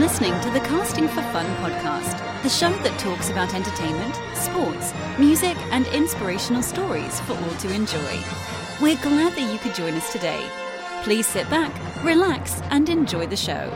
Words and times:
Listening 0.00 0.40
to 0.40 0.50
the 0.50 0.60
Casting 0.60 1.08
for 1.08 1.20
Fun 1.24 1.44
podcast, 1.56 2.42
the 2.42 2.48
show 2.48 2.70
that 2.70 2.98
talks 2.98 3.28
about 3.28 3.52
entertainment, 3.52 4.18
sports, 4.34 4.94
music, 5.18 5.58
and 5.72 5.86
inspirational 5.88 6.62
stories 6.62 7.20
for 7.20 7.34
all 7.34 7.54
to 7.56 7.70
enjoy. 7.70 8.18
We're 8.80 8.96
glad 9.02 9.36
that 9.36 9.52
you 9.52 9.58
could 9.58 9.74
join 9.74 9.92
us 9.92 10.10
today. 10.10 10.42
Please 11.02 11.26
sit 11.26 11.50
back, 11.50 11.70
relax, 12.02 12.62
and 12.70 12.88
enjoy 12.88 13.26
the 13.26 13.36
show. 13.36 13.70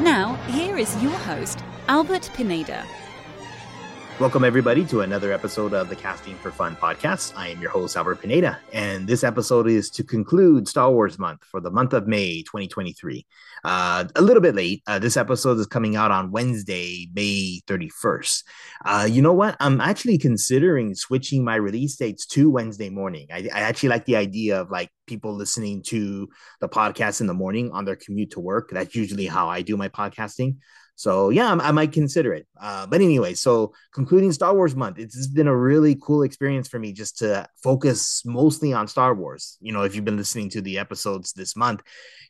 Now, 0.00 0.34
here 0.48 0.76
is 0.76 1.00
your 1.00 1.12
host, 1.12 1.62
Albert 1.86 2.32
Pineda. 2.34 2.84
Welcome, 4.20 4.44
everybody, 4.44 4.84
to 4.88 5.00
another 5.00 5.32
episode 5.32 5.72
of 5.72 5.88
the 5.88 5.96
Casting 5.96 6.36
for 6.36 6.50
Fun 6.50 6.76
podcast. 6.76 7.32
I 7.38 7.48
am 7.48 7.62
your 7.62 7.70
host, 7.70 7.96
Albert 7.96 8.20
Pineda, 8.20 8.58
and 8.70 9.08
this 9.08 9.24
episode 9.24 9.66
is 9.66 9.88
to 9.92 10.04
conclude 10.04 10.68
Star 10.68 10.92
Wars 10.92 11.18
month 11.18 11.42
for 11.42 11.58
the 11.58 11.70
month 11.70 11.94
of 11.94 12.06
May 12.06 12.42
2023. 12.42 13.26
Uh, 13.64 14.04
a 14.14 14.20
little 14.20 14.42
bit 14.42 14.54
late. 14.54 14.82
Uh, 14.86 14.98
this 14.98 15.16
episode 15.16 15.58
is 15.58 15.66
coming 15.66 15.96
out 15.96 16.10
on 16.10 16.32
Wednesday, 16.32 17.08
May 17.14 17.62
31st. 17.66 18.42
Uh, 18.84 19.08
you 19.10 19.22
know 19.22 19.32
what? 19.32 19.56
I'm 19.58 19.80
actually 19.80 20.18
considering 20.18 20.94
switching 20.94 21.42
my 21.42 21.54
release 21.54 21.96
dates 21.96 22.26
to 22.26 22.50
Wednesday 22.50 22.90
morning. 22.90 23.28
I, 23.32 23.48
I 23.50 23.60
actually 23.60 23.88
like 23.88 24.04
the 24.04 24.16
idea 24.16 24.60
of 24.60 24.70
like 24.70 24.90
people 25.06 25.34
listening 25.34 25.82
to 25.84 26.28
the 26.60 26.68
podcast 26.68 27.22
in 27.22 27.26
the 27.26 27.32
morning 27.32 27.70
on 27.72 27.86
their 27.86 27.96
commute 27.96 28.32
to 28.32 28.40
work. 28.40 28.68
That's 28.70 28.94
usually 28.94 29.26
how 29.26 29.48
I 29.48 29.62
do 29.62 29.78
my 29.78 29.88
podcasting. 29.88 30.56
So 31.00 31.30
yeah, 31.30 31.56
I, 31.62 31.72
might 31.72 31.92
consider 31.92 32.34
it. 32.34 32.46
Uh, 32.60 32.86
but 32.86 33.00
anyway, 33.00 33.32
so 33.32 33.72
concluding 33.94 34.32
Star 34.32 34.54
Wars 34.54 34.76
month, 34.76 34.98
it's 34.98 35.26
been 35.28 35.48
a 35.48 35.56
really 35.56 35.96
cool 35.98 36.24
experience 36.24 36.68
for 36.68 36.78
me 36.78 36.92
just 36.92 37.16
to 37.20 37.48
focus 37.62 38.20
mostly 38.26 38.74
on 38.74 38.86
Star 38.86 39.14
Wars. 39.14 39.56
You 39.62 39.72
know, 39.72 39.80
if 39.84 39.94
you've 39.94 40.04
been 40.04 40.18
listening 40.18 40.50
to 40.50 40.60
the 40.60 40.78
episodes 40.78 41.32
this 41.32 41.56
month, 41.56 41.80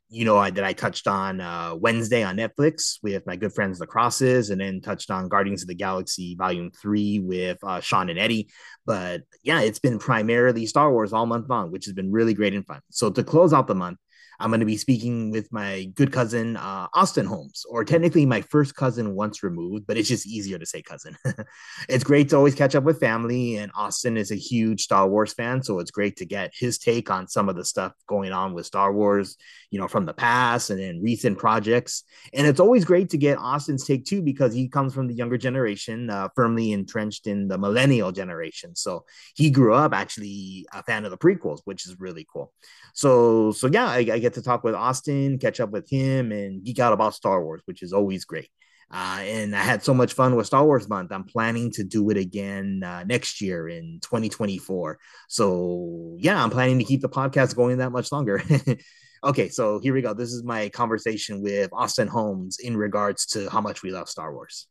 you 0.09 0.25
know 0.25 0.39
I, 0.39 0.51
that 0.51 0.63
I 0.63 0.73
touched 0.73 1.09
on 1.09 1.41
uh, 1.41 1.75
Wednesday 1.75 2.23
on 2.23 2.37
Netflix 2.37 2.99
with 3.03 3.27
my 3.27 3.35
good 3.35 3.53
friends 3.53 3.81
the 3.81 3.89
Crosses, 3.89 4.51
and 4.51 4.61
then 4.61 4.81
touched 4.81 5.11
on 5.11 5.29
Guardians 5.29 5.63
of 5.63 5.69
the 5.69 5.75
Galaxy 5.75 6.37
Volume 6.37 6.71
Three 6.71 7.19
with 7.19 7.59
uh, 7.65 7.81
Sean 7.81 8.09
and 8.09 8.21
Eddie. 8.21 8.51
But 8.87 9.23
yeah, 9.43 9.63
it's 9.63 9.81
been 9.81 9.99
primarily 9.99 10.67
Star 10.67 10.93
Wars 10.93 11.13
all 11.13 11.27
month 11.27 11.51
long, 11.51 11.73
which 11.73 11.87
has 11.87 11.95
been 11.95 12.13
really 12.13 12.35
great 12.35 12.55
and 12.55 12.65
fun. 12.65 12.83
So 12.91 13.11
to 13.11 13.25
close 13.25 13.53
out 13.53 13.67
the 13.67 13.75
month, 13.75 13.99
I'm 14.41 14.49
going 14.49 14.61
to 14.61 14.67
be 14.67 14.79
speaking 14.79 15.31
with 15.31 15.53
my 15.53 15.85
good 15.95 16.13
cousin, 16.13 16.57
uh, 16.57 16.89
Austin 16.95 17.27
Holmes, 17.27 17.67
or 17.69 17.85
technically 17.85 18.25
my 18.25 18.41
first 18.41 18.75
cousin 18.75 19.15
once 19.15 19.43
removed, 19.43 19.87
but 19.87 19.99
it's 19.99 20.09
just 20.09 20.27
easier 20.27 20.59
to 20.59 20.65
say 20.65 20.81
cousin. 20.81 21.15
it's 21.91 22.05
great 22.05 22.31
to 22.31 22.37
always 22.37 22.55
catch 22.55 22.75
up 22.75 22.85
with 22.85 22.99
family, 22.99 23.59
and 23.59 23.71
Austin 23.75 24.17
is 24.17 24.31
a 24.31 24.37
huge 24.37 24.83
Star 24.83 25.07
Wars 25.07 25.35
fan. 25.35 25.63
So 25.63 25.79
it's 25.79 25.91
great 25.91 26.17
to 26.17 26.25
get 26.25 26.53
his 26.55 26.79
take 26.79 27.11
on 27.11 27.29
some 27.29 27.51
of 27.51 27.57
the 27.57 27.67
stuff 27.67 27.93
going 28.07 28.33
on 28.33 28.55
with 28.55 28.65
Star 28.65 28.95
Wars, 28.95 29.37
you 29.71 29.79
know, 29.79 29.89
from 29.89 30.07
the 30.07 30.15
past 30.15 30.71
and 30.71 30.81
then 30.81 31.03
recent 31.03 31.39
projects. 31.39 32.05
And 32.33 32.47
it's 32.47 32.61
always 32.61 32.87
great 32.87 33.11
to 33.11 33.19
get 33.19 33.37
Austin's 33.37 33.87
take 33.87 34.07
too, 34.07 34.23
because 34.23 34.55
he 34.55 34.69
comes 34.69 34.95
from 34.95 35.07
the 35.07 35.15
younger 35.15 35.37
generation, 35.37 36.09
uh, 36.09 36.29
firmly 36.35 36.73
entrenched 36.73 37.27
in 37.27 37.47
the 37.49 37.59
millennial 37.59 38.11
generation. 38.11 38.75
So 38.75 39.05
he 39.35 39.51
grew 39.51 39.75
up 39.75 39.93
actually 39.93 40.67
a 40.73 40.83
fan 40.83 41.05
of 41.05 41.11
the 41.11 41.19
prequels, 41.19 41.61
which 41.67 41.87
is 41.87 42.01
really 42.01 42.27
cool. 42.33 42.55
So, 42.95 43.53
so 43.53 43.69
yeah, 43.69 43.87
I, 43.87 43.99
I 43.99 44.19
get 44.31 44.35
to 44.35 44.43
talk 44.43 44.63
with 44.63 44.75
Austin, 44.75 45.39
catch 45.39 45.61
up 45.61 45.71
with 45.71 45.91
him, 45.91 46.33
and 46.33 46.65
geek 46.65 46.79
out 46.79 46.93
about 46.93 47.15
Star 47.15 47.45
Wars, 47.45 47.63
which 47.65 47.83
is 47.83 47.93
always 47.93 48.25
great. 48.25 48.51
Uh, 48.93 49.19
and 49.21 49.55
I 49.55 49.61
had 49.61 49.85
so 49.85 49.95
much 49.95 50.15
fun 50.15 50.35
with 50.35 50.47
Star 50.47 50.65
Wars 50.65 50.89
Month. 50.89 51.13
I'm 51.13 51.25
planning 51.25 51.71
to 51.73 51.85
do 51.85 52.11
it 52.11 52.17
again 52.17 52.83
uh, 52.85 53.05
next 53.05 53.41
year 53.41 53.69
in 53.69 54.01
2024. 54.03 54.99
So, 55.29 56.17
yeah, 56.19 56.43
I'm 56.43 56.51
planning 56.51 56.79
to 56.79 56.85
keep 56.85 57.01
the 57.01 57.09
podcast 57.09 57.55
going 57.55 57.79
that 57.79 57.91
much 57.91 58.11
longer. 58.11 58.43
okay, 59.25 59.49
so 59.49 59.79
here 59.79 59.95
we 59.95 60.03
go. 60.03 60.13
This 60.13 60.33
is 60.33 60.43
my 60.43 60.69
conversation 60.71 61.41
with 61.41 61.71
Austin 61.73 62.09
Holmes 62.09 62.59
in 62.59 62.77
regards 62.77 63.27
to 63.27 63.49
how 63.49 63.61
much 63.61 63.83
we 63.83 63.93
love 63.93 64.09
Star 64.09 64.33
Wars. 64.33 64.67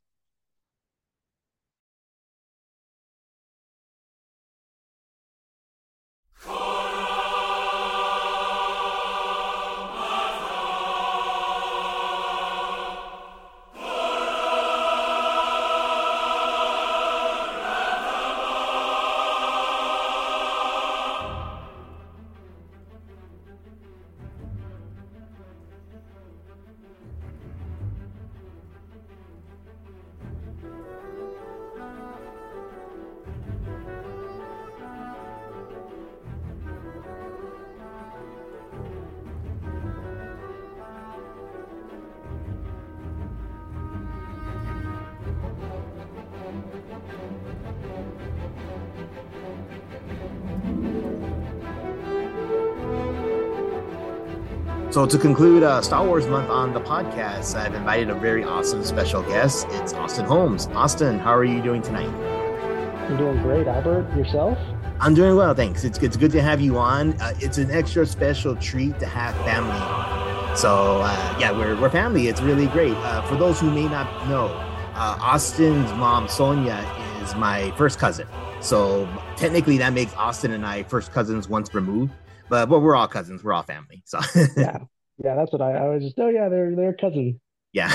To 55.09 55.17
conclude 55.17 55.63
uh, 55.63 55.81
Star 55.81 56.05
Wars 56.05 56.27
month 56.27 56.51
on 56.51 56.71
the 56.71 56.79
podcast, 56.79 57.55
I've 57.55 57.73
invited 57.73 58.11
a 58.11 58.13
very 58.13 58.43
awesome 58.43 58.83
special 58.83 59.23
guest. 59.23 59.65
It's 59.71 59.91
Austin 59.91 60.25
Holmes. 60.25 60.67
Austin, 60.67 61.17
how 61.17 61.33
are 61.33 61.43
you 61.43 61.63
doing 61.63 61.81
tonight? 61.81 62.09
I'm 62.09 63.17
doing 63.17 63.41
great, 63.41 63.65
Albert. 63.65 64.15
Yourself? 64.15 64.55
I'm 64.99 65.15
doing 65.15 65.35
well, 65.35 65.55
thanks. 65.55 65.83
It's 65.83 65.97
it's 65.99 66.15
good 66.15 66.31
to 66.33 66.43
have 66.43 66.61
you 66.61 66.77
on. 66.77 67.19
Uh, 67.21 67.33
it's 67.39 67.57
an 67.57 67.71
extra 67.71 68.05
special 68.05 68.55
treat 68.57 68.99
to 68.99 69.07
have 69.07 69.33
family 69.37 69.71
on. 69.71 70.55
So 70.55 71.01
uh, 71.01 71.37
yeah, 71.39 71.53
we're 71.53 71.75
we're 71.81 71.89
family. 71.89 72.27
It's 72.27 72.41
really 72.41 72.67
great. 72.67 72.93
Uh, 72.97 73.23
for 73.23 73.35
those 73.35 73.59
who 73.59 73.71
may 73.71 73.87
not 73.87 74.29
know, 74.29 74.45
uh, 74.93 75.17
Austin's 75.19 75.91
mom 75.93 76.27
Sonia 76.27 76.85
is 77.23 77.33
my 77.33 77.71
first 77.71 77.97
cousin. 77.97 78.27
So 78.61 79.09
technically, 79.37 79.79
that 79.79 79.93
makes 79.93 80.13
Austin 80.13 80.51
and 80.51 80.67
I 80.67 80.83
first 80.83 81.11
cousins 81.11 81.49
once 81.49 81.73
removed 81.73 82.13
but 82.49 82.65
but 82.67 82.79
we're 82.79 82.95
all 82.95 83.07
cousins. 83.07 83.43
We're 83.43 83.53
all 83.53 83.63
family. 83.63 84.03
So 84.05 84.19
yeah, 84.57 84.79
yeah, 85.23 85.35
that's 85.35 85.51
what 85.51 85.61
I, 85.61 85.73
I 85.73 85.89
was 85.89 86.03
just. 86.03 86.19
Oh 86.19 86.29
yeah, 86.29 86.49
they're 86.49 86.75
they're 86.75 86.93
cousins. 86.93 87.35
Yeah, 87.71 87.91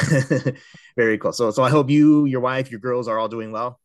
very 0.97 1.19
cool. 1.19 1.33
So 1.33 1.51
so 1.51 1.63
I 1.63 1.71
hope 1.71 1.91
you, 1.91 2.27
your 2.27 2.41
wife, 2.41 2.71
your 2.71 2.81
girls 2.81 3.09
are 3.09 3.19
all 3.19 3.29
doing 3.29 3.53
well. 3.53 3.81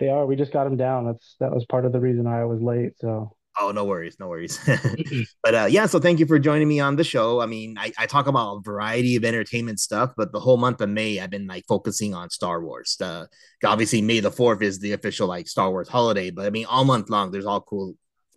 They 0.00 0.08
are. 0.08 0.26
We 0.26 0.36
just 0.36 0.52
got 0.52 0.64
them 0.64 0.76
down. 0.76 1.06
That's 1.06 1.36
that 1.40 1.52
was 1.52 1.64
part 1.66 1.84
of 1.86 1.92
the 1.92 2.00
reason 2.00 2.26
I 2.26 2.44
was 2.44 2.60
late. 2.60 2.92
So 2.98 3.36
Oh, 3.60 3.70
no 3.70 3.84
worries, 3.84 4.16
no 4.18 4.26
worries. 4.26 4.58
but 5.42 5.54
uh, 5.54 5.66
yeah, 5.70 5.86
so 5.86 6.00
thank 6.00 6.18
you 6.18 6.26
for 6.26 6.40
joining 6.40 6.66
me 6.66 6.80
on 6.80 6.96
the 6.96 7.04
show. 7.04 7.40
I 7.40 7.46
mean, 7.46 7.78
I, 7.78 7.92
I, 7.96 8.06
talk 8.06 8.26
about 8.26 8.56
a 8.56 8.60
variety 8.62 9.14
of 9.14 9.24
entertainment 9.24 9.78
stuff, 9.78 10.12
but 10.16 10.32
the 10.32 10.40
whole 10.40 10.56
month 10.56 10.80
of 10.80 10.88
May, 10.88 11.20
I've 11.20 11.30
been 11.30 11.46
like 11.46 11.64
focusing 11.68 12.14
on 12.14 12.30
Star 12.30 12.64
Wars. 12.64 12.96
Uh, 13.00 13.26
obviously, 13.64 14.02
May 14.02 14.18
the 14.18 14.32
fourth 14.32 14.60
is 14.60 14.80
the 14.80 14.92
official 14.92 15.28
like 15.28 15.46
Star 15.46 15.70
Wars 15.70 15.88
holiday, 15.88 16.30
but 16.30 16.46
I 16.46 16.50
mean, 16.50 16.66
all 16.66 16.84
month 16.84 17.10
long, 17.10 17.30
there's 17.30 17.46
all 17.46 17.60
cool 17.60 17.94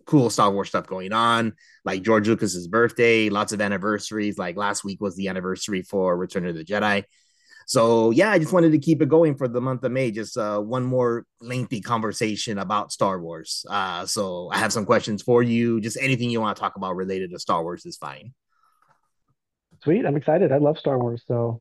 cool 0.08 0.30
Star 0.30 0.50
Wars 0.50 0.70
stuff 0.70 0.86
going 0.86 1.12
on, 1.12 1.52
like 1.84 2.02
George 2.02 2.26
Lucas's 2.26 2.66
birthday, 2.66 3.28
lots 3.28 3.52
of 3.52 3.60
anniversaries. 3.60 4.38
Like 4.38 4.56
last 4.56 4.82
week 4.82 5.02
was 5.02 5.14
the 5.16 5.28
anniversary 5.28 5.82
for 5.82 6.16
Return 6.16 6.46
of 6.46 6.54
the 6.54 6.64
Jedi. 6.64 7.04
So 7.66 8.10
yeah, 8.10 8.30
I 8.30 8.38
just 8.38 8.54
wanted 8.54 8.72
to 8.72 8.78
keep 8.78 9.02
it 9.02 9.10
going 9.10 9.36
for 9.36 9.46
the 9.46 9.60
month 9.60 9.84
of 9.84 9.92
May. 9.92 10.10
Just 10.10 10.38
uh, 10.38 10.58
one 10.60 10.84
more 10.84 11.26
lengthy 11.42 11.82
conversation 11.82 12.58
about 12.58 12.90
Star 12.90 13.20
Wars. 13.20 13.66
Uh, 13.68 14.06
so 14.06 14.48
I 14.50 14.56
have 14.56 14.72
some 14.72 14.86
questions 14.86 15.22
for 15.22 15.42
you. 15.42 15.78
Just 15.78 15.98
anything 16.00 16.30
you 16.30 16.40
want 16.40 16.56
to 16.56 16.60
talk 16.60 16.76
about 16.76 16.96
related 16.96 17.30
to 17.32 17.38
Star 17.38 17.62
Wars 17.62 17.84
is 17.84 17.98
fine. 17.98 18.32
Sweet, 19.84 20.06
I'm 20.06 20.16
excited. 20.16 20.50
I 20.50 20.56
love 20.56 20.78
Star 20.78 20.98
Wars, 20.98 21.22
so 21.28 21.60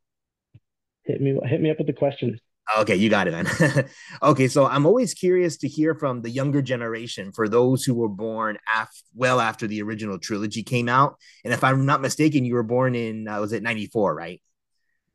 hit 1.03 1.19
me 1.19 1.37
hit 1.43 1.59
me 1.59 1.69
up 1.69 1.77
with 1.79 1.87
the 1.87 1.93
questions. 1.93 2.39
Okay, 2.79 2.95
you 2.95 3.09
got 3.09 3.27
it, 3.27 3.31
man. 3.31 3.87
okay, 4.23 4.47
so 4.47 4.65
I'm 4.65 4.85
always 4.85 5.13
curious 5.13 5.57
to 5.57 5.67
hear 5.67 5.95
from 5.95 6.21
the 6.21 6.29
younger 6.29 6.61
generation 6.61 7.31
for 7.31 7.47
those 7.47 7.83
who 7.83 7.95
were 7.95 8.09
born 8.09 8.57
af- 8.73 9.03
well 9.15 9.39
after 9.39 9.67
the 9.67 9.81
original 9.81 10.19
trilogy 10.19 10.63
came 10.63 10.89
out. 10.89 11.15
And 11.45 11.53
if 11.53 11.63
I'm 11.63 11.85
not 11.85 12.01
mistaken, 12.01 12.43
you 12.43 12.55
were 12.55 12.63
born 12.63 12.93
in 12.95 13.27
uh, 13.27 13.39
was 13.39 13.53
it 13.53 13.63
'94, 13.63 14.13
right? 14.13 14.41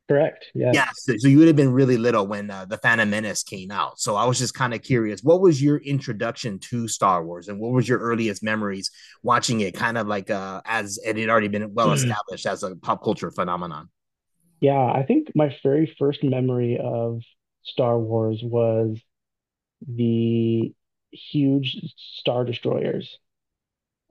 Correct. 0.09 0.47
Yeah. 0.55 0.73
Yeah. 0.75 0.89
So, 0.95 1.15
so, 1.17 1.29
you 1.29 1.39
would 1.39 1.47
have 1.47 1.57
been 1.57 1.73
really 1.73 1.97
little 1.97 2.27
when 2.27 2.51
uh, 2.51 2.65
the 2.65 2.77
Phantom 2.77 3.09
Menace 3.09 3.43
came 3.43 3.71
out. 3.71 3.99
So 3.99 4.17
I 4.17 4.27
was 4.27 4.39
just 4.39 4.53
kind 4.53 4.75
of 4.75 4.83
curious, 4.83 5.23
what 5.23 5.41
was 5.41 5.63
your 5.63 5.79
introduction 5.79 6.59
to 6.71 6.89
Star 6.89 7.25
Wars, 7.25 7.49
and 7.49 7.59
what 7.59 7.73
was 7.73 7.89
your 7.89 7.99
earliest 7.99 8.43
memories 8.43 8.91
watching 9.23 9.61
it? 9.61 9.75
Kind 9.75 9.97
of 9.97 10.07
like 10.07 10.29
uh, 10.29 10.61
as 10.65 10.99
it 11.05 11.17
had 11.17 11.29
already 11.29 11.49
been 11.49 11.73
well 11.73 11.93
established 11.93 12.47
as 12.47 12.63
a 12.63 12.75
pop 12.77 13.03
culture 13.03 13.31
phenomenon. 13.31 13.89
Yeah, 14.61 14.85
I 14.85 15.03
think 15.03 15.29
my 15.35 15.57
very 15.63 15.95
first 15.99 16.23
memory 16.23 16.79
of 16.83 17.23
Star 17.65 17.99
Wars 17.99 18.41
was 18.43 18.99
the 19.87 20.75
huge 21.13 21.95
star 22.21 22.45
destroyers. 22.45 23.19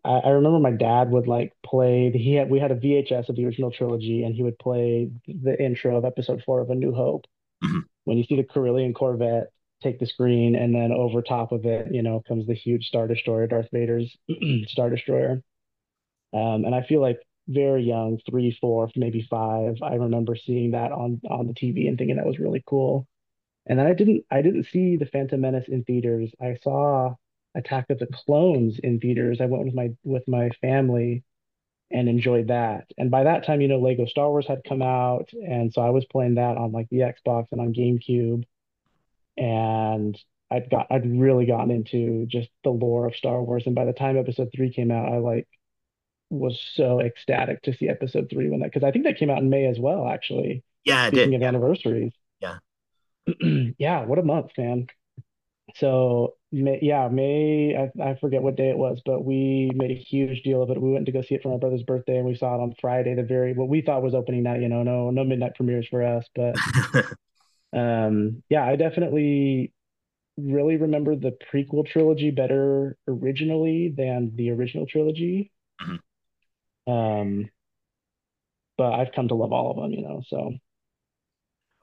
I, 0.03 0.09
I 0.19 0.29
remember 0.29 0.59
my 0.59 0.71
dad 0.71 1.11
would 1.11 1.27
like 1.27 1.53
play. 1.65 2.11
He 2.11 2.35
had 2.35 2.49
we 2.49 2.59
had 2.59 2.71
a 2.71 2.75
VHS 2.75 3.29
of 3.29 3.35
the 3.35 3.45
original 3.45 3.71
trilogy, 3.71 4.23
and 4.23 4.35
he 4.35 4.43
would 4.43 4.59
play 4.59 5.09
the 5.27 5.61
intro 5.61 5.97
of 5.97 6.05
Episode 6.05 6.43
Four 6.45 6.61
of 6.61 6.69
A 6.69 6.75
New 6.75 6.93
Hope. 6.93 7.25
Mhm. 7.63 7.83
When 8.05 8.17
you 8.17 8.23
see 8.23 8.35
the 8.35 8.43
Corellian 8.43 8.93
Corvette 8.95 9.51
take 9.83 9.99
the 9.99 10.05
screen, 10.05 10.55
and 10.55 10.73
then 10.75 10.91
over 10.91 11.21
top 11.21 11.51
of 11.51 11.65
it, 11.65 11.93
you 11.93 12.03
know, 12.03 12.21
comes 12.27 12.47
the 12.47 12.53
huge 12.53 12.87
Star 12.87 13.07
Destroyer, 13.07 13.47
Darth 13.47 13.69
Vader's 13.71 14.15
Star 14.67 14.89
Destroyer. 14.89 15.43
Um, 16.33 16.65
and 16.65 16.75
I 16.75 16.83
feel 16.83 17.01
like 17.01 17.19
very 17.47 17.83
young, 17.83 18.19
three, 18.29 18.57
four, 18.61 18.89
maybe 18.95 19.21
five, 19.29 19.77
I 19.81 19.95
remember 19.95 20.35
seeing 20.35 20.71
that 20.71 20.91
on 20.91 21.21
on 21.29 21.47
the 21.47 21.53
TV 21.53 21.87
and 21.87 21.97
thinking 21.97 22.17
that 22.17 22.25
was 22.25 22.39
really 22.39 22.63
cool. 22.65 23.07
And 23.67 23.77
then 23.79 23.85
I 23.85 23.93
didn't 23.93 24.25
I 24.31 24.41
didn't 24.41 24.65
see 24.65 24.97
The 24.97 25.05
Phantom 25.05 25.39
Menace 25.39 25.67
in 25.67 25.83
theaters. 25.83 26.31
I 26.41 26.57
saw 26.63 27.15
Attack 27.55 27.89
of 27.89 27.99
the 27.99 28.07
Clones 28.07 28.79
in 28.79 28.99
theaters. 28.99 29.39
I 29.41 29.45
went 29.45 29.65
with 29.65 29.73
my 29.75 29.91
with 30.03 30.27
my 30.27 30.49
family 30.61 31.23
and 31.91 32.07
enjoyed 32.09 32.47
that. 32.47 32.85
And 32.97 33.11
by 33.11 33.25
that 33.25 33.45
time, 33.45 33.61
you 33.61 33.67
know, 33.67 33.79
Lego 33.79 34.05
Star 34.05 34.29
Wars 34.29 34.47
had 34.47 34.63
come 34.63 34.81
out, 34.81 35.29
and 35.33 35.73
so 35.73 35.81
I 35.81 35.89
was 35.89 36.05
playing 36.05 36.35
that 36.35 36.57
on 36.57 36.71
like 36.71 36.87
the 36.89 36.99
Xbox 36.99 37.47
and 37.51 37.59
on 37.61 37.73
GameCube. 37.73 38.43
And 39.37 40.17
I'd 40.49 40.69
got 40.69 40.87
I'd 40.89 41.05
really 41.19 41.45
gotten 41.45 41.71
into 41.71 42.25
just 42.27 42.49
the 42.63 42.69
lore 42.69 43.07
of 43.07 43.15
Star 43.15 43.41
Wars. 43.41 43.63
And 43.65 43.75
by 43.75 43.85
the 43.85 43.93
time 43.93 44.17
Episode 44.17 44.49
Three 44.55 44.71
came 44.73 44.91
out, 44.91 45.11
I 45.11 45.17
like 45.17 45.47
was 46.29 46.59
so 46.75 46.99
ecstatic 47.01 47.61
to 47.63 47.73
see 47.73 47.89
Episode 47.89 48.29
Three 48.29 48.49
when 48.49 48.61
that 48.61 48.71
because 48.71 48.83
I 48.83 48.91
think 48.91 49.05
that 49.05 49.17
came 49.17 49.29
out 49.29 49.39
in 49.39 49.49
May 49.49 49.65
as 49.65 49.79
well, 49.79 50.07
actually. 50.07 50.63
Yeah, 50.83 51.07
it 51.07 51.09
Speaking 51.09 51.31
did. 51.31 51.35
of 51.35 51.41
Yeah. 51.41 51.47
anniversaries. 51.49 52.13
Yeah. 52.39 52.57
Yeah, 53.77 54.05
what 54.05 54.19
a 54.19 54.23
month, 54.23 54.51
man. 54.57 54.87
So, 55.75 56.35
May, 56.51 56.79
yeah, 56.81 57.07
May, 57.07 57.75
I, 57.77 58.03
I 58.03 58.15
forget 58.15 58.41
what 58.43 58.57
day 58.57 58.69
it 58.69 58.77
was, 58.77 59.01
but 59.05 59.23
we 59.23 59.71
made 59.73 59.91
a 59.91 59.95
huge 59.95 60.43
deal 60.43 60.61
of 60.61 60.69
it. 60.69 60.81
We 60.81 60.91
went 60.91 61.05
to 61.05 61.11
go 61.11 61.21
see 61.21 61.35
it 61.35 61.43
for 61.43 61.49
my 61.49 61.57
brother's 61.57 61.83
birthday 61.83 62.17
and 62.17 62.25
we 62.25 62.35
saw 62.35 62.55
it 62.55 62.61
on 62.61 62.75
Friday, 62.81 63.15
the 63.15 63.23
very, 63.23 63.53
what 63.53 63.69
we 63.69 63.81
thought 63.81 64.03
was 64.03 64.13
opening 64.13 64.43
night, 64.43 64.61
you 64.61 64.69
know, 64.69 64.83
no, 64.83 65.11
no 65.11 65.23
midnight 65.23 65.55
premieres 65.55 65.87
for 65.87 66.03
us. 66.03 66.25
But 66.35 66.57
um, 67.73 68.43
yeah, 68.49 68.65
I 68.65 68.75
definitely 68.75 69.71
really 70.37 70.77
remember 70.77 71.15
the 71.15 71.37
prequel 71.53 71.85
trilogy 71.85 72.31
better 72.31 72.97
originally 73.07 73.93
than 73.95 74.35
the 74.35 74.51
original 74.51 74.85
trilogy. 74.85 75.51
Mhm. 75.81 75.99
Um, 76.87 77.49
but 78.77 78.93
I've 78.93 79.13
come 79.13 79.27
to 79.29 79.35
love 79.35 79.53
all 79.53 79.71
of 79.71 79.77
them, 79.77 79.91
you 79.91 80.01
know, 80.01 80.21
so. 80.27 80.53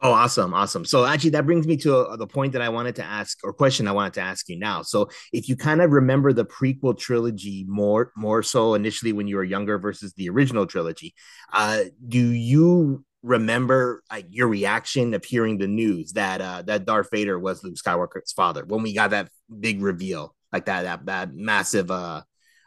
Oh, 0.00 0.12
awesome, 0.12 0.54
awesome. 0.54 0.84
So 0.84 1.04
actually, 1.04 1.30
that 1.30 1.44
brings 1.44 1.66
me 1.66 1.76
to 1.78 1.96
uh, 1.96 2.16
the 2.16 2.26
point 2.26 2.52
that 2.52 2.62
I 2.62 2.68
wanted 2.68 2.94
to 2.96 3.04
ask, 3.04 3.38
or 3.42 3.52
question 3.52 3.88
I 3.88 3.92
wanted 3.92 4.14
to 4.14 4.20
ask 4.20 4.48
you 4.48 4.56
now. 4.56 4.82
So, 4.82 5.08
if 5.32 5.48
you 5.48 5.56
kind 5.56 5.82
of 5.82 5.90
remember 5.90 6.32
the 6.32 6.44
prequel 6.44 6.96
trilogy 6.96 7.64
more, 7.68 8.12
more 8.16 8.44
so 8.44 8.74
initially 8.74 9.12
when 9.12 9.26
you 9.26 9.36
were 9.36 9.44
younger 9.44 9.76
versus 9.76 10.14
the 10.14 10.28
original 10.30 10.66
trilogy, 10.66 11.14
uh, 11.52 11.80
do 12.06 12.20
you 12.20 13.04
remember 13.24 14.04
like 14.12 14.26
your 14.30 14.46
reaction 14.46 15.14
of 15.14 15.24
hearing 15.24 15.58
the 15.58 15.66
news 15.66 16.12
that 16.12 16.40
uh, 16.40 16.62
that 16.62 16.84
Darth 16.84 17.08
Vader 17.10 17.36
was 17.36 17.64
Luke 17.64 17.74
Skywalker's 17.74 18.32
father 18.32 18.64
when 18.64 18.84
we 18.84 18.94
got 18.94 19.10
that 19.10 19.28
big 19.58 19.82
reveal, 19.82 20.32
like 20.52 20.66
that 20.66 20.82
that 20.82 21.06
that 21.06 21.34
massive 21.34 21.90
uh, 21.90 22.22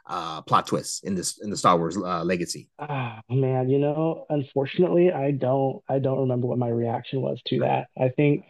uh, 0.05 0.41
plot 0.41 0.67
twists 0.67 1.03
in 1.03 1.15
this 1.15 1.39
in 1.41 1.49
the 1.49 1.57
Star 1.57 1.77
Wars 1.77 1.97
uh, 1.97 2.23
legacy? 2.23 2.69
Ah, 2.79 3.21
man, 3.29 3.69
you 3.69 3.79
know, 3.79 4.25
unfortunately, 4.29 5.11
I 5.11 5.31
don't 5.31 5.81
I 5.87 5.99
don't 5.99 6.19
remember 6.19 6.47
what 6.47 6.57
my 6.57 6.69
reaction 6.69 7.21
was 7.21 7.41
to 7.47 7.59
that. 7.59 7.87
I 7.99 8.09
think 8.09 8.45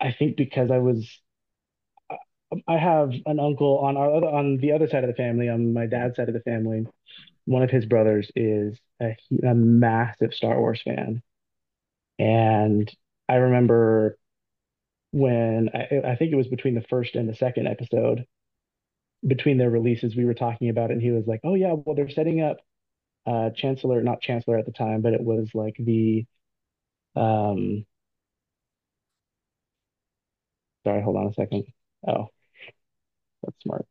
I 0.00 0.12
think 0.12 0.36
because 0.36 0.70
I 0.70 0.78
was 0.78 1.20
I 2.68 2.76
have 2.76 3.12
an 3.26 3.40
uncle 3.40 3.78
on 3.78 3.96
our 3.96 4.14
other 4.14 4.26
on 4.28 4.58
the 4.58 4.72
other 4.72 4.88
side 4.88 5.04
of 5.04 5.08
the 5.08 5.14
family, 5.14 5.48
on 5.48 5.72
my 5.72 5.86
dad's 5.86 6.16
side 6.16 6.28
of 6.28 6.34
the 6.34 6.40
family. 6.40 6.86
One 7.46 7.62
of 7.62 7.70
his 7.70 7.84
brothers 7.84 8.30
is 8.34 8.78
a, 9.02 9.16
a 9.42 9.54
massive 9.54 10.32
Star 10.32 10.58
Wars 10.58 10.80
fan. 10.82 11.22
And 12.18 12.90
I 13.28 13.34
remember 13.36 14.18
when 15.12 15.70
I, 15.74 16.12
I 16.12 16.16
think 16.16 16.32
it 16.32 16.36
was 16.36 16.48
between 16.48 16.74
the 16.74 16.86
first 16.88 17.16
and 17.16 17.28
the 17.28 17.34
second 17.34 17.66
episode, 17.66 18.24
between 19.26 19.58
their 19.58 19.70
releases, 19.70 20.16
we 20.16 20.24
were 20.24 20.34
talking 20.34 20.68
about 20.68 20.90
it, 20.90 20.94
and 20.94 21.02
he 21.02 21.10
was 21.10 21.26
like, 21.26 21.40
"Oh 21.44 21.54
yeah, 21.54 21.72
well 21.74 21.94
they're 21.96 22.10
setting 22.10 22.40
up 22.42 22.58
uh 23.26 23.50
Chancellor, 23.52 24.02
not 24.02 24.20
Chancellor 24.22 24.58
at 24.58 24.66
the 24.66 24.72
time, 24.72 25.02
but 25.02 25.14
it 25.14 25.22
was 25.22 25.50
like 25.54 25.76
the 25.78 26.26
um 27.16 27.86
sorry, 30.84 31.02
hold 31.02 31.16
on 31.16 31.26
a 31.26 31.32
second. 31.34 31.64
Oh, 32.06 32.28
that's 33.42 33.56
smart. 33.62 33.86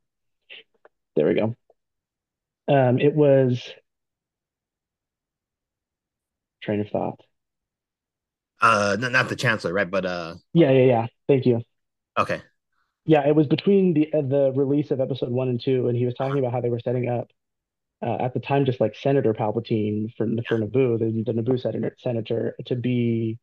There 1.15 1.27
we 1.27 1.33
go. 1.35 1.55
Um, 2.67 2.99
it 2.99 3.13
was 3.13 3.73
train 6.61 6.79
of 6.81 6.89
thought. 6.89 7.19
Uh, 8.61 8.95
not 8.99 9.29
the 9.29 9.35
Chancellor, 9.35 9.73
right? 9.73 9.89
But 9.89 10.05
uh, 10.05 10.35
Yeah, 10.53 10.71
yeah, 10.71 10.85
yeah. 10.85 11.07
Thank 11.27 11.45
you. 11.45 11.61
okay. 12.17 12.43
Yeah, 13.05 13.27
it 13.27 13.35
was 13.35 13.47
between 13.47 13.93
the 13.93 14.13
uh, 14.13 14.21
the 14.21 14.53
release 14.55 14.91
of 14.91 15.01
episode 15.01 15.29
one 15.29 15.49
and 15.49 15.61
two, 15.61 15.87
and 15.87 15.97
he 15.97 16.05
was 16.05 16.13
talking 16.13 16.39
about 16.39 16.53
how 16.53 16.61
they 16.61 16.69
were 16.69 16.79
setting 16.79 17.09
up 17.09 17.31
uh, 18.01 18.17
at 18.19 18.33
the 18.33 18.39
time 18.39 18.65
just 18.65 18.79
like 18.79 18.95
Senator 18.95 19.33
Palpatine 19.33 20.13
for 20.15 20.25
for 20.47 20.57
Naboo, 20.57 20.99
the, 20.99 21.23
the 21.25 21.41
Naboo 21.41 21.59
senator, 21.59 21.95
senator 21.99 22.55
to 22.65 22.75
be 22.75 23.39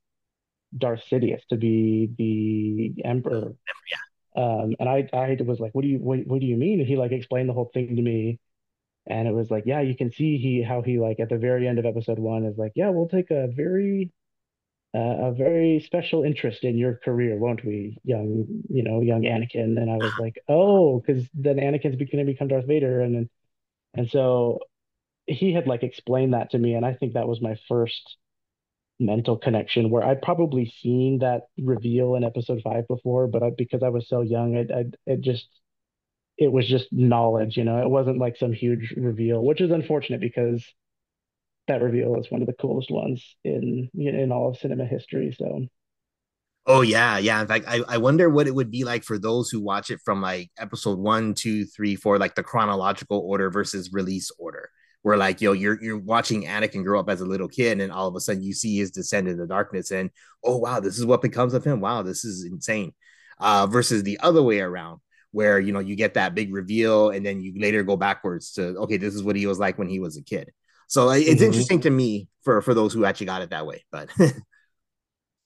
Darth 0.76 1.02
Sidious, 1.11 1.47
to 1.49 1.57
be 1.57 2.11
the 2.17 3.02
Emperor. 3.05 3.52
Yeah. 3.90 4.43
Um, 4.43 4.76
and 4.79 4.88
I 4.88 5.09
I 5.12 5.37
was 5.40 5.61
like, 5.61 5.75
what 5.75 5.83
do 5.83 5.88
you 5.88 5.99
what, 5.99 6.21
what 6.26 6.40
do 6.40 6.47
you 6.47 6.57
mean? 6.57 6.81
And 6.81 6.88
he 6.88 6.97
like 6.97 7.12
explained 7.12 7.49
the 7.49 7.52
whole 7.52 7.71
thing 7.75 7.97
to 7.97 8.02
me, 8.02 8.38
and 9.07 9.29
it 9.29 9.35
was 9.35 9.50
like, 9.50 9.64
yeah, 9.67 9.81
you 9.81 9.97
can 9.97 10.11
see 10.11 10.38
he 10.38 10.62
how 10.62 10.81
he 10.81 10.99
like 10.99 11.21
at 11.21 11.29
the 11.29 11.38
very 11.38 11.69
end 11.69 11.79
of 11.79 11.85
episode 11.85 12.19
one 12.19 12.47
is 12.47 12.57
like, 12.57 12.73
yeah, 12.76 12.88
we'll 12.88 13.09
take 13.09 13.31
a 13.31 13.49
very 13.49 14.11
uh, 14.94 14.99
a 15.28 15.32
very 15.32 15.80
special 15.85 16.25
interest 16.25 16.64
in 16.64 16.76
your 16.76 16.97
career, 17.04 17.38
won't 17.38 17.64
we, 17.64 17.99
young, 18.04 18.47
you 18.68 18.82
know, 18.82 19.00
young 19.00 19.23
Anakin? 19.23 19.80
And 19.80 19.90
I 19.90 19.97
was 19.97 20.12
like, 20.18 20.42
oh, 20.49 21.00
because 21.00 21.28
then 21.35 21.56
Anakin's 21.56 21.97
going 21.97 22.25
to 22.26 22.32
become 22.32 22.49
Darth 22.49 22.66
Vader, 22.66 23.00
and 23.00 23.28
and 23.94 24.11
so 24.11 24.61
he 25.26 25.52
had 25.52 25.66
like 25.68 25.82
explained 25.82 26.35
that 26.35 26.50
to 26.52 26.59
me, 26.59 26.75
and 26.75 26.85
I 26.87 26.94
think 26.94 27.14
that 27.14 27.28
was 27.28 27.40
my 27.40 27.56
first 27.68 28.16
mental 29.00 29.37
connection 29.37 29.90
where 29.90 30.04
I'd 30.04 30.23
probably 30.23 30.73
seen 30.82 31.20
that 31.20 31.44
reveal 31.59 32.14
in 32.16 32.25
episode 32.25 32.61
five 32.62 32.87
before, 32.87 33.26
but 33.28 33.42
I, 33.42 33.50
because 33.56 33.82
I 33.82 33.88
was 33.88 34.09
so 34.09 34.20
young, 34.20 34.54
it, 34.56 34.70
I, 34.70 34.85
it 35.06 35.20
just 35.23 35.49
it 36.38 36.50
was 36.52 36.66
just 36.66 36.92
knowledge, 36.92 37.56
you 37.56 37.64
know. 37.64 37.82
It 37.82 37.90
wasn't 37.90 38.18
like 38.18 38.37
some 38.37 38.52
huge 38.52 38.94
reveal, 38.97 39.44
which 39.44 39.61
is 39.61 39.70
unfortunate 39.70 40.20
because 40.20 40.64
that 41.71 41.83
reveal 41.83 42.17
is 42.17 42.31
one 42.31 42.41
of 42.41 42.49
the 42.49 42.53
coolest 42.55 42.91
ones 42.91 43.37
in 43.45 43.89
in 43.95 44.33
all 44.33 44.49
of 44.49 44.59
cinema 44.59 44.85
history. 44.85 45.35
So. 45.39 45.67
Oh 46.67 46.83
yeah, 46.83 47.19
yeah. 47.19 47.41
In 47.41 47.47
fact, 47.47 47.65
I, 47.67 47.81
I 47.89 47.99
wonder 47.99 48.29
what 48.29 48.47
it 48.47 48.55
would 48.55 48.71
be 48.71 48.85
like 48.85 49.05
for 49.05 49.19
those 49.19 49.50
who 49.50 49.61
watch 49.61 49.91
it 49.91 50.00
from 50.05 50.21
like 50.21 50.50
episode 50.59 50.99
one, 50.99 51.35
two, 51.35 51.65
three, 51.65 51.97
four, 51.97 52.19
like 52.19 52.35
the 52.35 52.43
chronological 52.43 53.19
order 53.19 53.50
versus 53.50 53.93
release 53.93 54.31
order. 54.39 54.69
Where 55.03 55.17
like 55.17 55.41
yo, 55.41 55.53
you're 55.53 55.83
you're 55.83 55.99
watching 55.99 56.45
Anakin 56.45 56.85
grow 56.85 57.00
up 57.00 57.09
as 57.09 57.23
a 57.23 57.27
little 57.27 57.49
kid, 57.49 57.81
and 57.81 57.91
all 57.91 58.09
of 58.09 58.17
a 58.17 58.21
sudden 58.21 58.43
you 58.43 58.53
see 58.53 58.77
his 58.77 58.91
descent 58.91 59.29
in 59.29 59.39
the 59.39 59.47
darkness, 59.47 59.91
and 59.93 60.11
oh 60.45 60.59
wow, 60.59 60.81
this 60.81 60.99
is 60.99 61.07
what 61.07 61.23
becomes 61.23 61.55
of 61.55 61.65
him. 61.65 61.81
Wow, 61.81 62.03
this 62.03 62.25
is 62.25 62.45
insane. 62.45 62.93
Uh, 63.39 63.67
versus 63.67 64.03
the 64.03 64.19
other 64.21 64.43
way 64.43 64.61
around, 64.61 65.00
where 65.31 65.59
you 65.59 65.73
know 65.73 65.81
you 65.81 65.97
get 65.97 66.15
that 66.15 66.35
big 66.35 66.53
reveal, 66.53 67.11
and 67.11 67.25
then 67.25 67.41
you 67.41 67.55
later 67.59 67.83
go 67.83 67.97
backwards 67.97 68.53
to 68.53 68.77
okay, 68.81 68.99
this 68.99 69.15
is 69.15 69.23
what 69.23 69.37
he 69.37 69.47
was 69.47 69.59
like 69.59 69.79
when 69.79 69.89
he 69.89 70.00
was 70.00 70.19
a 70.19 70.23
kid. 70.23 70.50
So 70.90 71.11
it's 71.11 71.40
Mhm. 71.40 71.42
interesting 71.42 71.80
to 71.82 71.90
me 71.90 72.28
for 72.42 72.62
for 72.62 72.75
those 72.75 72.92
who 72.94 73.06
actually 73.06 73.26
got 73.26 73.42
it 73.42 73.50
that 73.50 73.66
way. 73.66 73.85
But 73.92 74.11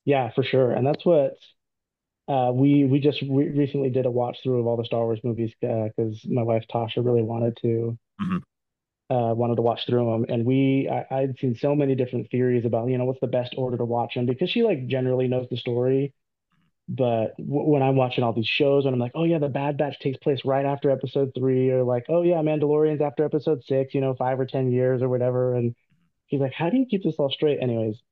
Yeah, 0.04 0.30
for 0.34 0.42
sure. 0.42 0.72
And 0.72 0.86
that's 0.86 1.04
what 1.04 1.36
uh, 2.28 2.52
we 2.54 2.84
we 2.86 3.00
just 3.00 3.22
re 3.22 3.50
recently 3.50 3.90
did 3.90 4.06
a 4.06 4.12
watch 4.12 4.38
through 4.42 4.60
of 4.60 4.68
all 4.68 4.76
the 4.76 4.84
Star 4.84 5.04
Wars 5.04 5.20
movies 5.24 5.52
because 5.60 6.24
my 6.26 6.42
wife 6.42 6.64
Tasha 6.72 7.04
really 7.04 7.22
wanted 7.22 7.58
to 7.62 7.98
Mhm. 8.20 8.44
uh, 9.10 9.34
wanted 9.36 9.56
to 9.56 9.62
watch 9.62 9.80
through 9.86 10.10
them, 10.10 10.26
and 10.28 10.46
we 10.46 10.88
I, 10.90 11.06
I'd 11.14 11.38
seen 11.38 11.54
so 11.54 11.74
many 11.74 11.94
different 11.94 12.30
theories 12.30 12.64
about 12.64 12.88
you 12.88 12.96
know 12.98 13.04
what's 13.04 13.20
the 13.20 13.26
best 13.26 13.54
order 13.56 13.76
to 13.76 13.84
watch 13.84 14.14
them 14.14 14.26
because 14.26 14.50
she 14.50 14.62
like 14.62 14.86
generally 14.86 15.28
knows 15.28 15.46
the 15.50 15.56
story, 15.58 16.14
but 16.88 17.36
w 17.38 17.70
when 17.70 17.82
I'm 17.82 17.96
watching 17.96 18.24
all 18.24 18.32
these 18.32 18.46
shows 18.46 18.84
and 18.84 18.94
I'm 18.94 19.00
like, 19.00 19.12
oh 19.14 19.24
yeah, 19.24 19.38
the 19.38 19.48
Bad 19.48 19.78
Batch 19.78 19.98
takes 20.00 20.18
place 20.18 20.44
right 20.44 20.64
after 20.64 20.90
Episode 20.90 21.32
three, 21.36 21.70
or 21.70 21.84
like, 21.84 22.06
oh 22.08 22.22
yeah, 22.22 22.36
Mandalorian's 22.36 23.00
after 23.02 23.24
Episode 23.24 23.64
six, 23.64 23.94
you 23.94 24.00
know, 24.00 24.14
five 24.14 24.38
or 24.40 24.46
ten 24.46 24.70
years 24.70 25.02
or 25.02 25.08
whatever, 25.08 25.54
and 25.54 25.74
he's 26.26 26.40
like, 26.40 26.52
how 26.52 26.70
do 26.70 26.76
you 26.76 26.86
keep 26.86 27.02
this 27.04 27.16
all 27.18 27.30
straight? 27.30 27.58
Anyways 27.62 28.02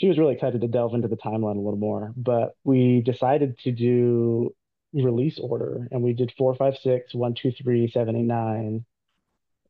she 0.00 0.08
was 0.08 0.18
really 0.18 0.34
excited 0.34 0.62
to 0.62 0.68
delve 0.68 0.94
into 0.94 1.08
the 1.08 1.16
timeline 1.16 1.56
a 1.56 1.60
little 1.60 1.76
more, 1.76 2.12
but 2.16 2.56
we 2.64 3.02
decided 3.02 3.58
to 3.58 3.70
do 3.70 4.54
release 4.94 5.38
order 5.38 5.86
and 5.90 6.02
we 6.02 6.14
did 6.14 6.32
four, 6.38 6.54
five, 6.54 6.76
six, 6.78 7.14
one, 7.14 7.34
two, 7.34 7.52
three, 7.52 7.90
seven, 7.90 8.16
eight, 8.16 8.22
nine. 8.22 8.84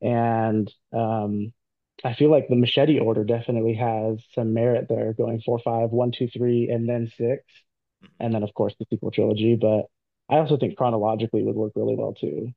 And 0.00 0.73
um, 0.92 1.52
I 2.04 2.14
feel 2.14 2.30
like 2.30 2.47
the 2.49 2.54
machete 2.57 3.00
order 3.00 3.25
definitely 3.25 3.75
has 3.75 4.23
some 4.35 4.54
merit 4.54 4.87
there, 4.88 5.12
going 5.12 5.40
four, 5.40 5.59
five, 5.59 5.90
one, 5.90 6.12
two, 6.12 6.28
three, 6.28 6.69
and 6.71 6.88
then 6.88 7.11
six. 7.19 7.42
And 8.19 8.35
then, 8.35 8.42
of 8.42 8.52
course, 8.54 8.75
the 8.78 8.87
sequel 8.90 9.11
trilogy. 9.11 9.57
But 9.57 9.87
I 10.28 10.38
also 10.38 10.57
think 10.57 10.76
chronologically 10.76 11.42
would 11.42 11.57
work 11.57 11.73
really 11.75 11.97
well 11.97 12.14
too. 12.14 12.52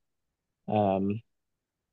Um, 0.68 1.22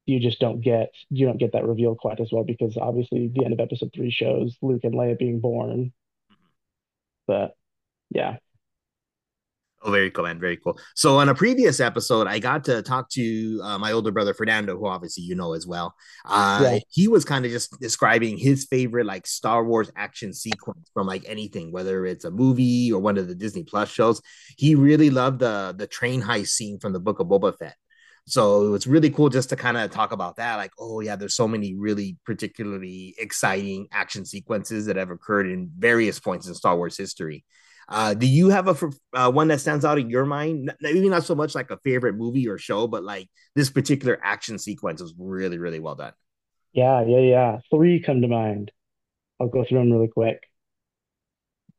you 0.07 0.19
just 0.21 0.41
don't 0.41 0.61
get 0.61 0.91
you 1.09 1.27
don't 1.27 1.39
get 1.39 1.53
that 1.53 1.65
reveal 1.65 1.95
quite 1.95 2.21
as 2.21 2.31
well 2.33 2.45
because 2.45 2.77
obviously 2.77 3.31
the 3.35 3.45
end 3.45 3.53
of 3.53 3.61
episode 3.61 3.91
three 3.95 4.11
shows 4.11 4.57
Luke 4.61 4.85
and 4.85 4.95
Leia 4.95 5.19
being 5.19 5.41
born. 5.41 5.93
But 7.27 7.55
yeah, 8.11 8.39
Oh, 9.83 9.91
very 9.91 10.11
cool, 10.11 10.25
man. 10.25 10.39
Very 10.39 10.59
cool. 10.59 10.79
So, 10.95 11.17
on 11.17 11.31
a 11.31 11.35
previous 11.35 11.81
episode, 11.81 12.27
I 12.27 12.39
got 12.39 12.65
to 12.65 12.83
talk 12.83 13.09
to 13.13 13.61
uh, 13.65 13.79
my 13.79 13.93
older 13.93 14.11
brother, 14.11 14.35
Fernando, 14.35 14.77
who 14.77 14.87
obviously 14.87 15.23
you 15.23 15.35
know 15.35 15.55
as 15.55 15.67
well. 15.67 15.95
Uh, 16.27 16.61
yeah. 16.63 16.79
He 16.91 17.09
was 17.09 17.25
kind 17.25 17.47
of 17.47 17.51
just 17.51 17.81
describing 17.81 18.37
his 18.37 18.67
favorite, 18.67 19.07
like, 19.07 19.27
Star 19.27 19.65
Wars 19.65 19.91
action 19.97 20.35
sequence 20.35 20.91
from 20.93 21.07
like 21.07 21.25
anything, 21.27 21.73
whether 21.73 22.05
it's 22.05 22.27
a 22.27 22.31
movie 22.31 22.93
or 22.93 23.01
one 23.01 23.17
of 23.17 23.27
the 23.27 23.35
Disney 23.35 23.65
Plus 23.65 23.89
shows. 23.89 24.21
He 24.59 24.75
really 24.75 25.09
loved 25.09 25.39
the, 25.39 25.75
the 25.75 25.87
train 25.87 26.21
heist 26.21 26.49
scene 26.49 26.79
from 26.79 26.93
the 26.93 27.01
Book 27.01 27.19
of 27.19 27.29
Boba 27.29 27.57
Fett. 27.57 27.77
So, 28.27 28.67
it 28.67 28.71
was 28.71 28.87
really 28.87 29.09
cool 29.09 29.31
just 29.31 29.49
to 29.49 29.57
kind 29.57 29.79
of 29.79 29.91
talk 29.91 30.13
about 30.13 30.37
that. 30.37 30.57
Like, 30.57 30.73
oh, 30.79 31.01
yeah, 31.01 31.17
there's 31.17 31.35
so 31.35 31.49
many 31.49 31.75
really 31.75 32.19
particularly 32.27 33.15
exciting 33.19 33.89
action 33.93 34.27
sequences 34.27 34.85
that 34.87 34.97
have 34.97 35.09
occurred 35.09 35.47
in 35.47 35.71
various 35.79 36.21
points 36.21 36.47
in 36.47 36.55
Star 36.55 36.77
Wars 36.77 36.99
history. 36.99 37.47
Uh, 37.91 38.15
do 38.15 38.27
you 38.27 38.49
have 38.51 38.69
a 38.69 38.91
uh, 39.15 39.31
one 39.31 39.49
that 39.49 39.61
stands 39.61 39.85
out 39.85 39.99
in 39.99 40.09
your 40.09 40.25
mind? 40.25 40.73
Maybe 40.81 41.09
not 41.09 41.25
so 41.25 41.35
much 41.35 41.55
like 41.55 41.71
a 41.71 41.79
favorite 41.79 42.15
movie 42.15 42.49
or 42.49 42.57
show, 42.57 42.87
but 42.87 43.03
like 43.03 43.29
this 43.57 43.69
particular 43.69 44.19
action 44.23 44.59
sequence 44.59 45.03
was 45.03 45.13
really, 45.19 45.59
really 45.59 45.81
well 45.81 45.97
done. 45.97 46.13
Yeah, 46.73 47.05
yeah, 47.05 47.19
yeah. 47.19 47.59
Three 47.69 48.01
come 48.01 48.23
to 48.23 48.29
mind. 48.29 48.71
I'll 49.41 49.49
go 49.49 49.65
through 49.65 49.79
them 49.79 49.93
really 49.93 50.09
quick. 50.09 50.41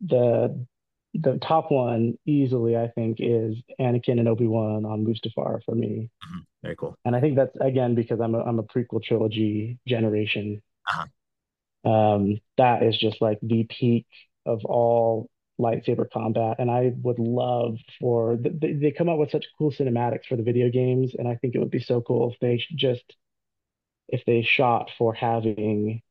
The 0.01 0.65
the 1.13 1.39
top 1.39 1.71
one 1.71 2.17
easily, 2.25 2.77
I 2.77 2.87
think, 2.89 3.17
is 3.19 3.55
Anakin 3.79 4.19
and 4.19 4.27
Obi 4.27 4.47
Wan 4.47 4.85
on 4.85 5.05
Mustafar 5.05 5.63
for 5.63 5.75
me. 5.75 6.09
Mm-hmm. 6.25 6.39
Very 6.63 6.75
cool. 6.75 6.95
And 7.05 7.15
I 7.15 7.21
think 7.21 7.37
that's 7.37 7.55
again 7.59 7.95
because 7.95 8.19
I'm 8.19 8.35
a 8.35 8.43
I'm 8.43 8.59
a 8.59 8.63
prequel 8.63 9.01
trilogy 9.03 9.79
generation. 9.87 10.61
Uh-huh. 10.89 11.89
Um, 11.89 12.39
that 12.57 12.83
is 12.83 12.97
just 12.97 13.21
like 13.21 13.39
the 13.41 13.63
peak 13.63 14.05
of 14.45 14.65
all 14.65 15.29
lightsaber 15.61 16.09
combat 16.11 16.57
and 16.59 16.71
i 16.71 16.91
would 17.03 17.19
love 17.19 17.77
for 17.99 18.37
they, 18.37 18.73
they 18.73 18.91
come 18.91 19.09
up 19.09 19.17
with 19.17 19.31
such 19.31 19.45
cool 19.57 19.71
cinematics 19.71 20.25
for 20.27 20.35
the 20.35 20.43
video 20.43 20.69
games 20.69 21.13
and 21.17 21.27
i 21.27 21.35
think 21.35 21.55
it 21.55 21.59
would 21.59 21.71
be 21.71 21.79
so 21.79 22.01
cool 22.01 22.31
if 22.31 22.39
they 22.39 22.61
just 22.75 23.15
if 24.11 24.23
they 24.25 24.41
shot 24.41 24.91
for 24.97 25.13
having 25.13 26.01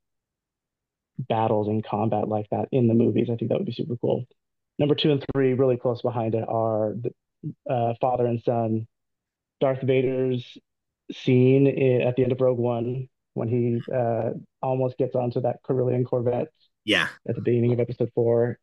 battles 1.28 1.68
and 1.68 1.84
combat 1.84 2.28
like 2.28 2.48
that 2.50 2.68
in 2.72 2.88
the 2.88 2.94
movies. 2.94 3.28
I 3.30 3.36
think 3.36 3.50
that 3.50 3.58
would 3.58 3.66
be 3.66 3.72
super 3.72 3.96
cool. 3.96 4.24
Number 4.78 4.94
two 4.94 5.12
and 5.12 5.24
three 5.32 5.52
really 5.52 5.76
close 5.76 6.02
behind 6.02 6.34
it 6.34 6.44
are 6.48 6.94
the 6.94 7.72
uh, 7.72 7.94
father 8.00 8.26
and 8.26 8.42
son. 8.42 8.86
Darth 9.60 9.82
vader's 9.82 10.56
scene 11.12 11.66
at 11.66 12.16
the 12.16 12.22
end 12.22 12.32
of 12.32 12.40
rogue 12.40 12.58
one 12.58 13.08
when 13.34 13.48
he 13.48 13.80
uh, 13.94 14.30
almost 14.62 14.96
gets 14.96 15.14
onto 15.14 15.42
that 15.42 15.62
Corellian 15.62 16.06
Corvette 16.06 16.48
yeah. 16.84 17.08
at 17.28 17.34
the 17.34 17.42
beginning 17.42 17.72
of 17.72 17.80
episode 17.80 18.10
four 18.14 18.58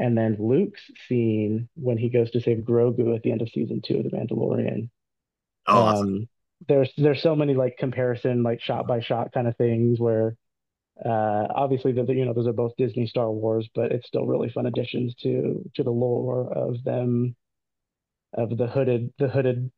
and 0.00 0.16
then 0.16 0.36
Luke's 0.40 0.80
scene 1.06 1.68
when 1.74 1.98
he 1.98 2.08
goes 2.08 2.30
to 2.30 2.40
save 2.40 2.64
Grogu 2.64 3.14
at 3.14 3.22
the 3.22 3.32
end 3.32 3.42
of 3.42 3.50
season 3.50 3.82
two 3.84 3.98
of 3.98 4.04
The 4.04 4.10
Mandalorian. 4.10 4.88
Oh, 5.66 5.86
um, 5.88 6.28
there's 6.66 6.90
there's 6.96 7.22
so 7.22 7.36
many 7.36 7.54
like 7.54 7.76
comparison, 7.76 8.42
like 8.42 8.62
shot 8.62 8.86
by 8.86 9.00
shot 9.00 9.32
kind 9.32 9.46
of 9.46 9.56
things 9.58 10.00
where 10.00 10.36
uh, 11.04 11.46
obviously 11.54 11.92
the, 11.92 12.04
you 12.14 12.24
know 12.24 12.32
those 12.32 12.46
are 12.46 12.54
both 12.54 12.72
Disney 12.78 13.06
Star 13.06 13.30
Wars, 13.30 13.68
but 13.74 13.92
it's 13.92 14.06
still 14.06 14.26
really 14.26 14.48
fun 14.48 14.64
additions 14.64 15.14
to 15.16 15.70
to 15.74 15.82
the 15.82 15.90
lore 15.90 16.50
of 16.50 16.82
them 16.82 17.36
of 18.32 18.56
the 18.56 18.66
hooded 18.66 19.12
the 19.18 19.28
hooded 19.28 19.70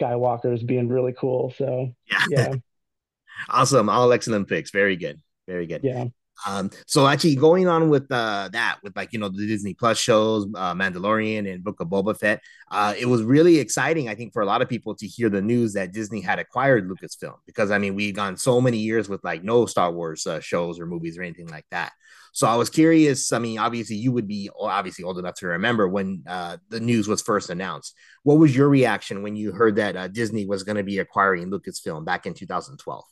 Skywalkers 0.00 0.64
being 0.64 0.88
really 0.88 1.12
cool. 1.12 1.52
So 1.58 1.92
yeah, 2.08 2.24
yeah. 2.30 2.54
awesome, 3.48 3.88
all 3.88 4.12
excellent 4.12 4.48
picks. 4.48 4.70
Very 4.70 4.94
good, 4.94 5.20
very 5.48 5.66
good. 5.66 5.80
Yeah. 5.82 6.04
Um, 6.46 6.70
so 6.86 7.06
actually 7.06 7.36
going 7.36 7.68
on 7.68 7.88
with 7.88 8.10
uh, 8.10 8.48
that, 8.52 8.78
with 8.82 8.96
like 8.96 9.12
you 9.12 9.18
know 9.18 9.28
the 9.28 9.46
Disney 9.46 9.74
Plus 9.74 9.98
shows, 9.98 10.46
uh, 10.54 10.74
Mandalorian 10.74 11.52
and 11.52 11.62
Book 11.62 11.80
of 11.80 11.88
Boba 11.88 12.18
Fett, 12.18 12.42
uh, 12.70 12.94
it 12.98 13.06
was 13.06 13.22
really 13.22 13.58
exciting. 13.58 14.08
I 14.08 14.14
think 14.14 14.32
for 14.32 14.42
a 14.42 14.46
lot 14.46 14.62
of 14.62 14.68
people 14.68 14.94
to 14.96 15.06
hear 15.06 15.28
the 15.28 15.42
news 15.42 15.74
that 15.74 15.92
Disney 15.92 16.20
had 16.20 16.38
acquired 16.38 16.88
Lucasfilm 16.88 17.36
because 17.46 17.70
I 17.70 17.78
mean 17.78 17.94
we've 17.94 18.14
gone 18.14 18.36
so 18.36 18.60
many 18.60 18.78
years 18.78 19.08
with 19.08 19.22
like 19.24 19.44
no 19.44 19.66
Star 19.66 19.92
Wars 19.92 20.26
uh, 20.26 20.40
shows 20.40 20.80
or 20.80 20.86
movies 20.86 21.16
or 21.16 21.22
anything 21.22 21.48
like 21.48 21.66
that. 21.70 21.92
So 22.32 22.46
I 22.46 22.56
was 22.56 22.70
curious. 22.70 23.30
I 23.32 23.38
mean, 23.38 23.58
obviously 23.58 23.96
you 23.96 24.10
would 24.12 24.26
be 24.26 24.48
obviously 24.58 25.04
old 25.04 25.18
enough 25.18 25.34
to 25.36 25.48
remember 25.48 25.86
when 25.86 26.22
uh, 26.26 26.56
the 26.70 26.80
news 26.80 27.06
was 27.06 27.20
first 27.20 27.50
announced. 27.50 27.94
What 28.22 28.38
was 28.38 28.56
your 28.56 28.70
reaction 28.70 29.22
when 29.22 29.36
you 29.36 29.52
heard 29.52 29.76
that 29.76 29.96
uh, 29.96 30.08
Disney 30.08 30.46
was 30.46 30.62
going 30.62 30.76
to 30.76 30.82
be 30.82 30.98
acquiring 30.98 31.50
Lucasfilm 31.50 32.06
back 32.06 32.24
in 32.24 32.32
2012? 32.32 33.04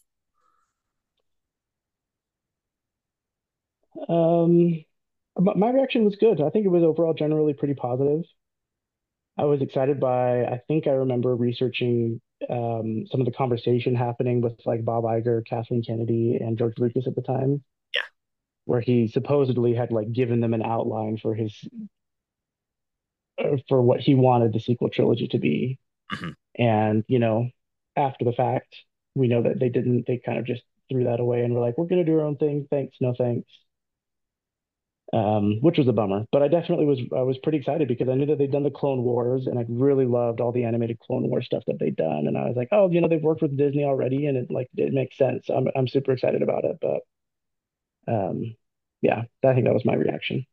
Um, 4.09 4.85
my 5.39 5.71
reaction 5.71 6.05
was 6.05 6.17
good. 6.17 6.41
I 6.41 6.51
think 6.51 6.67
it 6.67 6.71
was 6.71 6.83
overall 6.83 7.15
generally 7.15 7.55
pretty 7.55 7.75
positive. 7.75 8.23
I 9.39 9.45
was 9.45 9.63
excited 9.63 10.01
by, 10.01 10.45
I 10.45 10.61
think 10.69 10.87
I 10.87 10.91
remember 10.91 11.35
researching 11.35 12.21
um, 12.49 13.07
some 13.11 13.21
of 13.21 13.27
the 13.27 13.33
conversation 13.33 13.95
happening 13.95 14.41
with 14.41 14.55
like 14.67 14.85
Bob 14.85 15.05
Iger, 15.05 15.47
Kathleen 15.47 15.83
Kennedy, 15.83 16.37
and 16.41 16.59
George 16.59 16.75
Lucas 16.79 17.07
at 17.07 17.15
the 17.15 17.23
time. 17.23 17.63
Yeah. 17.95 18.03
Where 18.67 18.81
he 18.81 19.09
supposedly 19.09 19.75
had 19.75 19.93
like 19.93 20.13
given 20.13 20.41
them 20.41 20.53
an 20.53 20.63
outline 20.63 21.17
for 21.17 21.35
his, 21.35 21.57
uh, 23.39 23.57
for 23.69 23.81
what 23.81 24.01
he 24.01 24.15
wanted 24.15 24.53
the 24.53 24.61
sequel 24.61 24.91
trilogy 24.91 25.29
to 25.29 25.39
be. 25.39 25.79
Mm-hmm. 26.13 26.31
And, 26.63 27.05
you 27.09 27.19
know, 27.19 27.49
after 27.97 28.25
the 28.25 28.33
fact, 28.33 28.75
we 29.15 29.29
know 29.29 29.43
that 29.43 29.59
they 29.59 29.71
didn't, 29.71 30.07
they 30.07 30.19
kind 30.19 30.39
of 30.39 30.45
just 30.45 30.63
threw 30.91 31.05
that 31.05 31.21
away 31.21 31.45
and 31.45 31.55
were 31.55 31.61
like, 31.61 31.79
we're 31.79 31.87
going 31.87 32.05
to 32.05 32.11
do 32.11 32.19
our 32.19 32.27
own 32.27 32.37
thing. 32.37 32.67
Thanks. 32.69 32.97
No 33.01 33.15
thanks 33.17 33.49
um, 35.13 35.59
which 35.61 35.79
was 35.79 35.89
a 35.89 35.93
bummer. 35.93 36.27
But 36.33 36.43
I 36.43 36.49
definitely 36.49 36.87
was 36.87 37.01
I 37.17 37.23
was 37.23 37.39
pretty 37.39 37.59
excited 37.59 37.89
because 37.89 38.09
I 38.09 38.15
knew 38.15 38.27
that 38.27 38.39
they'd 38.39 38.53
done 38.53 38.63
the 38.63 38.71
Clone 38.71 39.03
Wars, 39.03 39.47
and 39.47 39.59
I 39.59 39.65
really 39.69 40.07
loved 40.07 40.41
all 40.41 40.53
the 40.53 40.65
animated 40.65 41.01
Clone 41.01 41.29
Wars 41.29 41.47
stuff 41.47 41.65
that 41.67 41.79
they'd 41.79 41.97
done. 41.97 42.27
And 42.27 42.37
I 42.37 42.47
was 42.47 42.57
like, 42.57 42.69
oh, 42.73 42.91
you 42.91 43.01
know, 43.01 43.09
they've 43.09 43.23
worked 43.23 43.43
with 43.43 43.57
Disney 43.57 43.85
already, 43.85 44.27
and 44.27 44.37
it 44.37 44.51
like 44.51 44.69
it 44.77 44.93
makes 44.93 45.17
sense. 45.17 45.49
I'm 45.49 45.69
I'm 45.75 45.89
super 45.89 46.13
excited 46.13 46.43
about 46.43 46.65
it. 46.65 46.79
But 46.81 48.13
um, 48.13 48.57
yeah, 49.03 49.23
I 49.45 49.55
think 49.55 49.67
that 49.67 49.75
was 49.75 49.85
my 49.85 49.95
reaction. 49.95 50.47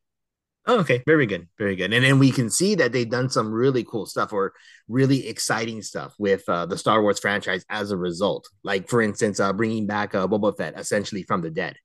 Oh, 0.69 0.79
okay, 0.79 1.01
very 1.05 1.25
good, 1.25 1.47
very 1.57 1.77
good. 1.77 1.93
And 1.93 2.03
then 2.03 2.19
we 2.19 2.29
can 2.29 2.49
see 2.49 2.75
that 2.75 2.91
they've 2.91 3.09
done 3.09 3.29
some 3.29 3.53
really 3.53 3.85
cool 3.85 4.05
stuff 4.05 4.33
or 4.33 4.51
really 4.89 5.25
exciting 5.29 5.81
stuff 5.81 6.13
with 6.19 6.43
uh, 6.49 6.65
the 6.65 6.77
Star 6.77 7.01
Wars 7.01 7.19
franchise 7.19 7.63
as 7.69 7.91
a 7.91 7.97
result. 7.97 8.49
Like, 8.63 8.89
for 8.89 9.01
instance, 9.01 9.39
uh, 9.39 9.53
bringing 9.53 9.87
back 9.87 10.13
uh, 10.13 10.27
Boba 10.27 10.57
Fett 10.57 10.77
essentially 10.77 11.23
from 11.23 11.41
the 11.41 11.49
dead. 11.49 11.77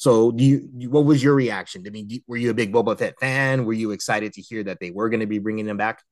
So, 0.00 0.32
do 0.32 0.42
you? 0.42 0.88
What 0.88 1.04
was 1.04 1.22
your 1.22 1.34
reaction? 1.34 1.84
I 1.86 1.90
mean, 1.90 2.08
were 2.26 2.38
you 2.38 2.48
a 2.48 2.54
big 2.54 2.72
Boba 2.72 2.98
Fett 2.98 3.20
fan? 3.20 3.66
Were 3.66 3.74
you 3.74 3.90
excited 3.90 4.32
to 4.32 4.40
hear 4.40 4.64
that 4.64 4.78
they 4.80 4.90
were 4.90 5.10
going 5.10 5.20
to 5.20 5.26
be 5.26 5.38
bringing 5.38 5.66
him 5.66 5.76
back? 5.76 6.02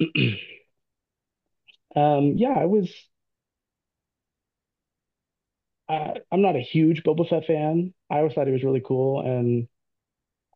um, 1.96 2.34
yeah, 2.36 2.54
I 2.58 2.66
was. 2.66 2.92
Uh, 5.88 6.14
I'm 6.30 6.42
not 6.42 6.56
a 6.56 6.60
huge 6.60 7.02
Boba 7.02 7.26
Fett 7.26 7.46
fan. 7.46 7.94
I 8.10 8.18
always 8.18 8.34
thought 8.34 8.48
he 8.48 8.52
was 8.52 8.64
really 8.64 8.82
cool, 8.86 9.22
and 9.22 9.66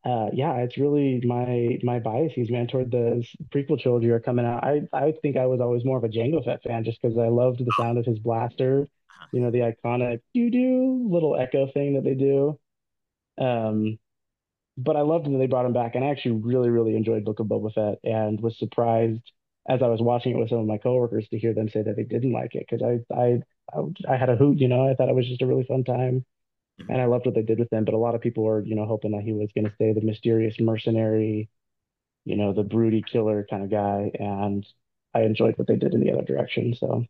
uh, 0.05 0.31
yeah, 0.35 0.57
it's 0.57 0.79
really 0.79 1.23
my 1.25 1.79
my 1.83 1.99
biases, 2.01 2.51
man, 2.51 2.67
toward 2.67 2.91
the 2.91 3.27
prequel 3.55 3.81
trilogy 3.81 4.11
are 4.11 4.21
coming 4.21 4.47
out. 4.47 4.65
I 4.65 4.83
I 4.93 5.15
think 5.23 5.39
I 5.39 5.47
was 5.47 5.61
always 5.61 5.85
more 5.85 5.99
of 5.99 6.05
a 6.05 6.09
Jango 6.09 6.45
Fett 6.45 6.63
fan 6.63 6.85
just 6.85 7.01
because 7.01 7.19
I 7.19 7.29
loved 7.29 7.65
the 7.65 7.73
sound 7.73 7.99
of 7.99 8.07
his 8.07 8.19
blaster 8.19 8.87
you 9.33 9.41
know, 9.41 9.51
the 9.51 9.59
iconic 9.59 10.21
do 10.35 10.51
do 10.51 11.09
little 11.11 11.37
echo 11.37 11.71
thing 11.73 11.95
that 11.95 12.05
they 12.05 12.15
do. 12.15 12.59
Um, 13.39 13.99
but 14.77 14.97
I 14.97 15.03
loved 15.03 15.27
when 15.27 15.39
they 15.39 15.47
brought 15.47 15.67
him 15.67 15.73
back, 15.73 15.95
and 15.95 16.05
I 16.05 16.09
actually 16.09 16.41
really, 16.43 16.71
really 16.71 16.97
enjoyed 16.97 17.25
Book 17.25 17.41
of 17.41 17.47
Boba 17.47 17.73
Fett, 17.75 17.99
and 18.05 18.41
was 18.41 18.59
surprised 18.59 19.23
as 19.69 19.83
I 19.83 19.89
was 19.89 20.01
watching 20.01 20.33
it 20.33 20.39
with 20.39 20.49
some 20.49 20.59
of 20.59 20.67
my 20.67 20.79
coworkers 20.79 21.29
to 21.29 21.39
hear 21.39 21.53
them 21.53 21.69
say 21.69 21.83
that 21.83 21.97
they 21.97 22.03
didn't 22.03 22.33
like 22.33 22.55
it 22.55 22.67
because 22.69 22.83
I, 22.83 23.15
I, 23.15 23.43
I, 23.73 24.15
I 24.15 24.17
had 24.17 24.31
a 24.31 24.37
hoot, 24.37 24.59
you 24.59 24.69
know, 24.69 24.89
I 24.89 24.95
thought 24.95 25.09
it 25.09 25.15
was 25.15 25.29
just 25.29 25.43
a 25.43 25.47
really 25.47 25.65
fun 25.65 25.85
time, 25.85 26.25
mm-hmm. 26.81 26.91
and 26.91 27.01
I 27.01 27.05
loved 27.05 27.27
what 27.27 27.35
they 27.35 27.43
did 27.43 27.59
with 27.59 27.73
him. 27.73 27.85
But 27.85 27.95
a 27.95 27.99
lot 27.99 28.15
of 28.15 28.21
people 28.21 28.45
were, 28.45 28.63
you 28.63 28.75
know, 28.75 28.87
hoping 28.87 29.13
that 29.13 29.23
he 29.23 29.33
was 29.33 29.51
going 29.55 29.67
to 29.67 29.75
stay 29.75 29.93
the 29.93 30.01
mysterious 30.01 30.57
mercenary, 30.59 31.51
you 32.25 32.37
know, 32.37 32.53
the 32.53 32.63
broody 32.63 33.03
killer 33.03 33.47
kind 33.49 33.63
of 33.63 33.71
guy, 33.71 34.11
and 34.19 34.67
I 35.15 35.23
enjoyed 35.23 35.59
what 35.59 35.69
they 35.69 35.77
did 35.77 35.95
in 35.95 36.01
the 36.01 36.13
other 36.13 36.25
direction. 36.25 36.75
So 36.75 37.05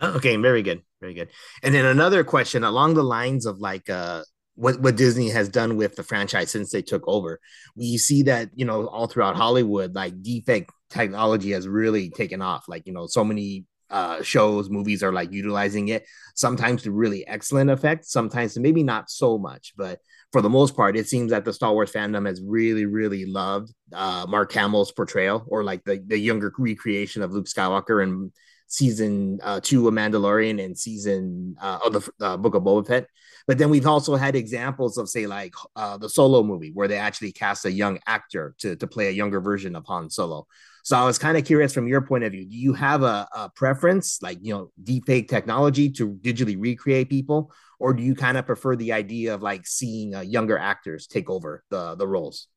Okay, 0.00 0.36
very 0.36 0.62
good, 0.62 0.82
very 1.00 1.14
good. 1.14 1.28
And 1.62 1.74
then 1.74 1.84
another 1.84 2.24
question 2.24 2.64
along 2.64 2.94
the 2.94 3.04
lines 3.04 3.46
of 3.46 3.58
like 3.58 3.88
uh 3.88 4.22
what 4.54 4.80
what 4.80 4.96
Disney 4.96 5.30
has 5.30 5.48
done 5.48 5.76
with 5.76 5.96
the 5.96 6.02
franchise 6.02 6.50
since 6.50 6.70
they 6.70 6.82
took 6.82 7.02
over. 7.06 7.40
We 7.76 7.98
see 7.98 8.24
that 8.24 8.50
you 8.54 8.64
know 8.64 8.86
all 8.86 9.06
throughout 9.06 9.36
Hollywood, 9.36 9.94
like 9.94 10.14
deepfake 10.22 10.68
technology 10.90 11.52
has 11.52 11.66
really 11.68 12.10
taken 12.10 12.42
off. 12.42 12.64
Like 12.68 12.86
you 12.86 12.92
know, 12.92 13.06
so 13.06 13.24
many 13.24 13.64
uh, 13.90 14.22
shows, 14.22 14.70
movies 14.70 15.02
are 15.02 15.12
like 15.12 15.32
utilizing 15.32 15.88
it. 15.88 16.04
Sometimes 16.34 16.82
to 16.82 16.92
really 16.92 17.26
excellent 17.26 17.70
effect, 17.70 18.06
sometimes 18.06 18.54
to 18.54 18.60
maybe 18.60 18.82
not 18.82 19.10
so 19.10 19.38
much, 19.38 19.74
but 19.76 20.00
for 20.32 20.40
the 20.40 20.48
most 20.48 20.74
part, 20.74 20.96
it 20.96 21.06
seems 21.08 21.30
that 21.30 21.44
the 21.44 21.52
Star 21.52 21.72
Wars 21.74 21.92
fandom 21.92 22.26
has 22.26 22.40
really, 22.42 22.86
really 22.86 23.26
loved 23.26 23.72
uh, 23.92 24.24
Mark 24.26 24.50
Hamill's 24.52 24.90
portrayal 24.90 25.44
or 25.46 25.62
like 25.62 25.84
the, 25.84 26.02
the 26.06 26.18
younger 26.18 26.50
recreation 26.56 27.22
of 27.22 27.32
Luke 27.32 27.46
Skywalker 27.46 28.02
in 28.02 28.32
season 28.72 29.38
uh, 29.42 29.60
two 29.62 29.86
of 29.86 29.92
Mandalorian 29.92 30.64
and 30.64 30.76
season 30.76 31.56
uh, 31.60 31.78
of 31.84 31.92
the 31.92 32.26
uh, 32.26 32.36
Book 32.38 32.54
of 32.54 32.62
Boba 32.62 32.86
Fett. 32.86 33.06
But 33.46 33.58
then 33.58 33.70
we've 33.70 33.86
also 33.86 34.16
had 34.16 34.34
examples 34.34 34.96
of, 34.96 35.08
say, 35.08 35.26
like 35.26 35.52
uh, 35.76 35.98
the 35.98 36.08
Solo 36.08 36.42
movie, 36.42 36.70
where 36.72 36.88
they 36.88 36.96
actually 36.96 37.32
cast 37.32 37.66
a 37.66 37.72
young 37.72 37.98
actor 38.06 38.54
to, 38.60 38.74
to 38.76 38.86
play 38.86 39.08
a 39.08 39.10
younger 39.10 39.40
version 39.40 39.76
of 39.76 39.84
Han 39.86 40.08
Solo. 40.08 40.46
So 40.84 40.96
I 40.96 41.04
was 41.04 41.18
kind 41.18 41.36
of 41.36 41.44
curious 41.44 41.74
from 41.74 41.86
your 41.86 42.00
point 42.00 42.24
of 42.24 42.32
view, 42.32 42.46
do 42.46 42.56
you 42.56 42.72
have 42.72 43.02
a, 43.02 43.28
a 43.36 43.50
preference, 43.54 44.22
like, 44.22 44.38
you 44.40 44.54
know, 44.54 44.70
deepfake 44.82 45.28
technology 45.28 45.90
to 45.90 46.14
digitally 46.14 46.56
recreate 46.58 47.10
people? 47.10 47.52
Or 47.78 47.92
do 47.92 48.02
you 48.02 48.14
kind 48.14 48.38
of 48.38 48.46
prefer 48.46 48.74
the 48.74 48.92
idea 48.92 49.34
of 49.34 49.42
like 49.42 49.66
seeing 49.66 50.14
uh, 50.14 50.20
younger 50.22 50.56
actors 50.56 51.06
take 51.06 51.28
over 51.28 51.62
the, 51.68 51.94
the 51.96 52.06
roles? 52.06 52.48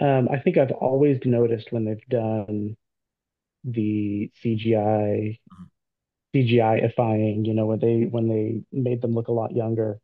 Um, 0.00 0.28
I 0.32 0.38
think 0.38 0.56
I've 0.56 0.72
always 0.72 1.18
noticed 1.24 1.70
when 1.70 1.84
they've 1.84 2.08
done 2.08 2.76
the 3.64 4.30
CGI 4.42 5.38
CGI-ifying, 6.32 7.44
you 7.46 7.54
know, 7.54 7.66
when 7.66 7.80
they 7.80 8.04
when 8.06 8.28
they 8.28 8.62
made 8.72 9.02
them 9.02 9.14
look 9.14 9.28
a 9.28 9.32
lot 9.32 9.52
younger. 9.54 10.00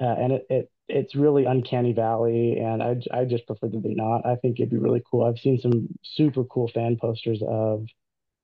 Uh, 0.00 0.04
and 0.18 0.32
it, 0.32 0.46
it 0.50 0.70
it's 0.88 1.14
really 1.14 1.44
uncanny 1.44 1.92
valley, 1.92 2.58
and 2.58 2.82
I 2.82 2.96
I 3.12 3.24
just 3.24 3.46
prefer 3.46 3.68
that 3.68 3.82
they 3.82 3.94
not. 3.94 4.26
I 4.26 4.36
think 4.36 4.58
it'd 4.58 4.70
be 4.70 4.76
really 4.76 5.02
cool. 5.08 5.24
I've 5.24 5.38
seen 5.38 5.58
some 5.60 5.88
super 6.02 6.44
cool 6.44 6.68
fan 6.68 6.96
posters 7.00 7.42
of 7.46 7.86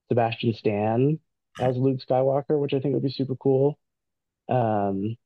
Sebastian 0.09 0.53
Stan 0.55 1.19
as 1.59 1.77
Luke 1.77 1.99
Skywalker, 2.07 2.59
which 2.59 2.73
I 2.73 2.79
think 2.79 2.95
would 2.95 3.03
be 3.03 3.11
super 3.11 3.35
cool. 3.37 3.79
Um, 4.49 5.17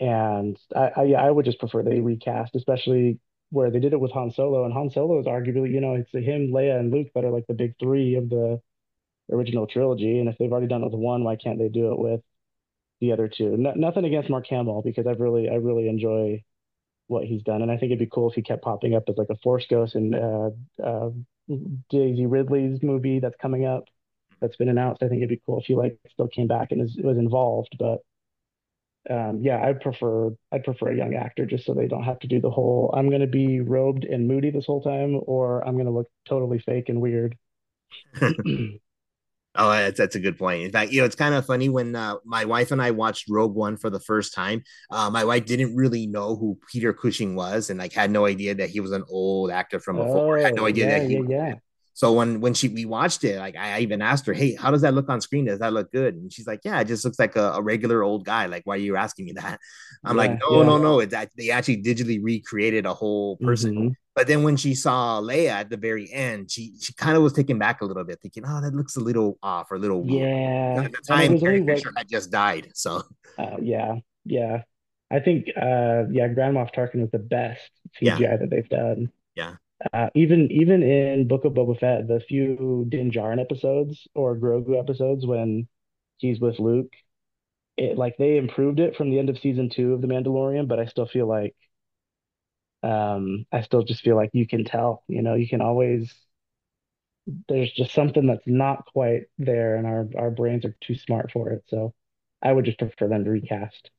and 0.00 0.58
I, 0.76 0.92
I 0.96 1.04
yeah, 1.04 1.22
I 1.22 1.30
would 1.30 1.44
just 1.46 1.60
prefer 1.60 1.82
they 1.82 2.00
recast, 2.00 2.56
especially 2.56 3.20
where 3.52 3.70
they 3.70 3.80
did 3.80 3.92
it 3.92 4.00
with 4.00 4.12
Han 4.12 4.30
Solo, 4.30 4.64
and 4.64 4.72
Han 4.72 4.88
Solo 4.90 5.20
is 5.20 5.26
arguably, 5.26 5.70
you 5.70 5.80
know, 5.82 5.94
it's 5.94 6.10
him, 6.10 6.52
Leia, 6.52 6.80
and 6.80 6.90
Luke 6.90 7.08
that 7.14 7.24
are 7.24 7.30
like 7.30 7.46
the 7.46 7.54
big 7.54 7.74
three 7.78 8.14
of 8.14 8.30
the 8.30 8.60
original 9.30 9.66
trilogy. 9.66 10.18
And 10.18 10.28
if 10.28 10.38
they've 10.38 10.50
already 10.50 10.68
done 10.68 10.82
it 10.82 10.86
with 10.86 10.94
one, 10.94 11.22
why 11.22 11.36
can't 11.36 11.58
they 11.58 11.68
do 11.68 11.92
it 11.92 11.98
with 11.98 12.22
the 13.00 13.12
other 13.12 13.28
two? 13.28 13.54
No, 13.58 13.74
nothing 13.74 14.06
against 14.06 14.30
Mark 14.30 14.46
Hamill 14.48 14.80
because 14.82 15.06
I've 15.06 15.20
really 15.20 15.50
I 15.50 15.56
really 15.56 15.86
enjoy 15.86 16.42
what 17.08 17.24
he's 17.24 17.42
done, 17.42 17.60
and 17.60 17.70
I 17.70 17.76
think 17.76 17.90
it'd 17.90 17.98
be 17.98 18.10
cool 18.10 18.30
if 18.30 18.36
he 18.36 18.42
kept 18.42 18.64
popping 18.64 18.94
up 18.94 19.04
as 19.08 19.18
like 19.18 19.28
a 19.30 19.36
Force 19.42 19.66
Ghost 19.68 19.96
in 19.96 20.14
uh, 20.14 20.50
uh, 20.82 21.10
Daisy 21.90 22.24
Ridley's 22.24 22.82
movie 22.82 23.20
that's 23.20 23.36
coming 23.36 23.66
up 23.66 23.84
that's 24.40 24.56
been 24.56 24.70
announced. 24.70 25.02
I 25.02 25.08
think 25.08 25.18
it'd 25.18 25.28
be 25.28 25.42
cool 25.44 25.60
if 25.60 25.66
he 25.66 25.74
like 25.74 25.98
still 26.10 26.28
came 26.28 26.46
back 26.48 26.72
and 26.72 26.80
is, 26.80 26.96
was 26.96 27.18
involved, 27.18 27.76
but. 27.78 28.00
Um, 29.10 29.40
yeah, 29.42 29.60
I'd 29.64 29.80
prefer 29.80 30.30
I'd 30.52 30.64
prefer 30.64 30.92
a 30.92 30.96
young 30.96 31.14
actor 31.14 31.44
just 31.44 31.66
so 31.66 31.74
they 31.74 31.88
don't 31.88 32.04
have 32.04 32.20
to 32.20 32.28
do 32.28 32.40
the 32.40 32.50
whole 32.50 32.94
I'm 32.96 33.10
gonna 33.10 33.26
be 33.26 33.60
robed 33.60 34.04
and 34.04 34.28
moody 34.28 34.50
this 34.50 34.66
whole 34.66 34.82
time 34.82 35.20
or 35.26 35.66
I'm 35.66 35.76
gonna 35.76 35.90
look 35.90 36.08
totally 36.28 36.60
fake 36.60 36.88
and 36.88 37.00
weird. 37.00 37.36
Oh, 39.54 39.70
that's, 39.70 39.98
that's 39.98 40.16
a 40.16 40.20
good 40.20 40.38
point. 40.38 40.62
In 40.62 40.72
fact, 40.72 40.92
you 40.92 41.00
know, 41.00 41.04
it's 41.04 41.14
kind 41.14 41.34
of 41.34 41.44
funny 41.44 41.68
when 41.68 41.94
uh, 41.94 42.16
my 42.24 42.46
wife 42.46 42.70
and 42.70 42.80
I 42.80 42.90
watched 42.90 43.28
Rogue 43.28 43.54
One 43.54 43.76
for 43.76 43.90
the 43.90 44.00
first 44.00 44.32
time. 44.32 44.62
Uh, 44.90 45.10
my 45.10 45.24
wife 45.24 45.44
didn't 45.44 45.76
really 45.76 46.06
know 46.06 46.36
who 46.36 46.58
Peter 46.70 46.94
Cushing 46.94 47.34
was, 47.34 47.68
and 47.68 47.78
like 47.78 47.92
had 47.92 48.10
no 48.10 48.24
idea 48.24 48.54
that 48.54 48.70
he 48.70 48.80
was 48.80 48.92
an 48.92 49.04
old 49.10 49.50
actor 49.50 49.78
from 49.78 49.96
before. 49.96 50.38
Oh, 50.38 50.42
had 50.42 50.54
no 50.54 50.64
idea 50.64 50.86
yeah, 50.86 50.98
that 50.98 51.06
he. 51.06 51.16
Yeah, 51.16 51.22
yeah. 51.28 51.54
So 51.94 52.12
when 52.12 52.40
when 52.40 52.54
she 52.54 52.68
we 52.68 52.84
watched 52.84 53.22
it, 53.24 53.38
like 53.38 53.56
I, 53.56 53.80
even 53.80 54.00
asked 54.00 54.26
her, 54.26 54.32
"Hey, 54.32 54.54
how 54.54 54.70
does 54.70 54.82
that 54.82 54.94
look 54.94 55.08
on 55.08 55.20
screen? 55.20 55.44
Does 55.44 55.58
that 55.58 55.72
look 55.72 55.92
good?" 55.92 56.14
And 56.14 56.32
she's 56.32 56.46
like, 56.46 56.60
"Yeah, 56.64 56.80
it 56.80 56.86
just 56.86 57.04
looks 57.04 57.18
like 57.18 57.36
a, 57.36 57.52
a 57.52 57.62
regular 57.62 58.02
old 58.02 58.24
guy. 58.24 58.46
Like, 58.46 58.62
why 58.64 58.76
are 58.76 58.78
you 58.78 58.96
asking 58.96 59.26
me 59.26 59.32
that?" 59.32 59.60
I'm 60.04 60.16
yeah, 60.16 60.22
like, 60.22 60.40
"No, 60.40 60.60
yeah. 60.60 60.66
no, 60.66 60.78
no. 60.78 61.00
It, 61.00 61.10
that, 61.10 61.30
they 61.36 61.50
actually 61.50 61.82
digitally 61.82 62.18
recreated 62.22 62.86
a 62.86 62.94
whole 62.94 63.36
person." 63.38 63.74
Mm-hmm. 63.74 63.88
But 64.14 64.26
then 64.26 64.42
when 64.42 64.56
she 64.56 64.74
saw 64.74 65.20
Leia 65.20 65.50
at 65.50 65.70
the 65.70 65.76
very 65.76 66.10
end, 66.12 66.50
she 66.50 66.74
she 66.80 66.92
kind 66.94 67.16
of 67.16 67.22
was 67.22 67.32
taken 67.32 67.58
back 67.58 67.82
a 67.82 67.84
little 67.84 68.04
bit, 68.04 68.20
thinking, 68.22 68.44
"Oh, 68.46 68.60
that 68.60 68.74
looks 68.74 68.96
a 68.96 69.00
little 69.00 69.38
off 69.42 69.70
or 69.70 69.76
a 69.76 69.78
little 69.78 70.02
weird." 70.02 70.28
Yeah. 70.28 70.82
At 70.84 70.92
the 70.92 70.98
time, 71.06 71.38
Carrie 71.38 71.64
Fisher 71.64 71.92
had 71.96 72.08
just 72.08 72.30
died, 72.30 72.70
so 72.74 73.02
uh, 73.38 73.56
yeah, 73.60 73.96
yeah. 74.24 74.62
I 75.12 75.20
think, 75.20 75.48
uh, 75.54 76.04
yeah, 76.10 76.28
Grand 76.28 76.56
Moff 76.56 76.74
Tarkin 76.74 77.02
was 77.02 77.10
the 77.10 77.18
best 77.18 77.70
CGI 78.00 78.18
yeah. 78.18 78.36
that 78.38 78.48
they've 78.48 78.68
done. 78.68 79.12
Yeah. 79.34 79.56
Uh, 79.92 80.10
even 80.14 80.50
even 80.52 80.82
in 80.82 81.26
Book 81.26 81.44
of 81.44 81.54
Boba 81.54 81.78
Fett, 81.78 82.06
the 82.06 82.20
few 82.20 82.86
Din 82.88 83.10
Djarin 83.10 83.40
episodes 83.40 84.06
or 84.14 84.36
Grogu 84.36 84.78
episodes 84.78 85.26
when 85.26 85.68
he's 86.18 86.40
with 86.40 86.58
Luke, 86.58 86.92
it 87.76 87.98
like 87.98 88.16
they 88.18 88.38
improved 88.38 88.80
it 88.80 88.96
from 88.96 89.10
the 89.10 89.18
end 89.20 89.30
of 89.30 89.38
season 89.38 89.70
two 89.70 89.94
of 89.94 90.02
The 90.02 90.08
Mandalorian, 90.08 90.68
but 90.68 90.80
I 90.80 90.86
still 90.86 91.06
feel 91.06 91.26
like 91.28 91.56
um 92.82 93.46
I 93.52 93.62
still 93.62 93.82
just 93.82 94.02
feel 94.02 94.16
like 94.16 94.30
you 94.32 94.46
can 94.46 94.64
tell, 94.64 95.04
you 95.08 95.22
know, 95.22 95.34
you 95.34 95.48
can 95.48 95.60
always 95.60 96.12
there's 97.48 97.72
just 97.72 97.94
something 97.94 98.26
that's 98.26 98.46
not 98.46 98.84
quite 98.86 99.22
there 99.38 99.76
and 99.76 99.86
our 99.86 100.08
our 100.18 100.30
brains 100.30 100.64
are 100.64 100.76
too 100.80 100.94
smart 100.94 101.30
for 101.32 101.50
it. 101.50 101.62
So 101.68 101.94
I 102.42 102.52
would 102.52 102.64
just 102.64 102.78
prefer 102.78 103.08
them 103.08 103.24
to 103.24 103.30
recast. 103.30 103.90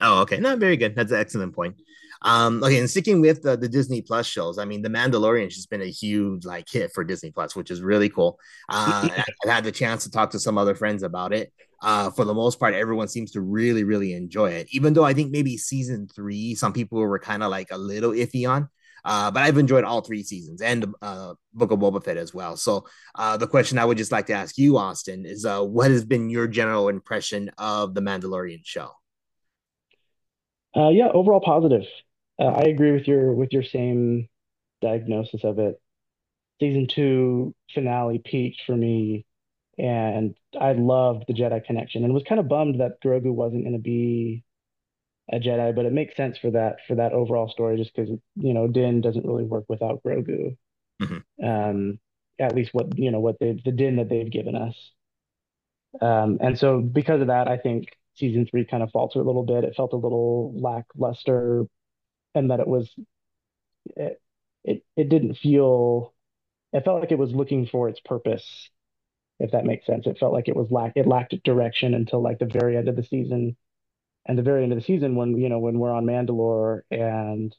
Oh, 0.00 0.22
okay. 0.22 0.38
No, 0.38 0.56
very 0.56 0.76
good. 0.76 0.94
That's 0.94 1.12
an 1.12 1.20
excellent 1.20 1.54
point. 1.54 1.76
Um, 2.22 2.62
okay, 2.64 2.78
and 2.78 2.88
sticking 2.88 3.20
with 3.20 3.42
the, 3.42 3.56
the 3.56 3.68
Disney 3.68 4.02
Plus 4.02 4.26
shows, 4.26 4.58
I 4.58 4.64
mean, 4.64 4.82
The 4.82 4.88
Mandalorian 4.88 5.52
has 5.54 5.66
been 5.66 5.82
a 5.82 5.90
huge 5.90 6.44
like 6.44 6.68
hit 6.68 6.92
for 6.92 7.04
Disney 7.04 7.30
Plus, 7.30 7.54
which 7.54 7.70
is 7.70 7.82
really 7.82 8.08
cool. 8.08 8.38
Uh, 8.68 9.08
I've 9.44 9.50
had 9.50 9.64
the 9.64 9.72
chance 9.72 10.04
to 10.04 10.10
talk 10.10 10.30
to 10.30 10.38
some 10.38 10.58
other 10.58 10.74
friends 10.74 11.02
about 11.02 11.32
it. 11.32 11.52
Uh, 11.82 12.10
for 12.10 12.24
the 12.24 12.34
most 12.34 12.58
part, 12.58 12.74
everyone 12.74 13.08
seems 13.08 13.32
to 13.32 13.40
really, 13.42 13.84
really 13.84 14.14
enjoy 14.14 14.50
it. 14.50 14.66
Even 14.70 14.94
though 14.94 15.04
I 15.04 15.12
think 15.12 15.30
maybe 15.30 15.58
season 15.58 16.08
three, 16.08 16.54
some 16.54 16.72
people 16.72 16.98
were 16.98 17.18
kind 17.18 17.42
of 17.42 17.50
like 17.50 17.68
a 17.70 17.78
little 17.78 18.12
iffy 18.12 18.48
on. 18.48 18.68
Uh, 19.04 19.30
but 19.30 19.44
I've 19.44 19.58
enjoyed 19.58 19.84
all 19.84 20.00
three 20.00 20.24
seasons 20.24 20.60
and 20.60 20.92
uh, 21.00 21.34
Book 21.54 21.70
of 21.70 21.78
Boba 21.78 22.02
Fett 22.02 22.16
as 22.16 22.34
well. 22.34 22.56
So 22.56 22.86
uh, 23.14 23.36
the 23.36 23.46
question 23.46 23.78
I 23.78 23.84
would 23.84 23.98
just 23.98 24.10
like 24.10 24.26
to 24.26 24.32
ask 24.32 24.58
you, 24.58 24.78
Austin, 24.78 25.24
is 25.24 25.44
uh, 25.44 25.62
what 25.62 25.92
has 25.92 26.04
been 26.04 26.28
your 26.28 26.48
general 26.48 26.88
impression 26.88 27.52
of 27.56 27.94
the 27.94 28.00
Mandalorian 28.00 28.62
show? 28.64 28.90
Uh, 30.76 30.90
yeah, 30.90 31.08
overall 31.12 31.40
positive. 31.40 31.84
Uh, 32.38 32.48
I 32.48 32.64
agree 32.64 32.92
with 32.92 33.08
your 33.08 33.32
with 33.32 33.52
your 33.52 33.62
same 33.62 34.28
diagnosis 34.82 35.42
of 35.42 35.58
it. 35.58 35.80
Season 36.60 36.86
two 36.86 37.54
finale 37.72 38.18
peaked 38.18 38.60
for 38.66 38.76
me, 38.76 39.24
and 39.78 40.34
I 40.58 40.72
loved 40.72 41.24
the 41.28 41.34
Jedi 41.34 41.64
connection, 41.64 42.04
and 42.04 42.12
was 42.12 42.24
kind 42.28 42.40
of 42.40 42.48
bummed 42.48 42.80
that 42.80 43.00
Grogu 43.02 43.32
wasn't 43.32 43.64
going 43.64 43.72
to 43.72 43.78
be 43.78 44.44
a 45.32 45.38
Jedi, 45.38 45.74
but 45.74 45.86
it 45.86 45.92
makes 45.92 46.16
sense 46.16 46.36
for 46.38 46.50
that 46.50 46.76
for 46.86 46.96
that 46.96 47.12
overall 47.12 47.48
story, 47.48 47.78
just 47.78 47.94
because 47.94 48.10
you 48.36 48.52
know 48.54 48.68
Din 48.68 49.00
doesn't 49.00 49.26
really 49.26 49.44
work 49.44 49.64
without 49.68 50.02
Grogu. 50.04 50.56
Mm-hmm. 51.00 51.46
Um, 51.46 51.98
at 52.38 52.54
least 52.54 52.70
what 52.72 52.98
you 52.98 53.10
know 53.10 53.20
what 53.20 53.38
they 53.40 53.58
the 53.64 53.72
Din 53.72 53.96
that 53.96 54.08
they've 54.10 54.30
given 54.30 54.56
us. 54.56 54.74
Um, 56.00 56.38
and 56.40 56.58
so 56.58 56.80
because 56.80 57.22
of 57.22 57.28
that, 57.28 57.48
I 57.48 57.56
think 57.56 57.88
season 58.16 58.46
three 58.46 58.64
kind 58.64 58.82
of 58.82 58.90
faltered 58.90 59.22
a 59.22 59.24
little 59.24 59.44
bit. 59.44 59.64
It 59.64 59.76
felt 59.76 59.92
a 59.92 59.96
little 59.96 60.52
lackluster, 60.58 61.66
and 62.34 62.50
that 62.50 62.60
it 62.60 62.66
was 62.66 62.94
it 63.96 64.20
it, 64.64 64.84
it 64.96 65.08
didn't 65.08 65.34
feel. 65.34 66.14
It 66.72 66.84
felt 66.84 67.00
like 67.00 67.12
it 67.12 67.18
was 67.18 67.32
looking 67.32 67.66
for 67.66 67.88
its 67.88 68.00
purpose, 68.00 68.70
if 69.38 69.52
that 69.52 69.64
makes 69.64 69.86
sense. 69.86 70.06
It 70.06 70.18
felt 70.18 70.32
like 70.32 70.48
it 70.48 70.56
was 70.56 70.70
lack 70.70 70.92
it 70.96 71.06
lacked 71.06 71.34
direction 71.44 71.94
until 71.94 72.22
like 72.22 72.38
the 72.38 72.46
very 72.46 72.76
end 72.76 72.88
of 72.88 72.96
the 72.96 73.04
season, 73.04 73.56
and 74.26 74.38
the 74.38 74.42
very 74.42 74.62
end 74.62 74.72
of 74.72 74.78
the 74.78 74.84
season 74.84 75.16
when 75.16 75.36
you 75.38 75.48
know 75.48 75.58
when 75.58 75.78
we're 75.78 75.92
on 75.92 76.06
Mandalore 76.06 76.82
and 76.90 77.54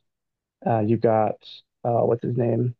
uh, 0.65 0.79
you 0.79 0.97
got 0.97 1.35
uh, 1.83 2.01
what's 2.01 2.23
his 2.23 2.37
name 2.37 2.75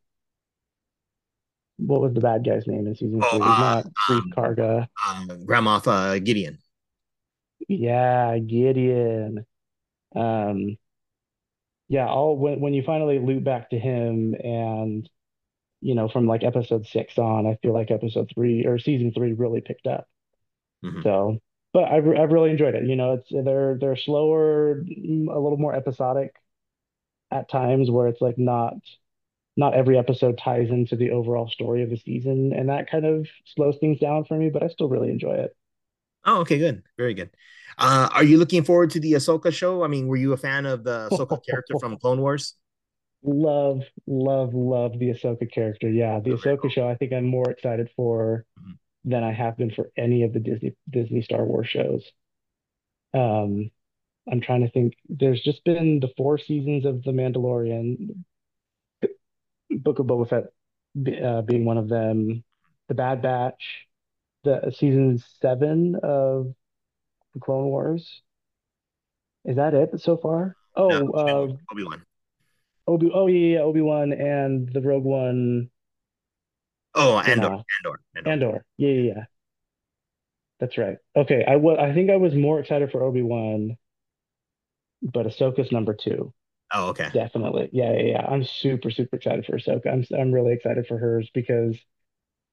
what 1.78 2.00
was 2.00 2.12
the 2.12 2.20
bad 2.20 2.44
guy's 2.44 2.66
name 2.66 2.86
in 2.86 2.94
season 2.94 3.20
oh, 3.22 3.30
three? 3.30 3.38
He's 3.38 3.48
not 3.48 3.86
Greef 4.08 4.18
um, 4.18 4.32
Karga. 4.36 4.88
Um, 5.08 5.44
Grand 5.46 5.66
Moff 5.66 5.86
uh, 5.86 6.18
Gideon. 6.18 6.58
Yeah, 7.66 8.38
Gideon. 8.38 9.46
Um, 10.14 10.78
yeah, 11.88 12.06
all 12.06 12.36
when 12.36 12.60
when 12.60 12.74
you 12.74 12.82
finally 12.82 13.18
loop 13.18 13.44
back 13.44 13.70
to 13.70 13.78
him 13.78 14.34
and 14.34 15.08
you 15.80 15.94
know 15.94 16.08
from 16.08 16.26
like 16.26 16.44
episode 16.44 16.86
six 16.86 17.18
on, 17.18 17.46
I 17.46 17.56
feel 17.62 17.72
like 17.74 17.90
episode 17.90 18.30
three 18.34 18.66
or 18.66 18.78
season 18.78 19.12
three 19.12 19.32
really 19.32 19.60
picked 19.62 19.86
up. 19.86 20.08
Mm-hmm. 20.84 21.02
So, 21.02 21.38
but 21.72 21.84
I've 21.84 22.06
I've 22.08 22.32
really 22.32 22.50
enjoyed 22.50 22.74
it. 22.74 22.86
You 22.86 22.96
know, 22.96 23.14
it's 23.14 23.30
they're 23.30 23.78
they're 23.80 23.96
slower, 23.96 24.82
mm, 24.84 25.28
a 25.34 25.38
little 25.38 25.58
more 25.58 25.74
episodic 25.74 26.34
at 27.30 27.48
times 27.50 27.90
where 27.90 28.08
it's 28.08 28.20
like 28.20 28.38
not 28.38 28.74
not 29.56 29.74
every 29.74 29.98
episode 29.98 30.38
ties 30.38 30.70
into 30.70 30.96
the 30.96 31.12
overall 31.12 31.48
story 31.50 31.82
of 31.84 31.90
the 31.90 31.98
season, 31.98 32.54
and 32.54 32.70
that 32.70 32.90
kind 32.90 33.06
of 33.06 33.28
slows 33.46 33.78
things 33.78 34.00
down 34.00 34.24
for 34.24 34.36
me. 34.38 34.50
But 34.50 34.64
I 34.64 34.68
still 34.68 34.88
really 34.90 35.10
enjoy 35.10 35.34
it. 35.34 35.56
Oh, 36.24 36.40
okay, 36.40 36.58
good, 36.58 36.82
very 36.96 37.14
good. 37.14 37.30
Uh, 37.78 38.08
are 38.12 38.24
you 38.24 38.38
looking 38.38 38.64
forward 38.64 38.90
to 38.90 39.00
the 39.00 39.12
Ahsoka 39.12 39.52
show? 39.52 39.84
I 39.84 39.88
mean, 39.88 40.08
were 40.08 40.16
you 40.16 40.32
a 40.32 40.36
fan 40.36 40.66
of 40.66 40.84
the 40.84 41.08
Ahsoka 41.10 41.44
character 41.44 41.78
from 41.78 41.96
Clone 42.00 42.20
Wars? 42.20 42.54
Love, 43.22 43.82
love, 44.06 44.54
love 44.54 44.98
the 44.98 45.10
Ahsoka 45.10 45.50
character. 45.50 45.88
Yeah, 45.88 46.20
the 46.20 46.32
okay. 46.32 46.50
Ahsoka 46.50 46.70
show. 46.70 46.88
I 46.88 46.96
think 46.96 47.12
I'm 47.12 47.26
more 47.26 47.50
excited 47.50 47.88
for 47.96 48.44
mm-hmm. 48.58 48.72
than 49.10 49.24
I 49.24 49.32
have 49.32 49.56
been 49.56 49.70
for 49.70 49.90
any 49.96 50.22
of 50.22 50.32
the 50.32 50.40
Disney 50.40 50.76
Disney 50.88 51.22
Star 51.22 51.44
Wars 51.44 51.68
shows. 51.68 52.04
Um, 53.14 53.70
I'm 54.30 54.40
trying 54.40 54.62
to 54.62 54.70
think. 54.70 54.94
There's 55.08 55.40
just 55.40 55.64
been 55.64 56.00
the 56.00 56.12
four 56.16 56.38
seasons 56.38 56.84
of 56.84 57.02
The 57.02 57.12
Mandalorian, 57.12 58.24
Book 59.70 59.98
of 59.98 60.06
Boba 60.06 60.28
Fett 60.28 60.44
uh, 61.22 61.42
being 61.42 61.64
one 61.64 61.78
of 61.78 61.88
them, 61.88 62.44
The 62.88 62.94
Bad 62.94 63.22
Batch, 63.22 63.87
the 64.44 64.72
season 64.76 65.22
seven 65.40 65.96
of 66.02 66.54
the 67.34 67.40
Clone 67.40 67.66
Wars. 67.66 68.22
Is 69.44 69.56
that 69.56 69.74
it 69.74 70.00
so 70.00 70.16
far? 70.16 70.56
Oh, 70.76 70.88
No, 70.88 71.12
uh, 71.12 71.72
Obi 71.72 71.84
Wan. 71.84 72.02
Obi. 72.86 73.10
Oh 73.12 73.26
yeah, 73.26 73.56
yeah, 73.56 73.60
Obi 73.60 73.80
Wan 73.80 74.12
and 74.12 74.72
the 74.72 74.80
Rogue 74.80 75.04
One. 75.04 75.70
Oh, 76.94 77.18
Andor, 77.18 77.62
Andor, 77.84 78.00
Andor. 78.16 78.30
Andor. 78.30 78.64
Yeah, 78.76 78.88
yeah, 78.90 79.12
yeah. 79.14 79.24
That's 80.60 80.76
right. 80.76 80.98
Okay, 81.14 81.44
I 81.46 81.56
was. 81.56 81.78
I 81.78 81.92
think 81.94 82.10
I 82.10 82.16
was 82.16 82.34
more 82.34 82.58
excited 82.60 82.90
for 82.90 83.02
Obi 83.02 83.22
Wan, 83.22 83.76
but 85.02 85.26
Ahsoka's 85.26 85.70
number 85.70 85.94
two. 85.94 86.32
Oh, 86.72 86.88
okay. 86.88 87.08
Definitely. 87.12 87.70
Yeah, 87.72 87.92
yeah, 87.92 88.02
yeah. 88.02 88.26
I'm 88.26 88.44
super, 88.44 88.90
super 88.90 89.16
excited 89.16 89.46
for 89.46 89.56
Ahsoka. 89.58 89.86
I'm 89.92 90.04
I'm 90.18 90.32
really 90.32 90.52
excited 90.52 90.86
for 90.86 90.98
hers 90.98 91.30
because 91.32 91.78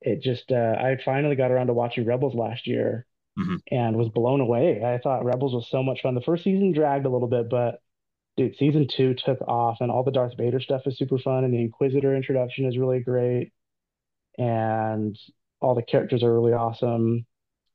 it 0.06 0.22
just 0.24 0.52
uh 0.54 0.76
I 0.80 0.98
finally 1.06 1.38
got 1.38 1.52
around 1.52 1.68
to 1.68 1.74
watching 1.76 2.06
Rebels 2.06 2.36
last 2.36 2.68
year 2.68 3.08
hmm 3.38 3.58
and 3.72 3.98
was 3.98 4.10
blown 4.10 4.42
away. 4.42 4.84
I 4.84 5.00
thought 5.00 5.26
Rebels 5.26 5.54
was 5.54 5.70
so 5.70 5.84
much 5.84 6.02
fun. 6.04 6.16
The 6.16 6.22
first 6.22 6.44
season 6.44 6.74
dragged 6.74 7.06
a 7.06 7.10
little 7.10 7.28
bit, 7.30 7.50
but 7.50 7.82
dude, 8.38 8.58
season 8.58 8.88
two 8.90 9.16
took 9.16 9.42
off 9.44 9.80
and 9.82 9.92
all 9.92 10.04
the 10.04 10.12
Darth 10.12 10.38
Vader 10.38 10.60
stuff 10.62 10.84
is 10.88 10.98
super 10.98 11.20
fun 11.20 11.44
and 11.46 11.54
the 11.54 11.62
Inquisitor 11.62 12.16
introduction 12.16 12.66
is 12.68 12.78
really 12.78 13.02
great 13.02 13.54
and 14.38 15.18
all 15.62 15.76
the 15.76 15.82
characters 15.84 16.24
are 16.24 16.34
really 16.34 16.54
awesome. 16.54 17.26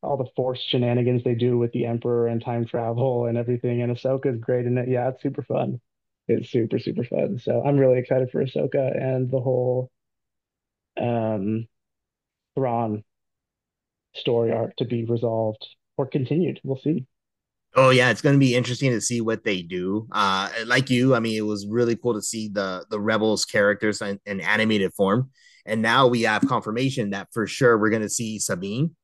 All 0.03 0.17
the 0.17 0.31
Force 0.37 0.61
shenanigans 0.63 1.25
they 1.25 1.35
do 1.35 1.59
with 1.59 1.73
the 1.73 1.87
Emperor 1.87 2.29
and 2.29 2.43
time 2.43 2.67
travel 2.67 3.27
and 3.27 3.37
everything. 3.39 3.83
And 3.83 3.95
Ahsoka 3.97 4.35
is 4.35 4.41
great 4.41 4.67
in 4.67 4.79
it. 4.79 4.89
Yeah, 4.89 5.11
it's 5.11 5.23
super 5.23 5.43
fun. 5.43 5.81
It's 6.29 6.51
super, 6.51 6.79
super 6.79 7.05
fun. 7.05 7.39
So 7.39 7.63
I'm 7.65 7.79
really 7.79 7.99
excited 7.99 8.31
for 8.31 8.45
Ahsoka 8.45 8.97
and 8.97 9.31
the 9.31 9.41
whole 9.41 9.91
um 10.97 11.67
Thrawn 12.55 13.05
story 14.15 14.53
arc 14.53 14.77
to 14.77 14.85
be 14.85 15.05
resolved 15.05 15.67
or 15.97 16.07
continued. 16.07 16.61
We'll 16.65 16.79
see. 16.79 17.07
Oh 17.77 17.91
yeah, 17.91 18.11
it's 18.11 18.21
going 18.21 18.35
to 18.35 18.41
be 18.41 18.57
interesting 18.57 18.91
to 18.91 19.01
see 19.01 19.21
what 19.21 19.45
they 19.45 19.63
do. 19.63 20.09
Uh, 20.11 20.51
like 20.67 20.91
you, 20.91 21.15
I 21.15 21.21
mean, 21.21 21.37
it 21.37 21.47
was 21.47 21.69
really 21.69 21.95
cool 21.95 22.15
to 22.15 22.23
see 22.23 22.49
the 22.49 22.85
the 22.91 23.01
rebels 23.01 23.45
characters 23.45 24.03
in, 24.03 24.19
in 24.27 24.41
animated 24.41 24.93
form, 24.95 25.31
and 25.65 25.81
now 25.81 26.09
we 26.09 26.23
have 26.23 26.47
confirmation 26.49 27.11
that 27.11 27.29
for 27.33 27.47
sure 27.47 27.79
we're 27.79 27.91
going 27.91 28.03
to 28.03 28.09
see 28.09 28.41
Sabine 28.41 28.97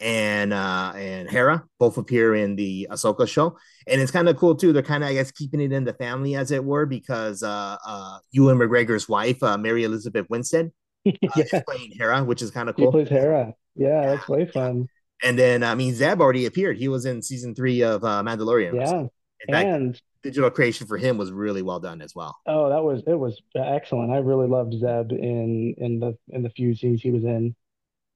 and 0.00 0.52
uh 0.52 0.92
and 0.96 1.28
Hera 1.30 1.64
both 1.78 1.98
appear 1.98 2.34
in 2.34 2.56
the 2.56 2.88
Ahsoka 2.90 3.28
show, 3.28 3.58
and 3.86 4.00
it's 4.00 4.10
kind 4.10 4.28
of 4.28 4.36
cool 4.38 4.54
too. 4.54 4.72
They're 4.72 4.82
kind 4.82 5.04
of 5.04 5.10
I 5.10 5.14
guess 5.14 5.30
keeping 5.30 5.60
it 5.60 5.72
in 5.72 5.84
the 5.84 5.92
family 5.92 6.34
as 6.34 6.50
it 6.50 6.64
were 6.64 6.86
because 6.86 7.42
uh 7.42 7.76
uh 7.86 8.18
Ewan 8.32 8.56
McGregor's 8.58 9.06
wife, 9.08 9.42
uh, 9.42 9.58
Mary 9.58 9.84
Elizabeth 9.84 10.26
Winstead, 10.30 10.72
Yeah, 11.34 11.44
playing 11.66 11.92
Hera, 11.98 12.24
which 12.24 12.42
is 12.42 12.50
kind 12.50 12.68
of 12.68 12.76
he 12.76 12.86
cool. 12.86 12.86
plays 12.86 13.08
Hera. 13.08 13.54
Yeah, 13.74 13.88
Yeah, 13.88 14.10
that's 14.10 14.28
way 14.28 14.46
fun. 14.46 14.88
And 15.22 15.38
then 15.38 15.62
I 15.62 15.74
mean 15.74 15.94
Zeb 15.94 16.20
already 16.20 16.46
appeared. 16.46 16.76
He 16.76 16.88
was 16.88 17.04
in 17.06 17.22
season 17.22 17.54
three 17.54 17.82
of 17.82 18.04
uh, 18.04 18.22
Mandalorian 18.22 18.78
Yeah. 18.78 19.08
fact, 19.50 19.70
And 19.70 20.00
digital 20.22 20.50
creation 20.50 20.86
for 20.86 20.98
him 20.98 21.18
was 21.18 21.32
really 21.32 21.62
well 21.62 21.80
done 21.80 22.02
as 22.02 22.14
well. 22.14 22.36
oh, 22.46 22.68
that 22.70 22.82
was 22.82 23.02
it 23.06 23.14
was 23.18 23.40
excellent. 23.54 24.12
I 24.12 24.18
really 24.18 24.46
loved 24.48 24.74
Zeb 24.74 25.12
in 25.12 25.74
in 25.78 26.00
the 26.00 26.16
in 26.28 26.42
the 26.42 26.50
few 26.50 26.74
scenes 26.74 27.02
he 27.02 27.10
was 27.10 27.24
in. 27.24 27.54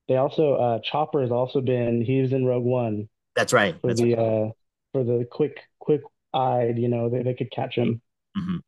They 0.08 0.16
also 0.16 0.54
uh 0.56 0.80
Chopper 0.80 1.22
has 1.22 1.32
also 1.32 1.62
been 1.62 2.02
he 2.02 2.22
was 2.22 2.32
in 2.32 2.46
Rogue 2.46 2.64
One 2.64 3.08
That's 3.34 3.52
right. 3.52 3.76
for 3.82 3.94
That's 3.94 4.02
the 4.02 4.16
right. 4.16 4.16
uh 4.16 4.50
for 4.92 5.04
the 5.04 5.26
quick 5.30 5.60
quick 5.80 6.02
eyed, 6.34 6.78
you 6.78 6.88
know, 6.88 7.10
they, 7.10 7.22
they 7.22 7.34
could 7.34 7.52
catch 7.52 7.76
him. 7.76 8.02
Mhm. 8.36 8.60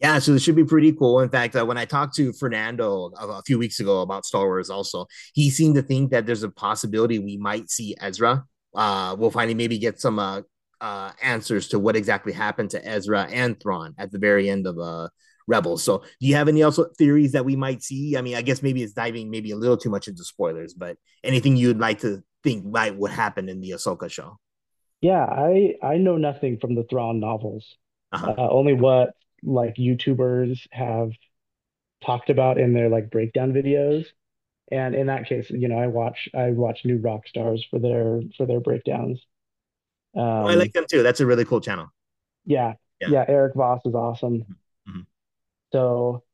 Yeah, 0.00 0.20
so 0.20 0.32
this 0.32 0.42
should 0.42 0.54
be 0.54 0.64
pretty 0.64 0.92
cool. 0.92 1.20
In 1.20 1.28
fact, 1.28 1.56
uh, 1.56 1.66
when 1.66 1.76
I 1.76 1.84
talked 1.84 2.14
to 2.16 2.32
Fernando 2.32 3.10
a, 3.18 3.26
a 3.26 3.42
few 3.42 3.58
weeks 3.58 3.80
ago 3.80 4.02
about 4.02 4.24
Star 4.24 4.46
Wars, 4.46 4.70
also 4.70 5.06
he 5.34 5.50
seemed 5.50 5.74
to 5.74 5.82
think 5.82 6.10
that 6.12 6.24
there's 6.24 6.44
a 6.44 6.50
possibility 6.50 7.18
we 7.18 7.36
might 7.36 7.68
see 7.68 7.96
Ezra. 8.00 8.44
Uh, 8.74 9.16
we'll 9.18 9.32
finally 9.32 9.54
maybe 9.54 9.78
get 9.78 10.00
some 10.00 10.20
uh, 10.20 10.42
uh, 10.80 11.10
answers 11.20 11.68
to 11.68 11.78
what 11.80 11.96
exactly 11.96 12.32
happened 12.32 12.70
to 12.70 12.86
Ezra 12.86 13.26
and 13.30 13.60
Thrawn 13.60 13.94
at 13.98 14.12
the 14.12 14.18
very 14.18 14.48
end 14.48 14.68
of 14.68 14.78
uh, 14.78 15.08
Rebels. 15.48 15.82
So, 15.82 15.98
do 15.98 16.26
you 16.26 16.36
have 16.36 16.46
any 16.46 16.62
also 16.62 16.86
theories 16.96 17.32
that 17.32 17.44
we 17.44 17.56
might 17.56 17.82
see? 17.82 18.16
I 18.16 18.22
mean, 18.22 18.36
I 18.36 18.42
guess 18.42 18.62
maybe 18.62 18.82
it's 18.82 18.92
diving 18.92 19.30
maybe 19.30 19.50
a 19.50 19.56
little 19.56 19.76
too 19.76 19.90
much 19.90 20.06
into 20.06 20.22
spoilers, 20.22 20.74
but 20.74 20.96
anything 21.24 21.56
you'd 21.56 21.78
like 21.80 22.00
to 22.00 22.22
think 22.44 22.64
might 22.64 22.96
would 22.96 23.10
happen 23.10 23.48
in 23.48 23.60
the 23.60 23.70
Ahsoka 23.70 24.10
show? 24.10 24.38
Yeah, 25.00 25.24
I 25.24 25.74
I 25.82 25.96
know 25.96 26.16
nothing 26.16 26.58
from 26.60 26.74
the 26.74 26.84
Thrawn 26.84 27.18
novels. 27.18 27.76
Uh-huh. 28.12 28.34
Uh 28.36 28.48
only 28.50 28.74
what 28.74 29.10
like 29.42 29.76
YouTubers 29.76 30.66
have 30.72 31.12
talked 32.04 32.30
about 32.30 32.58
in 32.58 32.74
their 32.74 32.88
like 32.88 33.10
breakdown 33.10 33.52
videos. 33.52 34.06
And 34.72 34.94
in 34.94 35.08
that 35.08 35.26
case, 35.26 35.50
you 35.50 35.68
know, 35.68 35.78
I 35.78 35.88
watch 35.88 36.28
I 36.34 36.50
watch 36.52 36.84
New 36.84 36.98
Rockstars 37.00 37.62
for 37.70 37.78
their 37.80 38.22
for 38.36 38.46
their 38.46 38.60
breakdowns. 38.60 39.20
Oh, 40.40 40.48
I 40.48 40.54
like 40.54 40.72
Um, 40.72 40.72
them 40.72 40.86
too. 40.90 41.02
That's 41.02 41.20
a 41.20 41.26
really 41.26 41.44
cool 41.44 41.60
channel. 41.60 41.90
yeah, 42.44 42.74
Yeah. 43.00 43.08
yeah, 43.08 43.24
Eric 43.28 43.54
Voss 43.54 43.80
is 43.84 43.94
awesome. 43.94 44.46
Mhm. 44.86 45.06
So 45.72 46.24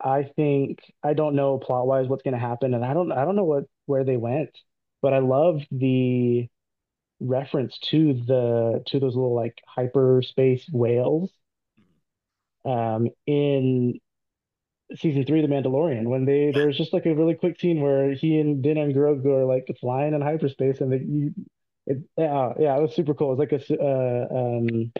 I 0.00 0.24
think 0.24 0.80
I 1.02 1.14
don't 1.14 1.36
know 1.36 1.58
plot 1.58 1.86
wise 1.86 2.08
what's 2.08 2.22
going 2.22 2.34
to 2.34 2.40
happen, 2.40 2.74
and 2.74 2.84
I 2.84 2.94
don't 2.94 3.12
I 3.12 3.24
don't 3.24 3.36
know 3.36 3.44
what 3.44 3.66
where 3.86 4.04
they 4.04 4.16
went, 4.16 4.50
but 5.02 5.14
I 5.14 5.20
love 5.20 5.62
the 5.70 6.48
reference 7.20 7.78
to 7.90 8.14
the 8.14 8.82
to 8.88 9.00
those 9.00 9.16
little 9.16 9.34
like 9.34 9.60
hyperspace 9.68 10.68
whales 10.72 11.30
um 12.64 13.08
in 13.26 14.00
season 14.96 15.24
three 15.24 15.42
of 15.42 15.48
The 15.48 15.54
Mandalorian 15.54 16.04
when 16.08 16.24
they 16.24 16.50
there's 16.52 16.76
just 16.78 16.92
like 16.92 17.06
a 17.06 17.14
really 17.14 17.34
quick 17.34 17.60
scene 17.60 17.80
where 17.80 18.12
he 18.12 18.38
and 18.38 18.62
Din 18.62 18.78
and 18.78 18.94
Grogu 18.94 19.26
are 19.26 19.44
like 19.44 19.66
flying 19.80 20.14
in 20.14 20.22
hyperspace 20.22 20.80
and 20.80 20.90
they 20.92 20.98
you 21.00 21.34
it, 21.86 21.98
yeah 22.16 22.52
yeah 22.58 22.76
it 22.76 22.82
was 22.82 22.94
super 22.94 23.14
cool. 23.14 23.32
It 23.32 23.36
was 23.36 23.50
like 23.50 23.52
a 23.52 23.82
uh, 23.82 24.28
um 24.34 24.92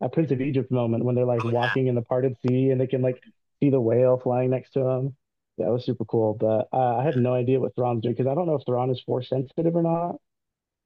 a 0.00 0.08
Prince 0.08 0.30
of 0.30 0.40
Egypt 0.40 0.70
moment 0.70 1.04
when 1.04 1.14
they're 1.14 1.24
like 1.24 1.44
Oh 1.44 1.48
yeah. 1.50 1.52
walking 1.52 1.86
in 1.86 1.94
the 1.94 2.02
parted 2.02 2.36
sea 2.42 2.70
and 2.70 2.80
they 2.80 2.86
can 2.86 3.02
like 3.02 3.22
see 3.60 3.70
the 3.70 3.80
whale 3.80 4.18
flying 4.18 4.50
next 4.50 4.72
to 4.72 4.80
them. 4.80 5.16
Yeah, 5.56 5.68
it 5.68 5.70
was 5.70 5.84
super 5.86 6.04
cool. 6.04 6.34
But 6.34 6.68
uh, 6.72 6.96
I 6.98 7.04
have 7.04 7.16
no 7.16 7.32
idea 7.32 7.60
what 7.60 7.74
Thrawn's 7.74 8.02
doing 8.02 8.14
because 8.14 8.30
I 8.30 8.34
don't 8.34 8.46
know 8.46 8.56
if 8.56 8.64
Thrawn 8.66 8.90
is 8.90 9.00
force 9.00 9.28
sensitive 9.28 9.74
or 9.74 9.82
not. 9.82 10.16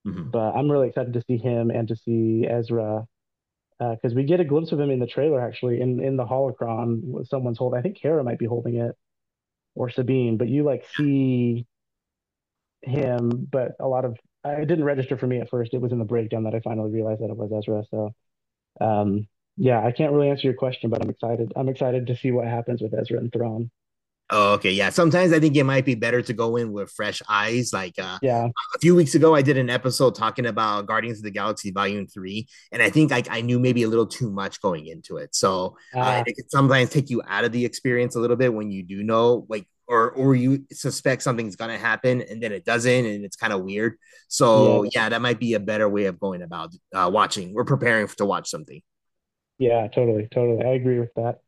Mhm. 0.04 0.30
But 0.32 0.52
I'm 0.56 0.70
really 0.70 0.88
excited 0.88 1.12
to 1.14 1.22
see 1.22 1.38
him 1.38 1.70
and 1.70 1.88
to 1.88 1.96
see 1.96 2.46
Ezra 2.48 3.06
because 3.80 4.14
we 4.14 4.24
get 4.24 4.40
a 4.40 4.44
glimpse 4.44 4.72
of 4.72 4.80
him 4.80 4.90
in 4.90 5.00
the 5.00 5.06
trailer 5.06 5.40
actually 5.40 5.80
in 5.80 6.04
in 6.04 6.16
the 6.16 6.24
holocron. 6.26 7.26
Someone's 7.26 7.58
holding. 7.58 7.78
I 7.78 7.82
think 7.82 8.00
Kara 8.00 8.22
might 8.22 8.38
be 8.38 8.46
holding 8.46 8.76
it 8.76 8.94
or 9.74 9.90
Sabine, 9.90 10.36
but 10.36 10.48
you 10.48 10.64
like 10.64 10.86
see 10.96 11.66
him. 12.82 13.48
But 13.50 13.72
a 13.80 13.88
lot 13.88 14.04
of 14.04 14.16
I 14.44 14.64
didn't 14.64 14.84
register 14.84 15.16
for 15.16 15.26
me 15.26 15.40
at 15.40 15.50
first. 15.50 15.74
It 15.74 15.80
was 15.80 15.92
in 15.92 15.98
the 15.98 16.04
breakdown 16.04 16.44
that 16.44 16.54
I 16.54 16.60
finally 16.60 16.90
realized 16.90 17.22
that 17.22 17.30
it 17.30 17.36
was 17.36 17.52
Ezra. 17.52 17.84
So. 17.90 18.14
Um, 18.80 19.28
yeah, 19.56 19.84
I 19.84 19.92
can't 19.92 20.12
really 20.12 20.30
answer 20.30 20.46
your 20.46 20.56
question, 20.56 20.88
but 20.90 21.02
I'm 21.02 21.10
excited. 21.10 21.52
I'm 21.54 21.68
excited 21.68 22.06
to 22.06 22.16
see 22.16 22.30
what 22.30 22.46
happens 22.46 22.80
with 22.80 22.94
Ezra 22.94 23.18
and 23.18 23.30
Thrawn. 23.32 23.70
Oh, 24.32 24.52
okay. 24.54 24.70
Yeah. 24.70 24.90
Sometimes 24.90 25.32
I 25.32 25.40
think 25.40 25.56
it 25.56 25.64
might 25.64 25.84
be 25.84 25.96
better 25.96 26.22
to 26.22 26.32
go 26.32 26.56
in 26.56 26.72
with 26.72 26.90
fresh 26.92 27.20
eyes. 27.28 27.72
Like 27.72 27.98
uh, 27.98 28.18
Yeah, 28.22 28.46
a 28.46 28.78
few 28.78 28.94
weeks 28.94 29.14
ago, 29.16 29.34
I 29.34 29.42
did 29.42 29.56
an 29.58 29.68
episode 29.68 30.14
talking 30.14 30.46
about 30.46 30.86
Guardians 30.86 31.18
of 31.18 31.24
the 31.24 31.32
Galaxy 31.32 31.72
Volume 31.72 32.06
3. 32.06 32.46
And 32.70 32.80
I 32.82 32.90
think 32.90 33.10
like 33.10 33.28
I 33.30 33.40
knew 33.40 33.58
maybe 33.58 33.82
a 33.82 33.88
little 33.88 34.06
too 34.06 34.30
much 34.30 34.60
going 34.60 34.86
into 34.86 35.16
it. 35.16 35.34
So 35.34 35.76
uh, 35.94 35.98
uh, 36.00 36.22
it 36.26 36.36
can 36.36 36.48
sometimes 36.48 36.90
take 36.90 37.10
you 37.10 37.22
out 37.26 37.44
of 37.44 37.52
the 37.52 37.64
experience 37.64 38.14
a 38.14 38.20
little 38.20 38.36
bit 38.36 38.54
when 38.54 38.70
you 38.70 38.82
do 38.84 39.02
know, 39.02 39.46
like, 39.48 39.66
or 39.88 40.12
or 40.12 40.36
you 40.36 40.64
suspect 40.70 41.22
something's 41.22 41.56
gonna 41.56 41.76
happen 41.76 42.22
and 42.22 42.40
then 42.40 42.52
it 42.52 42.64
doesn't, 42.64 43.06
and 43.06 43.24
it's 43.24 43.34
kind 43.36 43.52
of 43.52 43.64
weird. 43.64 43.96
So 44.28 44.84
yeah, 44.84 44.90
yeah, 44.94 45.08
that 45.08 45.20
might 45.20 45.40
be 45.40 45.54
a 45.54 45.60
better 45.60 45.88
way 45.88 46.04
of 46.04 46.20
going 46.20 46.42
about 46.42 46.72
uh, 46.94 47.10
watching. 47.12 47.52
We're 47.52 47.64
preparing 47.64 48.06
to 48.06 48.24
watch 48.24 48.48
something. 48.48 48.80
yeah, 49.58 49.88
totally, 49.88 50.28
totally. 50.30 50.64
I 50.64 50.74
agree 50.74 50.98
with 50.98 51.12
that. 51.14 51.40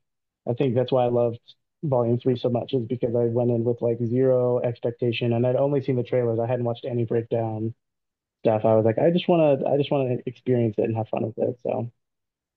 I 0.48 0.54
think 0.54 0.74
that's 0.74 0.92
why 0.92 1.04
I 1.04 1.08
loved 1.08 1.40
Volume 1.82 2.18
Three 2.18 2.36
so 2.36 2.48
much 2.50 2.72
is 2.74 2.86
because 2.86 3.14
I 3.16 3.24
went 3.26 3.50
in 3.50 3.64
with 3.64 3.82
like 3.82 3.98
zero 4.04 4.60
expectation, 4.60 5.32
and 5.32 5.46
I'd 5.46 5.56
only 5.56 5.82
seen 5.82 5.96
the 5.96 6.02
trailers. 6.02 6.38
I 6.38 6.46
hadn't 6.46 6.64
watched 6.64 6.84
any 6.84 7.04
breakdown 7.04 7.74
stuff. 8.44 8.64
I 8.64 8.74
was 8.76 8.84
like, 8.84 8.98
I 8.98 9.10
just 9.10 9.28
want 9.28 9.60
to, 9.60 9.68
I 9.68 9.76
just 9.76 9.90
want 9.90 10.08
to 10.10 10.28
experience 10.28 10.76
it 10.78 10.84
and 10.84 10.96
have 10.96 11.08
fun 11.08 11.24
with 11.24 11.38
it. 11.38 11.58
So 11.64 11.90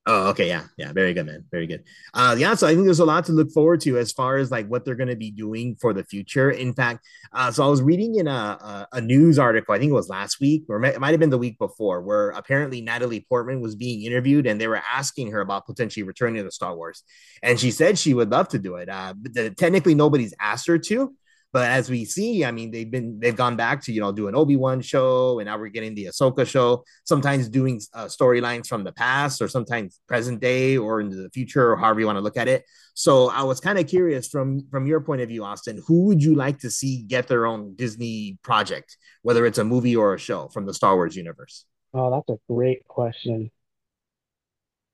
Oh, 0.07 0.29
okay, 0.29 0.47
yeah, 0.47 0.65
yeah, 0.77 0.93
very 0.93 1.15
good, 1.15 1.25
man, 1.25 1.45
very 1.49 1.65
good. 1.65 1.83
Uh, 2.13 2.35
yeah, 2.37 2.53
so 2.53 2.67
I 2.67 2.73
think 2.73 2.85
there's 2.85 2.99
a 2.99 3.05
lot 3.05 3.25
to 3.25 3.31
look 3.31 3.49
forward 3.49 3.81
to 3.81 3.97
as 3.97 4.11
far 4.11 4.37
as 4.37 4.51
like 4.51 4.67
what 4.67 4.85
they're 4.85 4.93
going 4.93 5.09
to 5.09 5.15
be 5.15 5.31
doing 5.31 5.75
for 5.81 5.93
the 5.93 6.03
future. 6.03 6.51
In 6.51 6.73
fact, 6.75 7.03
uh, 7.33 7.51
so 7.51 7.65
I 7.65 7.69
was 7.69 7.81
reading 7.81 8.17
in 8.17 8.27
a, 8.27 8.31
a 8.31 8.87
a 8.93 9.01
news 9.01 9.39
article, 9.39 9.73
I 9.73 9.79
think 9.79 9.89
it 9.89 9.95
was 9.95 10.07
last 10.07 10.39
week, 10.39 10.65
or 10.69 10.83
it 10.83 10.99
might 10.99 11.09
have 11.09 11.19
been 11.19 11.31
the 11.31 11.39
week 11.39 11.57
before, 11.57 12.01
where 12.03 12.29
apparently 12.29 12.81
Natalie 12.81 13.25
Portman 13.27 13.61
was 13.61 13.75
being 13.75 14.03
interviewed, 14.03 14.45
and 14.45 14.61
they 14.61 14.67
were 14.67 14.81
asking 14.93 15.31
her 15.31 15.41
about 15.41 15.65
potentially 15.65 16.03
returning 16.03 16.43
to 16.43 16.51
Star 16.51 16.75
Wars, 16.75 17.01
and 17.41 17.59
she 17.59 17.71
said 17.71 17.97
she 17.97 18.13
would 18.13 18.29
love 18.29 18.47
to 18.49 18.59
do 18.59 18.75
it. 18.75 18.89
Uh, 18.89 19.15
but 19.17 19.33
the, 19.33 19.49
technically, 19.49 19.95
nobody's 19.95 20.35
asked 20.39 20.67
her 20.67 20.77
to, 20.77 21.15
But 21.55 21.69
as 21.69 21.89
we 21.89 22.03
see, 22.03 22.43
I 22.43 22.51
mean, 22.51 22.69
they've 22.69 22.91
been 22.91 23.17
they've 23.17 23.33
gone 23.33 23.55
back 23.55 23.81
to 23.83 23.93
you 23.93 24.01
know 24.01 24.11
do 24.11 24.27
an 24.27 24.35
Obi 24.35 24.57
Wan 24.57 24.81
show, 24.81 25.39
and 25.39 25.47
now 25.47 25.57
we're 25.57 25.69
getting 25.69 25.95
the 25.95 26.07
Ahsoka 26.07 26.45
show. 26.45 26.83
Sometimes 27.05 27.47
doing 27.47 27.79
uh, 27.93 28.07
storylines 28.07 28.67
from 28.67 28.83
the 28.83 28.91
past, 28.91 29.41
or 29.41 29.47
sometimes 29.47 30.01
present 30.05 30.41
day, 30.41 30.75
or 30.75 30.99
into 30.99 31.15
the 31.15 31.29
future, 31.29 31.71
or 31.71 31.77
however 31.77 32.01
you 32.01 32.07
want 32.07 32.17
to 32.17 32.21
look 32.21 32.35
at 32.35 32.49
it. 32.49 32.65
So 32.93 33.29
I 33.29 33.43
was 33.43 33.61
kind 33.61 33.79
of 33.79 33.87
curious 33.87 34.27
from 34.27 34.67
from 34.69 34.85
your 34.85 34.99
point 34.99 35.21
of 35.21 35.29
view, 35.29 35.45
Austin. 35.45 35.81
Who 35.87 36.07
would 36.07 36.21
you 36.21 36.35
like 36.35 36.59
to 36.59 36.69
see 36.69 37.03
get 37.03 37.29
their 37.29 37.45
own 37.45 37.73
Disney 37.77 38.37
project, 38.43 38.97
whether 39.21 39.45
it's 39.45 39.57
a 39.57 39.63
movie 39.63 39.95
or 39.95 40.13
a 40.13 40.19
show 40.19 40.49
from 40.49 40.65
the 40.65 40.73
Star 40.73 40.95
Wars 40.95 41.15
universe? 41.15 41.63
Oh, 41.93 42.11
that's 42.11 42.37
a 42.37 42.53
great 42.53 42.85
question. 42.85 43.49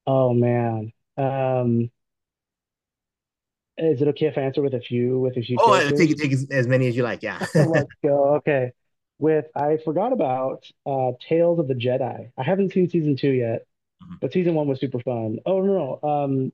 Oh 0.06 0.32
man. 0.32 0.94
Um, 1.18 1.90
is 3.78 4.02
it 4.02 4.08
okay 4.10 4.26
if 4.28 4.38
I 4.38 4.42
answer 4.42 4.62
with 4.62 4.74
a 4.74 4.80
few 4.82 5.20
with 5.20 5.38
a 5.38 5.42
few 5.42 5.58
Oh, 5.60 5.74
uh, 5.74 5.90
take 5.92 6.16
take 6.18 6.32
as, 6.32 6.48
as 6.52 6.68
many 6.68 6.88
as 6.88 6.96
you 6.96 7.04
like. 7.04 7.24
Yeah. 7.24 7.40
Let's 7.56 7.90
go. 8.04 8.36
Okay. 8.36 8.72
With 9.20 9.46
I 9.56 9.78
forgot 9.84 10.14
about 10.14 10.66
uh 10.86 11.12
Tales 11.28 11.60
of 11.60 11.68
the 11.68 11.74
Jedi. 11.76 12.32
I 12.38 12.44
haven't 12.44 12.74
seen 12.74 12.90
season 12.90 13.16
two 13.16 13.30
yet, 13.32 13.66
Mhm. 14.04 14.20
but 14.20 14.34
season 14.34 14.56
one 14.56 14.68
was 14.68 14.80
super 14.80 15.00
fun. 15.00 15.40
Oh 15.46 15.62
no, 15.62 16.00
no. 16.04 16.10
Um, 16.10 16.54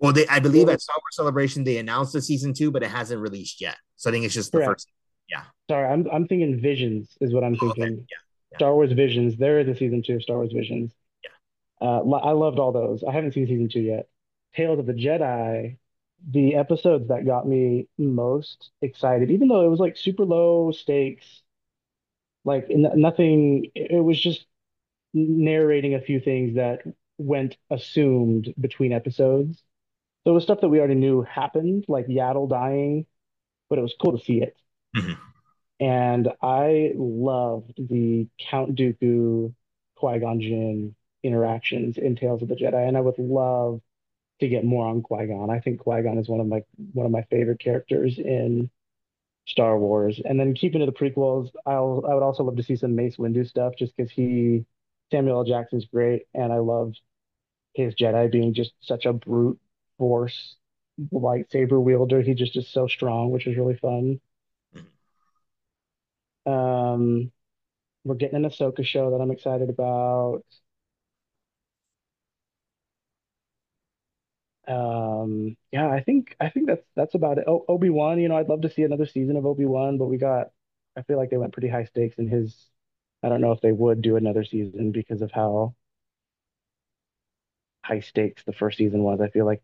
Well, 0.00 0.12
they 0.12 0.26
I 0.28 0.38
believe 0.38 0.68
at 0.68 0.80
Star 0.80 0.96
Wars 1.02 1.16
Celebration 1.16 1.64
they 1.64 1.78
announced 1.78 2.12
the 2.12 2.22
season 2.22 2.54
two, 2.54 2.70
but 2.70 2.82
it 2.82 2.90
hasn't 2.90 3.20
released 3.20 3.60
yet. 3.60 3.76
So 3.96 4.08
I 4.08 4.12
think 4.12 4.24
it's 4.24 4.34
just 4.34 4.52
the 4.52 4.58
correct. 4.58 4.70
first. 4.70 4.88
Yeah. 5.28 5.42
Sorry, 5.70 5.86
I'm 5.86 6.06
I'm 6.12 6.26
thinking 6.28 6.60
Visions 6.60 7.16
is 7.20 7.34
what 7.34 7.42
I'm 7.44 7.56
Oh, 7.60 7.68
okay. 7.70 7.82
thinking. 7.82 7.98
Yeah. 8.08 8.16
Yeah. 8.52 8.58
Star 8.58 8.74
Wars 8.74 8.92
Visions. 8.92 9.36
There 9.36 9.58
is 9.60 9.68
a 9.68 9.74
season 9.74 10.02
two 10.02 10.14
of 10.14 10.22
Star 10.22 10.36
Wars 10.36 10.52
Visions. 10.52 10.94
Yeah. 11.24 11.86
Uh, 11.88 12.00
I 12.14 12.30
loved 12.32 12.58
all 12.58 12.72
those. 12.72 13.04
I 13.04 13.12
haven't 13.12 13.32
seen 13.34 13.46
season 13.46 13.68
two 13.68 13.80
yet. 13.80 14.08
Tales 14.54 14.78
of 14.78 14.86
the 14.86 14.94
Jedi, 14.94 15.76
the 16.26 16.56
episodes 16.56 17.08
that 17.08 17.26
got 17.26 17.46
me 17.46 17.88
most 17.98 18.70
excited, 18.82 19.30
even 19.30 19.48
though 19.48 19.64
it 19.64 19.68
was 19.68 19.80
like 19.80 19.96
super 19.96 20.24
low 20.24 20.72
stakes, 20.72 21.42
like 22.44 22.66
n 22.70 22.90
nothing, 22.96 23.70
it 23.74 24.02
was 24.02 24.20
just 24.20 24.46
narrating 25.14 25.94
a 25.94 26.00
few 26.00 26.20
things 26.20 26.56
that 26.56 26.82
went 27.18 27.56
assumed 27.70 28.54
between 28.60 28.92
episodes. 28.92 29.62
So 30.24 30.32
it 30.32 30.34
was 30.34 30.44
stuff 30.44 30.60
that 30.60 30.68
we 30.68 30.78
already 30.78 30.94
knew 30.94 31.22
happened, 31.22 31.84
like 31.88 32.06
Yaddle 32.06 32.48
dying, 32.48 33.06
but 33.68 33.78
it 33.78 33.82
was 33.82 33.94
cool 34.00 34.18
to 34.18 34.24
see 34.24 34.42
it. 34.42 34.56
Mhm. 34.96 35.18
And 35.80 36.32
I 36.42 36.92
loved 36.96 37.74
the 37.88 38.28
Count 38.38 38.74
Dooku, 38.74 39.54
Qui-Gon 39.96 40.40
Jinn 40.40 40.94
interactions 41.22 41.98
in 41.98 42.16
Tales 42.16 42.42
of 42.42 42.48
the 42.48 42.56
Jedi, 42.56 42.86
and 42.86 42.96
I 42.96 43.00
would 43.00 43.18
love 43.18 43.80
to 44.40 44.48
get 44.48 44.64
more 44.64 44.86
on 44.86 45.02
Qui-Gon. 45.02 45.50
I 45.50 45.60
think 45.60 45.80
Qui-Gon 45.80 46.18
is 46.18 46.28
one 46.28 46.40
of 46.40 46.46
my 46.46 46.62
one 46.92 47.06
of 47.06 47.12
my 47.12 47.22
favorite 47.30 47.60
characters 47.60 48.18
in 48.18 48.70
Star 49.46 49.78
Wars. 49.78 50.20
And 50.24 50.38
then 50.38 50.54
keeping 50.54 50.80
to 50.80 50.86
the 50.86 50.92
prequels, 50.92 51.50
I'll 51.66 52.04
I 52.08 52.14
would 52.14 52.22
also 52.22 52.44
love 52.44 52.56
to 52.56 52.62
see 52.62 52.76
some 52.76 52.94
Mace 52.94 53.16
Windu 53.16 53.46
stuff 53.48 53.74
just 53.78 53.96
because 53.96 54.10
he 54.10 54.64
Samuel 55.10 55.38
L. 55.38 55.44
Jackson's 55.44 55.86
great, 55.86 56.26
and 56.34 56.52
I 56.52 56.58
love 56.58 56.92
his 57.74 57.94
Jedi 57.94 58.30
being 58.30 58.54
just 58.54 58.72
such 58.80 59.06
a 59.06 59.12
brute 59.12 59.58
force 59.96 60.56
lightsaber 61.12 61.80
wielder. 61.82 62.20
He 62.22 62.34
just 62.34 62.56
is 62.56 62.68
so 62.68 62.86
strong, 62.86 63.30
which 63.30 63.46
is 63.46 63.56
really 63.56 63.76
fun. 63.76 64.20
Mhm. 64.74 64.86
Um, 66.50 67.32
we're 68.04 68.16
getting 68.16 68.36
an 68.36 68.50
Ahsoka 68.50 68.84
show 68.84 69.10
that 69.10 69.20
I'm 69.20 69.30
excited 69.30 69.70
about. 69.70 70.44
Um, 74.68 75.56
yeah, 75.72 75.88
I 75.90 76.02
think 76.02 76.36
I 76.40 76.50
think 76.50 76.66
that's 76.66 76.84
that's 76.94 77.14
about 77.14 77.38
it. 77.38 77.44
Oh, 77.46 77.64
Obi-Wan, 77.68 78.20
you 78.20 78.28
know, 78.28 78.36
I'd 78.36 78.48
love 78.48 78.62
to 78.62 78.70
see 78.70 78.82
another 78.82 79.06
season 79.06 79.36
of 79.36 79.46
Obi-Wan, 79.46 79.96
but 79.98 80.06
we 80.06 80.18
got 80.18 80.50
I 80.96 81.02
feel 81.02 81.16
like 81.16 81.30
they 81.30 81.38
went 81.38 81.52
pretty 81.54 81.68
high 81.68 81.84
stakes 81.84 82.18
in 82.18 82.28
his 82.28 82.68
I 83.22 83.28
don't 83.30 83.40
know 83.40 83.52
if 83.52 83.60
they 83.62 83.72
would 83.72 84.02
do 84.02 84.16
another 84.16 84.44
season 84.44 84.92
because 84.92 85.22
of 85.22 85.32
how 85.32 85.74
high 87.84 88.00
stakes 88.00 88.42
the 88.44 88.52
first 88.52 88.78
season 88.78 89.02
was. 89.02 89.20
I 89.20 89.28
feel 89.30 89.46
like 89.46 89.62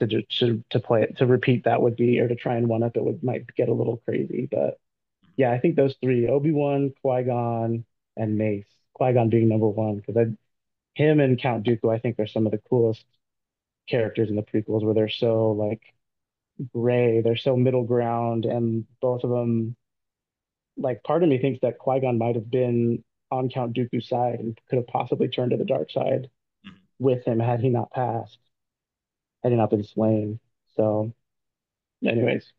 to 0.00 0.22
to 0.22 0.64
to 0.70 0.80
play 0.80 1.02
it 1.02 1.18
to 1.18 1.26
repeat 1.26 1.64
that 1.64 1.82
would 1.82 1.96
be 1.96 2.20
or 2.20 2.28
to 2.28 2.34
try 2.36 2.56
and 2.56 2.68
one 2.68 2.82
up 2.82 2.96
it 2.96 3.04
would 3.04 3.22
might 3.22 3.46
get 3.56 3.68
a 3.68 3.74
little 3.74 3.98
crazy. 3.98 4.48
But 4.50 4.78
yeah, 5.36 5.52
I 5.52 5.60
think 5.60 5.76
those 5.76 5.96
three, 6.02 6.28
Obi-Wan, 6.28 6.94
Qui-Gon, 7.02 7.84
and 8.16 8.38
Mace. 8.38 8.66
Qui-Gon 8.94 9.30
being 9.30 9.48
number 9.48 9.68
one 9.68 9.96
because 9.98 10.16
I 10.16 10.26
him 10.94 11.20
and 11.20 11.38
Count 11.40 11.66
Dooku 11.66 11.94
I 11.94 11.98
think 12.00 12.18
are 12.20 12.26
some 12.28 12.46
of 12.46 12.52
the 12.52 12.58
coolest 12.70 13.06
characters 13.88 14.30
in 14.30 14.36
the 14.36 14.42
prequels 14.42 14.82
where 14.82 14.94
they're 14.94 15.08
so 15.08 15.52
like 15.52 15.82
gray, 16.72 17.20
they're 17.20 17.36
so 17.36 17.56
middle 17.56 17.84
ground, 17.84 18.44
and 18.44 18.86
both 19.00 19.24
of 19.24 19.30
them 19.30 19.76
like 20.76 21.02
part 21.04 21.22
of 21.22 21.28
me 21.28 21.38
thinks 21.38 21.60
that 21.62 21.78
Qui-Gon 21.78 22.18
might 22.18 22.34
have 22.34 22.50
been 22.50 23.04
on 23.30 23.48
Count 23.48 23.74
Dooku's 23.76 24.08
side 24.08 24.40
and 24.40 24.58
could 24.68 24.76
have 24.76 24.86
possibly 24.86 25.28
turned 25.28 25.52
to 25.52 25.56
the 25.56 25.64
dark 25.64 25.90
side 25.90 26.28
Mhm. 26.66 26.72
with 26.98 27.24
him 27.24 27.38
had 27.40 27.60
he 27.60 27.68
not 27.68 27.90
passed, 27.92 28.38
had 29.42 29.52
he 29.52 29.58
not 29.58 29.70
been 29.70 29.84
slain. 29.84 30.40
So, 30.76 31.12
anyways, 32.04 32.52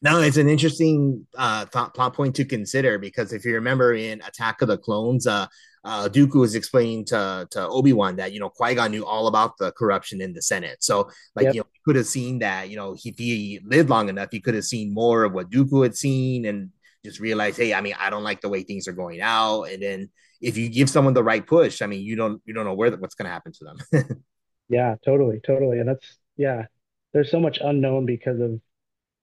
No, 0.00 0.20
it's 0.20 0.36
an 0.36 0.48
interesting 0.48 1.26
uh, 1.36 1.66
thought 1.66 1.92
plot 1.92 2.14
point 2.14 2.36
to 2.36 2.44
consider 2.44 2.98
because 2.98 3.32
if 3.32 3.44
you 3.44 3.54
remember 3.54 3.94
in 3.94 4.22
Attack 4.22 4.62
of 4.62 4.68
the 4.68 4.78
Clones, 4.78 5.26
uh, 5.26 5.46
uh, 5.88 6.06
Dooku 6.06 6.34
was 6.34 6.54
explaining 6.54 7.06
to 7.06 7.48
to 7.50 7.66
Obi 7.66 7.94
Wan 7.94 8.16
that 8.16 8.32
you 8.32 8.40
know 8.40 8.50
Qui 8.50 8.74
Gon 8.74 8.90
knew 8.90 9.06
all 9.06 9.26
about 9.26 9.56
the 9.56 9.72
corruption 9.72 10.20
in 10.20 10.34
the 10.34 10.42
Senate. 10.42 10.84
So 10.84 11.10
like 11.34 11.54
you 11.54 11.60
know 11.60 11.66
he 11.72 11.80
could 11.84 11.96
have 11.96 12.06
seen 12.06 12.40
that 12.40 12.68
you 12.68 12.76
know 12.76 12.94
if 13.02 13.16
he 13.16 13.60
lived 13.64 13.88
long 13.88 14.10
enough, 14.10 14.28
he 14.30 14.40
could 14.40 14.54
have 14.54 14.64
seen 14.64 14.92
more 14.92 15.24
of 15.24 15.32
what 15.32 15.50
Dooku 15.50 15.82
had 15.82 15.96
seen 15.96 16.44
and 16.44 16.70
just 17.04 17.20
realized, 17.20 17.56
hey, 17.56 17.72
I 17.72 17.80
mean, 17.80 17.94
I 17.98 18.10
don't 18.10 18.22
like 18.22 18.42
the 18.42 18.50
way 18.50 18.64
things 18.64 18.86
are 18.86 18.92
going 18.92 19.22
out. 19.22 19.64
And 19.64 19.82
then 19.82 20.10
if 20.42 20.58
you 20.58 20.68
give 20.68 20.90
someone 20.90 21.14
the 21.14 21.24
right 21.24 21.46
push, 21.46 21.80
I 21.80 21.86
mean, 21.86 22.02
you 22.02 22.16
don't 22.16 22.42
you 22.44 22.52
don't 22.52 22.66
know 22.66 22.74
where 22.74 22.94
what's 22.96 23.14
going 23.14 23.26
to 23.26 23.32
happen 23.32 23.52
to 23.52 23.64
them. 23.64 24.24
yeah, 24.68 24.96
totally, 25.02 25.40
totally, 25.44 25.78
and 25.78 25.88
that's 25.88 26.18
yeah. 26.36 26.66
There's 27.14 27.30
so 27.30 27.40
much 27.40 27.58
unknown 27.62 28.04
because 28.04 28.38
of 28.38 28.60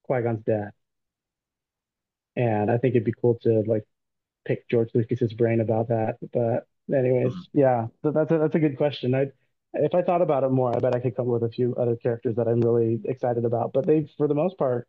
Qui-Gon's 0.07 0.43
death, 0.43 0.73
and 2.35 2.71
I 2.71 2.79
think 2.79 2.95
it'd 2.95 3.05
be 3.05 3.13
cool 3.21 3.37
to 3.43 3.61
like 3.67 3.83
pick 4.45 4.67
George 4.69 4.89
Lucas's 4.93 5.33
brain 5.33 5.59
about 5.59 5.89
that. 5.89 6.17
But 6.33 6.67
anyways, 6.95 7.33
yeah, 7.53 7.87
so 8.03 8.11
that's 8.11 8.31
a, 8.31 8.37
that's 8.37 8.55
a 8.55 8.59
good 8.59 8.77
question. 8.77 9.13
I 9.15 9.27
if 9.73 9.93
I 9.93 10.01
thought 10.01 10.21
about 10.21 10.43
it 10.43 10.51
more, 10.51 10.75
I 10.75 10.79
bet 10.79 10.95
I 10.95 10.99
could 10.99 11.15
come 11.15 11.27
up 11.27 11.41
with 11.41 11.43
a 11.43 11.53
few 11.53 11.75
other 11.75 11.95
characters 11.95 12.35
that 12.37 12.47
I'm 12.47 12.61
really 12.61 13.01
excited 13.05 13.45
about. 13.45 13.73
But 13.73 13.85
they, 13.85 14.09
for 14.17 14.27
the 14.27 14.33
most 14.33 14.57
part, 14.57 14.87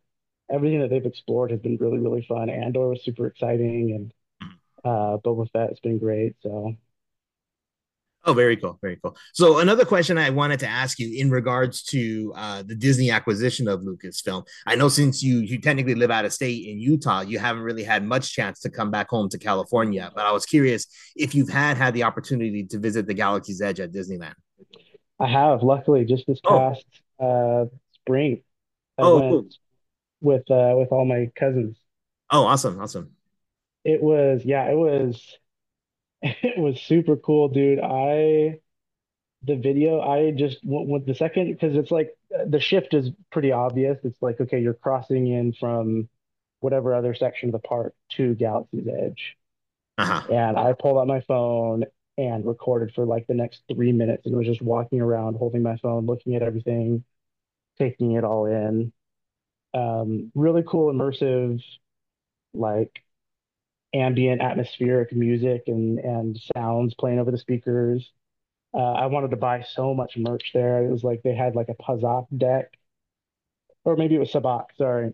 everything 0.49 0.79
that 0.81 0.89
they've 0.89 1.05
explored 1.05 1.51
has 1.51 1.59
been 1.59 1.77
really, 1.77 1.99
really 1.99 2.25
fun. 2.27 2.49
Andor 2.49 2.89
was 2.89 3.03
super 3.03 3.27
exciting, 3.27 3.91
and 3.91 4.13
uh, 4.85 5.17
Boba 5.17 5.49
Fett 5.51 5.69
has 5.69 5.79
been 5.79 5.97
great. 5.97 6.35
So 6.41 6.75
Oh, 8.25 8.33
very 8.33 8.57
cool, 8.57 8.77
very 8.81 8.97
cool. 9.01 9.15
So 9.33 9.59
another 9.59 9.85
question 9.85 10.17
I 10.17 10.29
wanted 10.31 10.59
to 10.59 10.67
ask 10.67 10.99
you 10.99 11.17
in 11.17 11.29
regards 11.29 11.81
to 11.83 12.33
uh, 12.35 12.61
the 12.61 12.75
Disney 12.75 13.09
acquisition 13.09 13.69
of 13.69 13.81
Lucasfilm. 13.81 14.45
I 14.65 14.75
know 14.75 14.89
since 14.89 15.23
you 15.23 15.39
you 15.39 15.61
technically 15.61 15.95
live 15.95 16.11
out 16.11 16.25
of 16.25 16.33
state 16.33 16.67
in 16.67 16.77
Utah, 16.77 17.21
you 17.21 17.39
haven't 17.39 17.63
really 17.63 17.83
had 17.83 18.03
much 18.03 18.33
chance 18.33 18.59
to 18.61 18.69
come 18.69 18.91
back 18.91 19.09
home 19.09 19.29
to 19.29 19.37
California. 19.37 20.11
But 20.13 20.25
I 20.25 20.33
was 20.33 20.45
curious 20.45 20.87
if 21.15 21.33
you've 21.35 21.47
had 21.49 21.77
had 21.77 21.93
the 21.93 22.03
opportunity 22.03 22.65
to 22.65 22.79
visit 22.79 23.07
the 23.07 23.13
Galaxy's 23.13 23.61
Edge 23.61 23.79
at 23.79 23.93
Disneyland. 23.93 24.35
I 25.19 25.27
have, 25.27 25.63
luckily, 25.63 26.03
just 26.03 26.27
this 26.27 26.39
Oh, 26.43 26.57
past 26.59 26.85
uh, 27.19 27.65
spring, 27.93 28.43
I 28.97 29.03
oh, 29.03 29.19
cool. 29.19 29.47
with 30.21 30.51
uh, 30.51 30.73
with 30.75 30.91
all 30.91 31.05
my 31.05 31.31
cousins. 31.35 31.77
Oh, 32.29 32.43
awesome, 32.43 32.79
awesome. 32.81 33.11
It 33.85 34.03
was, 34.03 34.41
yeah, 34.43 34.69
it 34.69 34.75
was 34.75 35.23
it 36.21 36.57
was 36.57 36.81
super 36.81 37.15
cool, 37.15 37.49
dude. 37.49 37.79
I 37.79 38.59
the 39.43 39.55
video 39.55 40.01
I 40.01 40.31
just 40.31 40.57
went 40.63 40.87
with 40.87 41.05
the 41.05 41.13
second 41.13 41.51
because 41.51 41.75
it's 41.75 41.91
like 41.91 42.09
uh, 42.37 42.45
the 42.47 42.59
shift 42.59 42.93
is 42.93 43.11
pretty 43.31 43.51
obvious. 43.51 43.97
It's 44.03 44.21
like 44.21 44.41
okay, 44.41 44.59
you're 44.59 44.73
crossing 44.73 45.27
in 45.27 45.53
from 45.53 46.09
whatever 46.59 46.93
other 46.93 47.13
section 47.13 47.49
of 47.49 47.53
the 47.53 47.67
park 47.67 47.93
to 48.13 48.33
Galaxy's 48.35 48.87
Edge. 48.87 49.37
Uh-huh. 49.97 50.33
And 50.33 50.57
I 50.57 50.73
pulled 50.73 50.97
out 50.97 51.07
my 51.07 51.21
phone 51.21 51.83
and 52.17 52.45
recorded 52.45 52.93
for 52.95 53.05
like 53.05 53.27
the 53.27 53.35
next 53.35 53.61
three 53.71 53.91
minutes 53.91 54.25
and 54.25 54.35
was 54.35 54.47
just 54.47 54.61
walking 54.61 55.01
around 55.01 55.35
holding 55.35 55.61
my 55.61 55.77
phone, 55.77 56.05
looking 56.05 56.35
at 56.35 56.41
everything, 56.41 57.03
taking 57.77 58.13
it 58.13 58.23
all 58.23 58.45
in. 58.45 58.91
Um, 59.73 60.31
really 60.33 60.63
cool, 60.65 60.91
immersive, 60.91 61.61
like 62.53 62.91
ambient 63.93 64.41
atmospheric 64.41 65.11
music 65.13 65.63
and 65.67 65.99
and 65.99 66.39
sounds 66.55 66.93
playing 66.95 67.19
over 67.19 67.31
the 67.31 67.37
speakers. 67.37 68.11
Uh, 68.73 68.93
I 68.93 69.07
wanted 69.07 69.31
to 69.31 69.37
buy 69.37 69.63
so 69.63 69.93
much 69.93 70.17
merch 70.17 70.51
there. 70.53 70.85
It 70.85 70.91
was 70.91 71.03
like 71.03 71.23
they 71.23 71.35
had 71.35 71.55
like 71.55 71.69
a 71.69 71.75
Pazaak 71.75 72.27
deck, 72.37 72.77
or 73.85 73.95
maybe 73.95 74.15
it 74.15 74.19
was 74.19 74.31
Sabacc, 74.31 74.65
sorry. 74.77 75.13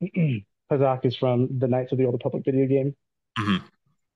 Pazaak 0.70 1.04
is 1.04 1.16
from 1.16 1.58
the 1.58 1.68
Knights 1.68 1.92
of 1.92 1.98
the 1.98 2.04
Old 2.04 2.14
Republic 2.14 2.44
video 2.44 2.66
game. 2.66 2.96
Mhm. 3.38 3.62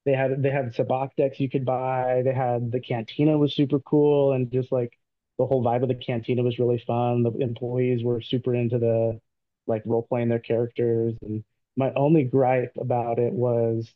They 0.05 0.13
had 0.13 0.43
they 0.43 0.51
had 0.51 0.75
Sabacc 0.75 1.11
decks 1.17 1.41
you 1.41 1.51
could 1.51 1.65
buy. 1.65 2.23
They 2.25 2.33
had 2.35 2.73
the 2.73 2.81
cantina 2.81 3.39
was 3.39 3.55
super 3.55 3.81
cool 3.81 4.33
and 4.33 4.51
just 4.51 4.73
like 4.73 4.93
the 5.39 5.47
whole 5.47 5.63
vibe 5.65 5.83
of 5.83 5.89
the 5.89 5.95
cantina 5.95 6.43
was 6.43 6.59
really 6.59 6.79
fun. 6.87 7.23
The 7.23 7.33
employees 7.39 8.03
were 8.05 8.21
super 8.21 8.55
into 8.55 8.79
the 8.79 9.21
like 9.67 9.83
role 9.87 10.03
playing 10.03 10.29
their 10.29 10.39
characters. 10.39 11.15
And 11.23 11.45
my 11.81 11.93
only 11.95 12.25
gripe 12.25 12.75
about 12.81 13.19
it 13.21 13.33
was 13.35 13.93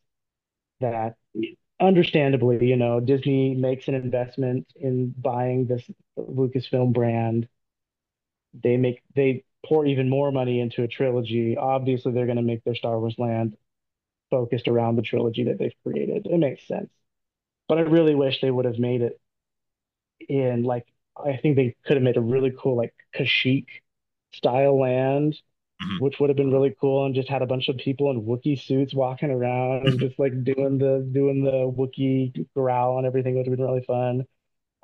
that 0.81 1.16
understandably, 1.81 2.66
you 2.68 2.77
know, 2.77 3.01
Disney 3.01 3.55
makes 3.55 3.88
an 3.88 3.94
investment 3.94 4.73
in 4.77 5.11
buying 5.18 5.66
this 5.66 5.88
Lucasfilm 6.18 6.92
brand. 6.94 7.49
They 8.55 8.77
make 8.77 9.03
they 9.14 9.44
pour 9.66 9.87
even 9.87 10.09
more 10.09 10.31
money 10.33 10.61
into 10.61 10.83
a 10.83 10.88
trilogy. 10.88 11.57
Obviously, 11.57 12.12
they're 12.12 12.27
going 12.27 12.37
to 12.37 12.42
make 12.42 12.64
their 12.64 12.75
Star 12.75 12.99
Wars 12.99 13.16
land 13.18 13.57
focused 14.31 14.68
around 14.68 14.97
the 14.97 15.03
trilogy 15.03 15.44
that 15.44 15.59
they've 15.59 15.75
created. 15.85 16.27
It 16.27 16.38
makes 16.38 16.66
sense. 16.66 16.90
But 17.68 17.79
I 17.79 17.83
really 17.83 18.14
wish 18.16 18.40
they 18.40 18.51
would 18.51 18.66
have 18.66 18.79
made 18.79 19.03
it 19.03 19.20
in 20.29 20.62
like 20.62 20.87
I 21.16 21.37
think 21.37 21.57
they 21.57 21.77
could 21.85 21.97
have 21.97 22.03
made 22.03 22.16
a 22.16 22.20
really 22.20 22.53
cool 22.59 22.77
like 22.77 22.94
Kashyyyk 23.14 23.66
style 24.33 24.81
land, 24.81 25.37
Mhm. 25.82 26.00
which 26.00 26.20
would 26.20 26.30
have 26.30 26.37
been 26.37 26.52
really 26.52 26.74
cool, 26.80 27.04
and 27.04 27.14
just 27.14 27.28
had 27.28 27.42
a 27.42 27.46
bunch 27.46 27.68
of 27.68 27.76
people 27.78 28.10
in 28.10 28.22
Wookiee 28.24 28.60
suits 28.60 28.94
walking 28.94 29.30
around 29.30 29.87
and 29.88 29.98
just 29.98 30.18
like 30.18 30.32
doing 30.44 30.78
the 30.78 31.06
doing 31.12 31.42
the 31.44 31.70
Wookiee 31.70 32.46
growl 32.54 32.98
and 32.98 33.06
everything 33.06 33.37
would 33.37 33.46
have 33.46 33.56
been 33.56 33.64
really 33.66 33.84
fun. 33.84 34.26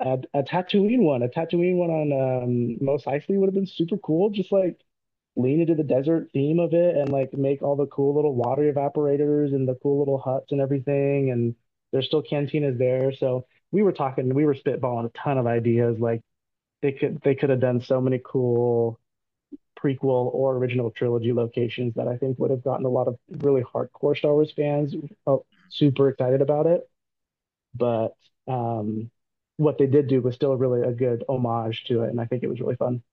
A, 0.01 0.19
a 0.33 0.43
Tatooine 0.43 1.01
one, 1.01 1.23
a 1.23 1.29
Tatooine 1.29 1.75
one 1.77 1.91
on 1.91 2.43
um, 2.43 2.77
Mos 2.85 3.05
Eisley 3.05 3.37
would 3.39 3.47
have 3.47 3.53
been 3.55 3.67
super 3.67 3.97
cool. 3.97 4.29
Just 4.31 4.51
like 4.51 4.79
lean 5.35 5.61
into 5.61 5.75
the 5.75 5.83
desert 5.83 6.29
theme 6.33 6.59
of 6.59 6.73
it 6.73 6.97
and 6.97 7.09
like 7.09 7.33
make 7.33 7.61
all 7.61 7.75
the 7.75 7.87
cool 7.87 8.15
little 8.15 8.35
water 8.35 8.71
evaporators 8.71 9.53
and 9.55 9.67
the 9.67 9.75
cool 9.75 9.99
little 9.99 10.17
huts 10.19 10.51
and 10.51 10.59
everything. 10.61 11.31
And 11.31 11.55
there's 11.91 12.07
still 12.07 12.23
cantinas 12.23 12.77
there. 12.77 13.13
So 13.13 13.45
we 13.71 13.83
were 13.83 13.93
talking, 13.93 14.33
we 14.33 14.45
were 14.45 14.55
spitballing 14.55 15.05
a 15.05 15.09
ton 15.17 15.37
of 15.37 15.47
ideas. 15.47 15.99
Like 15.99 16.21
they 16.81 16.91
could 16.93 17.21
they 17.23 17.35
could 17.35 17.49
have 17.49 17.59
done 17.61 17.81
so 17.81 18.01
many 18.01 18.19
cool 18.23 18.99
prequel 19.83 20.33
or 20.33 20.55
original 20.57 20.91
trilogy 20.91 21.33
locations 21.33 21.93
that 21.95 22.07
I 22.07 22.17
think 22.17 22.39
would 22.39 22.51
have 22.51 22.63
gotten 22.63 22.85
a 22.85 22.89
lot 22.89 23.07
of 23.07 23.17
really 23.29 23.63
hardcore 23.63 24.17
Star 24.17 24.33
Wars 24.33 24.51
fans 24.55 24.95
uh, 25.27 25.37
super 25.69 26.09
excited 26.09 26.41
about 26.41 26.67
it. 26.67 26.89
But 27.75 28.15
um, 28.47 29.11
what 29.57 29.77
they 29.77 29.87
did 29.87 30.07
do 30.07 30.21
was 30.21 30.35
still 30.35 30.55
really 30.57 30.81
a 30.87 30.93
good 30.93 31.23
homage 31.29 31.85
to 31.85 32.03
it, 32.03 32.09
and 32.09 32.21
I 32.21 32.25
think 32.25 32.43
it 32.43 32.49
was 32.49 32.59
really 32.61 32.75
fun. 32.77 33.03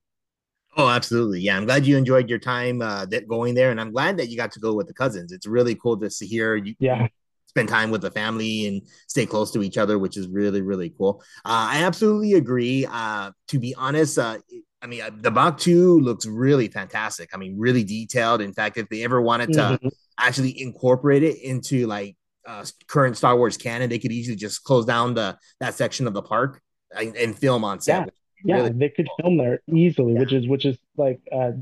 Oh, 0.76 0.88
absolutely. 0.88 1.40
Yeah, 1.40 1.57
I'm 1.57 1.64
glad 1.64 1.87
you 1.87 1.96
enjoyed 1.96 2.28
your 2.28 2.38
time 2.38 2.83
uh, 2.83 3.04
that 3.07 3.26
going 3.26 3.54
there, 3.54 3.70
and 3.70 3.81
I'm 3.81 3.90
glad 3.90 4.16
that 4.18 4.28
you 4.28 4.37
got 4.37 4.52
to 4.52 4.61
go 4.61 4.74
with 4.74 4.87
the 4.87 4.94
cousins. 4.94 5.33
It's 5.33 5.46
really 5.46 5.74
cool 5.74 5.98
to 5.98 6.11
see 6.11 6.26
hear 6.26 6.54
you, 6.57 6.74
you 6.78 6.78
Yeah, 6.78 7.09
spend 7.46 7.68
time 7.68 7.90
with 7.90 8.02
the 8.02 8.11
family 8.12 8.66
and 8.66 8.83
stay 9.09 9.26
close 9.26 9.50
to 9.52 9.62
each 9.62 9.76
other, 9.76 9.98
which 9.98 10.16
is 10.16 10.28
really 10.28 10.61
really 10.61 10.90
cool. 10.96 11.20
Uh, 11.44 11.68
I 11.72 11.83
absolutely 11.83 12.35
agree. 12.35 12.87
Uh, 12.88 13.33
to 13.48 13.59
be 13.59 13.74
honest, 13.74 14.18
uh, 14.18 14.38
I 14.80 14.86
mean 14.86 15.02
the 15.20 15.30
Batuu 15.30 16.00
looks 16.00 16.26
really 16.26 16.68
fantastic. 16.68 17.30
I 17.34 17.36
mean, 17.36 17.58
really 17.58 17.84
detailed. 17.84 18.40
In 18.40 18.52
fact, 18.52 18.76
if 18.76 18.88
they 18.88 19.04
ever 19.04 19.20
wanted 19.20 19.52
to 19.54 19.78
hmm 19.80 19.88
actually 20.20 20.60
incorporate 20.60 21.22
it 21.22 21.40
into 21.42 21.86
like 21.86 22.16
uh, 22.44 22.64
current 22.88 23.16
Star 23.16 23.36
Wars 23.36 23.56
canon, 23.56 23.88
they 23.88 23.98
could 24.00 24.12
easily 24.12 24.36
just 24.36 24.64
close 24.64 24.84
down 24.84 25.14
the 25.14 25.38
that 25.60 25.74
section 25.74 26.06
of 26.06 26.14
the 26.14 26.22
park 26.22 26.60
and, 26.96 27.16
and 27.16 27.38
film 27.38 27.64
on 27.64 27.80
set. 27.80 28.12
Yeah, 28.44 28.56
yeah, 28.56 28.62
really 28.62 28.72
they 28.72 28.88
could 28.88 29.08
film 29.20 29.36
there 29.36 29.60
easily, 29.72 30.14
yeah. 30.14 30.20
which 30.20 30.32
is 30.32 30.48
which 30.48 30.64
is 30.64 30.76
like 30.96 31.20
a 31.32 31.54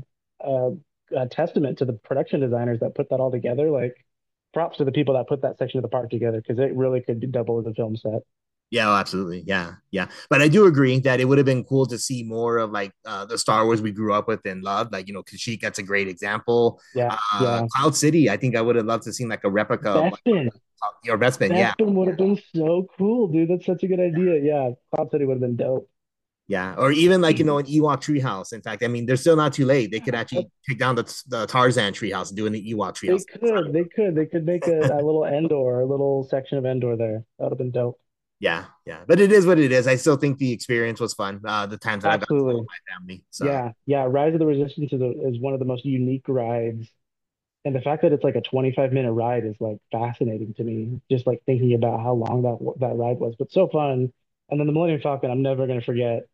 testament 1.29 1.77
to 1.79 1.85
the 1.85 1.93
production 1.93 2.39
designers 2.39 2.79
that 2.79 2.95
put 2.95 3.09
that 3.09 3.19
all 3.19 3.31
together. 3.31 3.69
Like 3.69 3.95
props 4.53 4.77
to 4.77 4.85
the 4.85 4.91
people 4.91 5.15
that 5.15 5.27
put 5.27 5.41
that 5.41 5.57
section 5.57 5.77
of 5.77 5.83
the 5.83 5.89
park 5.89 6.09
together 6.09 6.41
because 6.41 6.59
it 6.59 6.75
really 6.75 7.01
could 7.01 7.31
double 7.31 7.59
as 7.59 7.65
a 7.65 7.73
film 7.73 7.95
set. 7.95 8.21
Yeah, 8.69 8.89
oh, 8.89 8.95
absolutely. 8.95 9.43
Yeah, 9.47 9.75
yeah. 9.91 10.07
But 10.29 10.41
I 10.41 10.49
do 10.49 10.65
agree 10.65 10.99
that 10.99 11.21
it 11.21 11.25
would 11.25 11.37
have 11.37 11.45
been 11.45 11.63
cool 11.63 11.85
to 11.85 11.97
see 11.97 12.23
more 12.23 12.57
of 12.57 12.71
like 12.71 12.91
uh, 13.05 13.23
the 13.25 13.37
Star 13.37 13.63
Wars 13.65 13.81
we 13.81 13.91
grew 13.91 14.13
up 14.13 14.27
with 14.27 14.45
and 14.45 14.61
loved. 14.61 14.91
Like, 14.91 15.07
you 15.07 15.13
know, 15.13 15.23
Kashyyyk, 15.23 15.61
that's 15.61 15.79
a 15.79 15.83
great 15.83 16.09
example. 16.09 16.81
Yeah, 16.93 17.17
Uh, 17.33 17.63
yeah. 17.63 17.67
Cloud 17.75 17.95
City, 17.95 18.29
I 18.29 18.35
think 18.35 18.57
I 18.57 18.61
would 18.61 18.75
have 18.75 18.85
loved 18.85 19.03
to 19.05 19.13
see 19.13 19.25
like 19.25 19.43
a 19.45 19.49
replica 19.49 19.91
of 19.91 20.11
like 20.11 20.23
Bespin, 20.25 20.49
your 21.03 21.17
Bespin. 21.17 21.55
Yeah, 21.55 21.73
Bespin 21.79 21.93
would 21.93 22.09
have 22.09 22.17
been 22.17 22.37
so 22.53 22.87
cool, 22.97 23.29
dude. 23.29 23.49
That's 23.49 23.65
such 23.65 23.83
a 23.83 23.87
good 23.87 24.01
idea. 24.01 24.41
Yeah, 24.41 24.71
Cloud 24.93 25.11
City 25.11 25.25
would 25.25 25.35
have 25.35 25.41
been 25.41 25.55
dope. 25.55 25.89
yeah. 26.47 26.75
Or 26.77 26.91
even 26.91 27.21
like, 27.21 27.39
you 27.39 27.45
know, 27.45 27.57
an 27.59 27.65
Ewok 27.65 27.97
treehouse. 28.01 28.53
In 28.53 28.61
fact, 28.61 28.83
I 28.83 28.87
mean, 28.89 29.05
they're 29.05 29.17
still 29.17 29.35
not 29.37 29.53
too 29.53 29.65
late. 29.65 29.91
They 29.91 29.99
could 30.01 30.15
actually 30.21 30.49
take 30.67 30.79
down 30.79 30.95
the, 30.95 31.03
the 31.27 31.45
Tarzan 31.47 31.93
treehouse 31.93 32.29
and 32.29 32.37
do 32.37 32.45
an 32.47 32.53
Ewok 32.53 32.93
treehouse. 32.95 33.23
they 33.31 33.39
could, 33.39 33.73
they 33.73 33.83
could, 33.85 34.15
they 34.15 34.25
could 34.25 34.45
make 34.45 34.67
a, 34.67 34.79
a 34.79 35.01
little 35.03 35.25
Endor, 35.37 35.81
a 35.81 35.85
little 35.85 36.23
section 36.29 36.57
of 36.57 36.65
Endor 36.65 36.97
there. 36.97 37.23
That 37.39 37.45
would 37.45 37.51
have 37.51 37.57
been 37.57 37.71
dope. 37.71 37.99
Yeah, 38.39 38.65
yeah. 38.85 39.03
But 39.07 39.19
it 39.19 39.31
is 39.31 39.45
what 39.45 39.59
it 39.59 39.71
is. 39.71 39.87
I 39.87 39.95
still 39.95 40.15
think 40.17 40.37
the 40.37 40.51
experience 40.51 40.99
was 40.99 41.13
fun. 41.13 41.41
Uh, 41.45 41.65
the 41.65 41.77
times 41.77 42.03
that 42.03 42.11
I 42.11 42.17
got 42.17 42.27
to 42.27 42.35
Absolutely. 42.35 42.61
my 42.67 42.93
family. 42.93 43.23
So 43.31 43.45
Yeah, 43.45 43.71
yeah. 43.85 44.05
Rise 44.07 44.33
of 44.33 44.39
the 44.39 44.45
Resistance 44.45 44.93
is, 44.93 45.01
a, 45.01 45.11
is 45.27 45.39
one 45.39 45.53
of 45.53 45.59
the 45.59 45.65
most 45.65 45.85
unique 45.85 46.25
rides 46.27 46.89
And 47.65 47.75
the 47.75 47.81
fact 47.81 48.03
that 48.03 48.13
it's 48.13 48.23
like 48.23 48.35
a 48.35 48.41
25 48.41 48.93
minute 48.93 49.13
ride 49.13 49.45
is 49.45 49.55
like 49.61 49.79
fascinating 49.91 50.53
to 50.55 50.63
me, 50.63 51.01
just 51.11 51.27
like 51.27 51.43
thinking 51.45 51.73
about 51.75 52.01
how 52.01 52.13
long 52.13 52.43
that 52.43 52.79
that 52.81 52.95
ride 52.97 53.19
was, 53.19 53.35
but 53.37 53.51
so 53.51 53.67
fun. 53.69 54.13
And 54.49 54.59
then 54.59 54.67
the 54.67 54.73
Millennium 54.73 55.01
Falcon, 55.01 55.31
I'm 55.31 55.43
never 55.43 55.67
gonna 55.67 55.81
forget 55.81 56.27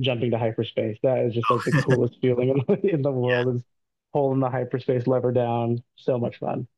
jumping 0.00 0.32
to 0.32 0.38
hyperspace. 0.38 0.98
That 1.02 1.26
is 1.26 1.34
just 1.34 1.50
like 1.50 1.64
the 1.64 1.72
coolest 1.86 2.16
feeling 2.22 2.50
in 2.50 2.58
the, 2.68 2.94
in 2.94 3.02
the 3.02 3.12
yeah. 3.26 3.44
world 3.44 3.56
is 3.56 3.64
holding 4.12 4.40
the 4.40 4.50
hyperspace 4.50 5.06
lever 5.08 5.32
down. 5.32 5.82
So 5.96 6.18
much 6.18 6.38
fun. 6.38 6.68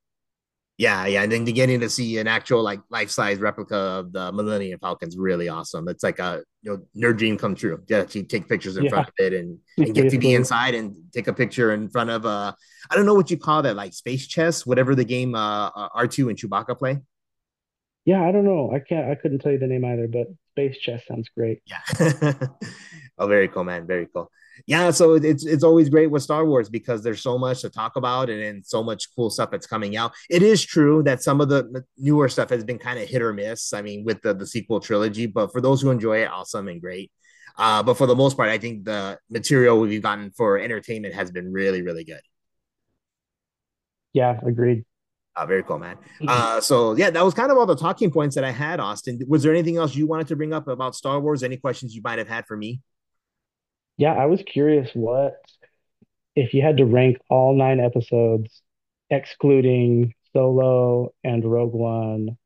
Yeah, 0.81 1.05
yeah, 1.05 1.23
and 1.23 1.31
then 1.31 1.45
getting 1.45 1.79
to 1.81 1.91
see 1.91 2.17
an 2.17 2.27
actual 2.27 2.63
like 2.63 2.81
life 2.89 3.11
size 3.11 3.39
replica 3.39 3.77
of 3.77 4.15
the 4.15 4.33
Millennium 4.33 4.81
Falcon's 4.81 5.15
really 5.15 5.47
awesome. 5.47 5.87
It's 5.89 6.03
like 6.03 6.19
a 6.19 6.43
you 6.63 6.73
know 6.73 6.79
nerd 6.97 7.19
dream 7.19 7.37
come 7.37 7.55
true. 7.55 7.83
Yeah, 7.87 8.05
to 8.05 8.23
take 8.23 8.49
pictures 8.49 8.79
in 8.79 8.89
front 8.89 9.09
of 9.09 9.15
it 9.19 9.35
and 9.35 9.59
and 9.77 9.95
get 9.95 10.11
to 10.11 10.17
be 10.17 10.33
inside 10.33 10.75
and 10.75 10.97
take 11.13 11.29
a 11.29 11.35
picture 11.35 11.75
in 11.75 11.91
front 11.91 12.09
of 12.09 12.25
uh 12.25 12.55
I 12.91 12.97
don't 12.97 13.05
know 13.05 13.13
what 13.13 13.31
you 13.31 13.37
call 13.37 13.61
that 13.61 13.77
like 13.77 13.93
space 13.93 14.27
chess, 14.27 14.65
whatever 14.65 14.95
the 14.95 15.05
game 15.05 15.35
uh 15.35 15.69
R 15.69 16.07
two 16.07 16.31
and 16.31 16.39
Chewbacca 16.39 16.79
play. 16.79 16.97
Yeah, 18.07 18.27
I 18.27 18.33
don't 18.33 18.47
know. 18.47 18.73
I 18.75 18.79
can't 18.79 19.11
I 19.11 19.17
couldn't 19.17 19.41
tell 19.41 19.53
you 19.53 19.59
the 19.59 19.67
name 19.67 19.85
either, 19.85 20.09
but 20.09 20.29
Space 20.53 20.79
Chess 20.79 21.03
sounds 21.07 21.29
great. 21.37 21.61
Yeah. 21.67 21.83
oh, 23.19 23.27
very 23.27 23.49
cool, 23.49 23.65
man. 23.65 23.87
Very 23.87 24.07
cool. 24.07 24.31
Yeah, 24.67 24.91
so 24.91 25.15
it's 25.15 25.45
it's 25.45 25.65
always 25.65 25.89
great 25.89 26.11
with 26.11 26.23
Star 26.23 26.45
Wars 26.45 26.69
because 26.69 27.03
there's 27.03 27.23
so 27.23 27.39
much 27.39 27.61
to 27.63 27.71
talk 27.71 27.97
about 27.97 28.31
and, 28.31 28.41
and 28.41 28.67
so 28.67 28.83
much 28.83 29.15
cool 29.15 29.31
stuff 29.31 29.51
that's 29.51 29.67
coming 29.67 29.97
out. 29.97 30.13
It 30.29 30.43
is 30.43 30.65
true 30.65 31.03
that 31.05 31.23
some 31.23 31.41
of 31.41 31.49
the 31.49 31.85
newer 31.99 32.29
stuff 32.29 32.51
has 32.51 32.65
been 32.65 32.79
kind 32.79 32.99
of 32.99 33.09
hit 33.09 33.23
or 33.23 33.33
miss. 33.33 33.73
I 33.73 33.83
mean, 33.83 34.05
with 34.05 34.23
the 34.23 34.35
the 34.35 34.47
sequel 34.47 34.81
trilogy, 34.81 35.27
but 35.27 35.53
for 35.53 35.61
those 35.61 35.81
who 35.83 35.91
enjoy 35.91 36.23
it, 36.23 36.31
awesome 36.31 36.69
and 36.69 36.81
great. 36.81 37.11
Uh, 37.57 37.83
but 37.83 37.95
for 37.95 38.07
the 38.07 38.17
most 38.17 38.37
part, 38.37 38.49
I 38.49 38.59
think 38.59 38.85
the 38.85 39.19
material 39.29 39.81
we've 39.81 40.03
gotten 40.03 40.31
for 40.31 40.59
entertainment 40.59 41.15
has 41.15 41.31
been 41.31 41.53
really, 41.53 41.83
really 41.83 42.05
good. 42.05 42.23
Yeah, 44.13 44.41
agreed. 44.45 44.85
Uh, 45.37 45.47
very 45.47 45.63
cool, 45.63 45.79
man. 45.79 45.97
Uh, 46.27 46.61
so 46.61 46.95
yeah, 46.97 47.11
that 47.11 47.25
was 47.25 47.35
kind 47.35 47.53
of 47.53 47.59
all 47.59 47.67
the 47.67 47.77
talking 47.77 48.11
points 48.11 48.35
that 48.35 48.45
I 48.45 48.51
had, 48.51 48.81
Austin. 48.81 49.21
Was 49.29 49.43
there 49.43 49.53
anything 49.53 49.77
else 49.77 49.95
you 49.95 50.07
wanted 50.07 50.27
to 50.29 50.37
bring 50.37 50.53
up 50.53 50.69
about 50.69 50.95
Star 50.95 51.21
Wars? 51.21 51.43
Any 51.43 51.57
questions 51.57 51.95
you 51.95 52.03
might 52.03 52.19
have 52.19 52.29
had 52.29 52.47
for 52.47 52.57
me? 52.57 52.81
Yeah, 54.01 54.15
I 54.15 54.27
was 54.27 54.43
curious 54.43 54.91
what 54.95 55.37
if 56.37 56.55
you 56.55 56.63
had 56.63 56.79
to 56.79 56.87
rank 56.87 57.19
all 57.29 57.55
nine 57.57 57.81
episodes, 57.81 58.63
excluding 59.11 60.15
Solo 60.33 61.13
and 61.25 61.45
Rogue 61.45 61.75
One, 61.75 62.39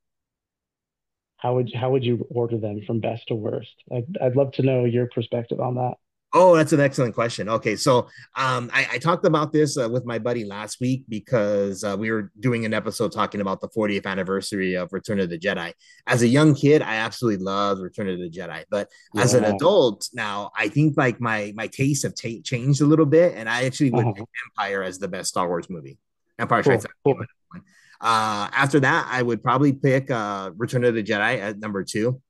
how 1.37 1.55
would 1.55 1.73
how 1.75 1.91
would 1.93 2.05
you 2.05 2.27
order 2.31 2.59
them 2.59 2.81
from 2.87 2.99
best 3.01 3.29
to 3.29 3.35
worst? 3.37 3.75
I'd 3.93 4.19
I'd 4.21 4.37
love 4.37 4.53
to 4.55 4.63
know 4.63 4.85
your 4.85 5.07
perspective 5.07 5.61
on 5.61 5.77
that. 5.77 5.95
Oh, 6.37 6.57
that's 6.57 6.73
an 6.73 6.81
excellent 6.81 7.15
question. 7.15 7.49
Okay, 7.49 7.77
so 7.77 8.09
um, 8.35 8.69
I, 8.75 8.89
I 8.95 8.99
talked 8.99 9.25
about 9.25 9.53
this 9.53 9.79
uh, 9.79 9.89
with 9.89 10.05
my 10.05 10.19
buddy 10.19 10.45
last 10.45 10.81
week 10.81 11.05
because 11.09 11.85
uh, 11.85 11.95
we 11.97 12.11
were 12.11 12.33
doing 12.41 12.65
an 12.65 12.75
episode 12.75 13.13
talking 13.13 13.41
about 13.41 13.61
the 13.61 13.69
40th 13.69 14.05
anniversary 14.05 14.75
of 14.75 14.93
Return 14.93 15.21
of 15.21 15.31
the 15.31 15.39
Jedi. 15.39 15.73
As 16.09 16.23
a 16.23 16.27
young 16.27 16.57
kid, 16.57 16.83
I 16.83 16.97
absolutely 16.97 17.45
loved 17.45 17.81
Return 17.81 18.09
of 18.09 18.19
the 18.19 18.29
Jedi, 18.29 18.65
but 18.69 18.89
as 19.17 19.35
an 19.35 19.45
adult 19.45 20.09
now, 20.13 20.51
I 20.59 20.67
think 20.69 20.97
like 20.97 21.21
my 21.21 21.53
my 21.55 21.69
tastes 21.69 22.03
have 22.03 22.17
ta- 22.17 22.43
changed 22.43 22.81
a 22.81 22.87
little 22.87 23.07
bit, 23.07 23.35
and 23.37 23.49
I 23.49 23.65
actually 23.67 23.91
would 23.93 24.05
Uh-huh. 24.05 24.25
Empire 24.59 24.83
as 24.83 24.99
the 24.99 25.07
best 25.09 25.29
Star 25.29 25.47
Wars 25.47 25.71
movie. 25.71 25.99
Empire 26.41 26.65
Strikes 26.65 26.85
Cool, 27.05 27.15
Back. 27.15 27.29
cool. 27.53 27.61
Uh, 28.01 28.49
after 28.53 28.81
that, 28.81 29.07
I 29.09 29.23
would 29.23 29.41
probably 29.43 29.73
pick 29.73 30.11
uh, 30.11 30.51
Return 30.57 30.83
of 30.85 30.95
the 30.97 31.03
Jedi 31.05 31.39
at 31.39 31.61
number 31.61 31.85
two. 31.85 32.21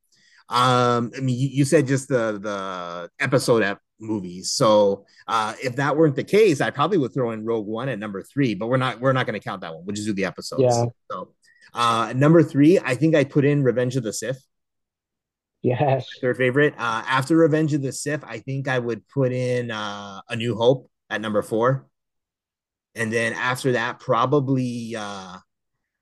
Um, 0.48 1.10
I 1.16 1.20
mean, 1.20 1.38
you, 1.38 1.48
you 1.48 1.64
said 1.64 1.86
just 1.86 2.08
the 2.08 2.38
the 2.38 3.10
episode 3.18 3.62
ep- 3.62 3.80
movies. 3.98 4.52
So 4.52 5.06
uh, 5.26 5.54
if 5.62 5.76
that 5.76 5.96
weren't 5.96 6.16
the 6.16 6.24
case, 6.24 6.60
I 6.60 6.70
probably 6.70 6.98
would 6.98 7.14
throw 7.14 7.30
in 7.30 7.44
Rogue 7.44 7.66
One 7.66 7.88
at 7.88 7.98
number 7.98 8.22
three. 8.22 8.54
But 8.54 8.66
we're 8.66 8.76
not 8.76 9.00
we're 9.00 9.12
not 9.14 9.26
going 9.26 9.40
to 9.40 9.44
count 9.44 9.62
that 9.62 9.74
one. 9.74 9.84
We'll 9.86 9.94
just 9.94 10.06
do 10.06 10.12
the 10.12 10.26
episodes. 10.26 10.62
Yeah. 10.62 10.84
So 11.10 11.32
uh, 11.72 12.12
number 12.14 12.42
three, 12.42 12.78
I 12.78 12.94
think 12.94 13.14
I 13.14 13.24
put 13.24 13.44
in 13.44 13.62
Revenge 13.62 13.96
of 13.96 14.02
the 14.02 14.12
Sith, 14.12 14.44
Yes. 15.62 16.06
third 16.20 16.36
favorite. 16.36 16.74
Uh, 16.76 17.02
after 17.08 17.36
Revenge 17.36 17.72
of 17.72 17.82
the 17.82 17.92
Sith, 17.92 18.22
I 18.24 18.38
think 18.38 18.68
I 18.68 18.78
would 18.78 19.08
put 19.08 19.32
in 19.32 19.70
uh, 19.70 20.20
A 20.28 20.36
New 20.36 20.54
Hope 20.56 20.90
at 21.08 21.20
number 21.20 21.40
four, 21.42 21.86
and 22.94 23.10
then 23.12 23.32
after 23.32 23.72
that, 23.72 23.98
probably. 23.98 24.94
Uh, 24.96 25.38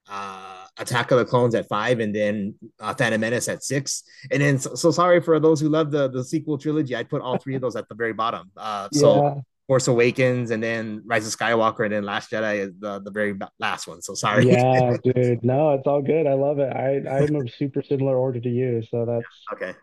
uh, 0.09 0.65
Attack 0.79 1.11
of 1.11 1.19
the 1.19 1.25
Clones 1.25 1.55
at 1.55 1.69
five, 1.69 2.01
and 2.01 2.15
then 2.15 2.55
uh, 2.81 2.95
Phantom 2.95 3.21
Menace 3.21 3.49
at 3.49 3.63
six. 3.63 4.03
And 4.31 4.43
then, 4.43 4.59
so, 4.59 4.75
so 4.75 4.91
sorry 4.91 5.21
for 5.21 5.39
those 5.39 5.61
who 5.61 5.69
love 5.69 5.91
the 5.91 6.09
the 6.11 6.25
sequel 6.25 6.59
trilogy. 6.59 6.95
I'd 6.97 7.09
put 7.09 7.23
all 7.23 7.39
three 7.39 7.55
of 7.55 7.61
those 7.61 7.77
at 7.77 7.89
the 7.89 7.95
very 7.95 8.13
bottom. 8.13 8.51
Uh, 8.57 8.89
so 8.93 9.23
Yeah. 9.23 9.35
Force 9.69 9.87
Awakens, 9.87 10.51
and 10.51 10.63
then 10.63 11.03
Rise 11.07 11.27
of 11.27 11.39
Skywalker, 11.39 11.85
and 11.85 11.93
then 11.95 12.05
Last 12.05 12.31
Jedi 12.31 12.59
is 12.59 12.73
the, 12.81 13.01
the 13.01 13.11
very 13.11 13.35
last 13.61 13.87
one. 13.87 14.03
So 14.03 14.15
sorry. 14.15 14.51
Yeah, 14.51 14.97
dude. 15.05 15.45
No, 15.45 15.75
it's 15.75 15.87
all 15.87 16.03
good. 16.03 16.27
I 16.27 16.35
love 16.35 16.59
it. 16.59 16.75
I 16.75 16.97
I'm 17.09 17.37
a 17.37 17.49
super 17.49 17.83
similar 17.83 18.17
order 18.17 18.41
to 18.41 18.49
you, 18.49 18.83
so 18.91 19.07
that's 19.07 19.25
okay. 19.53 19.79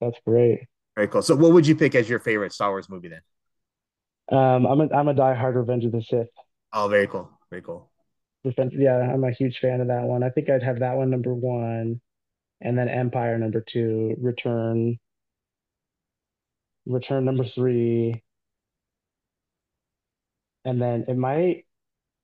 That's 0.00 0.18
great. 0.26 0.66
Very 0.94 1.08
cool. 1.08 1.22
So, 1.22 1.34
what 1.36 1.52
would 1.52 1.66
you 1.66 1.74
pick 1.74 1.94
as 1.94 2.08
your 2.08 2.18
favorite 2.20 2.52
Star 2.52 2.70
Wars 2.70 2.88
movie 2.88 3.08
then? 3.08 3.20
Um, 4.38 4.66
I'm 4.66 4.80
a 4.80 4.94
I'm 4.94 5.08
a 5.08 5.14
diehard 5.14 5.54
Revenge 5.54 5.84
of 5.86 5.92
the 5.92 6.02
Sith. 6.02 6.28
Oh, 6.72 6.88
very 6.88 7.06
cool. 7.06 7.30
Very 7.50 7.62
cool. 7.62 7.90
Yeah, 8.72 8.98
I'm 8.98 9.24
a 9.24 9.32
huge 9.32 9.58
fan 9.58 9.80
of 9.80 9.88
that 9.88 10.04
one. 10.04 10.22
I 10.22 10.30
think 10.30 10.48
I'd 10.50 10.62
have 10.62 10.80
that 10.80 10.96
one 10.96 11.10
number 11.10 11.34
one, 11.34 12.00
and 12.60 12.78
then 12.78 12.88
Empire 12.88 13.38
number 13.38 13.60
two, 13.66 14.14
Return, 14.18 14.98
Return 16.86 17.24
number 17.24 17.44
three, 17.54 18.22
and 20.64 20.80
then 20.80 21.04
it 21.08 21.16
might, 21.16 21.66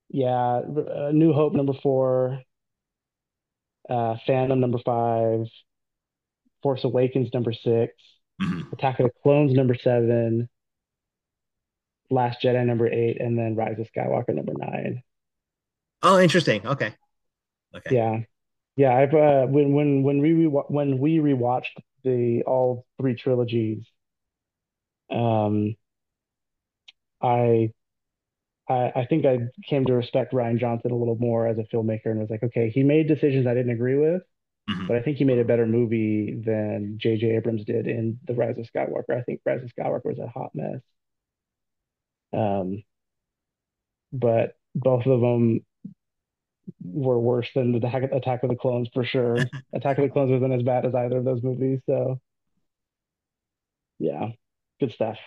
yeah, 0.08 0.60
uh, 0.60 1.10
New 1.12 1.32
Hope 1.32 1.54
number 1.54 1.72
four, 1.82 2.42
uh, 3.88 4.16
Phantom 4.26 4.60
number 4.60 4.78
five, 4.84 5.46
Force 6.62 6.84
Awakens 6.84 7.32
number 7.34 7.52
6 7.52 7.94
Mhm. 8.40 8.72
Attack 8.72 9.00
of 9.00 9.06
the 9.06 9.12
Clones 9.22 9.52
number 9.52 9.74
seven, 9.74 10.48
Last 12.10 12.40
Jedi 12.42 12.64
number 12.66 12.88
eight, 12.88 13.20
and 13.20 13.38
then 13.38 13.54
Rise 13.56 13.78
of 13.78 13.90
Skywalker 13.92 14.34
number 14.34 14.52
nine. 14.56 15.02
Oh, 16.02 16.18
interesting. 16.20 16.66
Okay. 16.66 16.94
Okay. 17.74 17.92
Yeah, 17.92 18.20
yeah. 18.76 18.96
I've 18.96 19.14
uh, 19.14 19.46
when 19.46 19.72
when 19.74 20.02
when 20.02 20.20
we 20.20 20.32
re 20.32 20.46
when 20.46 20.98
we 20.98 21.18
rewatched 21.18 21.78
the 22.04 22.42
all 22.46 22.86
three 22.98 23.14
trilogies, 23.16 23.84
um, 25.10 25.76
I 27.20 27.72
I 28.68 28.92
I 28.96 29.06
think 29.06 29.26
I 29.26 29.40
came 29.68 29.86
to 29.86 29.94
respect 29.94 30.32
Rian 30.32 30.58
Johnson 30.58 30.92
a 30.92 30.96
little 30.96 31.16
more 31.18 31.46
as 31.46 31.58
a 31.58 31.64
filmmaker 31.64 32.06
and 32.06 32.20
was 32.20 32.30
like, 32.30 32.42
okay, 32.44 32.70
he 32.70 32.82
made 32.82 33.08
decisions 33.08 33.46
I 33.46 33.54
didn't 33.54 33.72
agree 33.72 33.96
with, 33.96 34.22
Mhm. 34.68 34.86
but 34.88 34.96
I 34.96 35.02
think 35.02 35.18
he 35.18 35.24
made 35.24 35.38
a 35.40 35.44
better 35.46 35.66
movie 35.66 36.34
than 36.44 36.98
J.J. 36.98 37.36
Abrams 37.36 37.64
did 37.66 37.86
in 37.88 38.20
The 38.26 38.34
Rise 38.34 38.58
of 38.58 38.66
Skywalker. 38.72 39.16
I 39.18 39.22
think 39.22 39.42
Rise 39.46 39.64
of 39.64 39.72
Skywalker 39.74 40.06
was 40.06 40.20
a 40.20 40.28
hot 40.28 40.54
mess. 40.54 40.80
Um, 42.32 42.82
but 44.12 44.56
both 44.74 45.06
of 45.06 45.20
them 45.20 45.60
were 46.82 47.18
worse 47.18 47.48
than 47.54 47.72
the 47.72 47.86
Attack, 48.12 48.42
of 48.42 48.50
the 48.50 48.56
Clones 48.56 48.88
for 48.92 49.04
sure. 49.04 49.36
Attack 49.72 49.98
of 49.98 50.04
the 50.04 50.10
Clones 50.10 50.30
wasn't 50.30 50.52
as 50.52 50.62
bad 50.62 50.86
as 50.86 50.94
either 50.94 51.18
of 51.18 51.24
those 51.24 51.42
movies. 51.42 51.80
So 51.86 52.20
yeah, 53.98 54.28
good 54.80 54.92
stuff. 54.92 55.18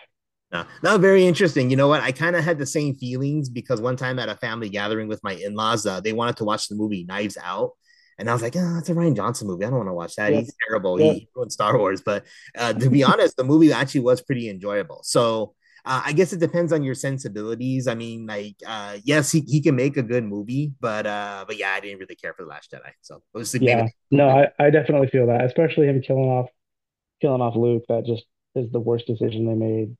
No, 0.51 0.65
no, 0.83 0.97
very 0.97 1.25
interesting. 1.25 1.69
You 1.69 1.75
know 1.75 1.87
what? 1.87 2.01
I 2.01 2.11
kind 2.11 2.35
of 2.35 2.43
had 2.43 2.57
the 2.57 2.65
same 2.65 2.95
feelings 2.95 3.49
because 3.49 3.81
one 3.81 3.97
time 3.97 4.19
at 4.19 4.29
a 4.29 4.35
family 4.35 4.69
gathering 4.69 5.07
with 5.07 5.23
my 5.23 5.33
in-laws, 5.33 5.85
uh, 5.85 5.99
they 5.99 6.13
wanted 6.13 6.37
to 6.37 6.45
watch 6.45 6.67
the 6.67 6.75
movie 6.75 7.03
Knives 7.03 7.37
Out. 7.41 7.71
And 8.17 8.29
I 8.29 8.33
was 8.33 8.41
like, 8.41 8.55
oh, 8.55 8.77
it's 8.77 8.89
a 8.89 8.93
Rian 8.93 9.15
Johnson 9.15 9.47
movie. 9.47 9.65
I 9.65 9.69
don't 9.69 9.79
want 9.79 9.89
to 9.89 9.93
watch 9.93 10.15
that. 10.15 10.31
Yep. 10.31 10.43
He's 10.43 10.55
terrible. 10.67 10.99
Yep. 10.99 11.15
He 11.15 11.29
ruined 11.35 11.51
Star 11.51 11.77
Wars. 11.77 12.01
But 12.01 12.25
uh, 12.57 12.73
to 12.73 12.89
be 12.89 13.03
honest, 13.03 13.35
the 13.35 13.43
movie 13.43 13.73
actually 13.73 14.01
was 14.01 14.21
pretty 14.21 14.49
enjoyable. 14.49 15.01
So 15.03 15.53
uh, 15.85 16.01
I 16.05 16.13
guess 16.13 16.33
it 16.33 16.39
depends 16.39 16.73
on 16.73 16.83
your 16.83 16.95
sensibilities. 16.95 17.87
I 17.87 17.95
mean, 17.95 18.25
like, 18.27 18.55
uh, 18.65 18.97
yes, 19.03 19.31
he, 19.31 19.41
he 19.41 19.61
can 19.61 19.75
make 19.75 19.97
a 19.97 20.03
good 20.03 20.23
movie, 20.23 20.73
but 20.79 21.05
uh, 21.07 21.45
but 21.47 21.57
yeah, 21.57 21.71
I 21.71 21.79
didn't 21.79 21.99
really 21.99 22.15
care 22.15 22.33
for 22.33 22.43
the 22.43 22.49
Last 22.49 22.71
Jedi. 22.71 22.91
So 23.01 23.17
it 23.33 23.37
was 23.37 23.55
Yeah, 23.57 23.87
no, 24.11 24.29
I, 24.29 24.47
I 24.59 24.69
definitely 24.69 25.07
feel 25.07 25.27
that, 25.27 25.45
especially 25.45 25.87
him 25.87 26.01
killing 26.01 26.29
off 26.29 26.49
killing 27.21 27.41
off 27.41 27.55
Luke. 27.55 27.83
That 27.89 28.05
just 28.05 28.25
is 28.55 28.71
the 28.71 28.79
worst 28.79 29.07
decision 29.07 29.47
they 29.47 29.55
made. 29.55 29.97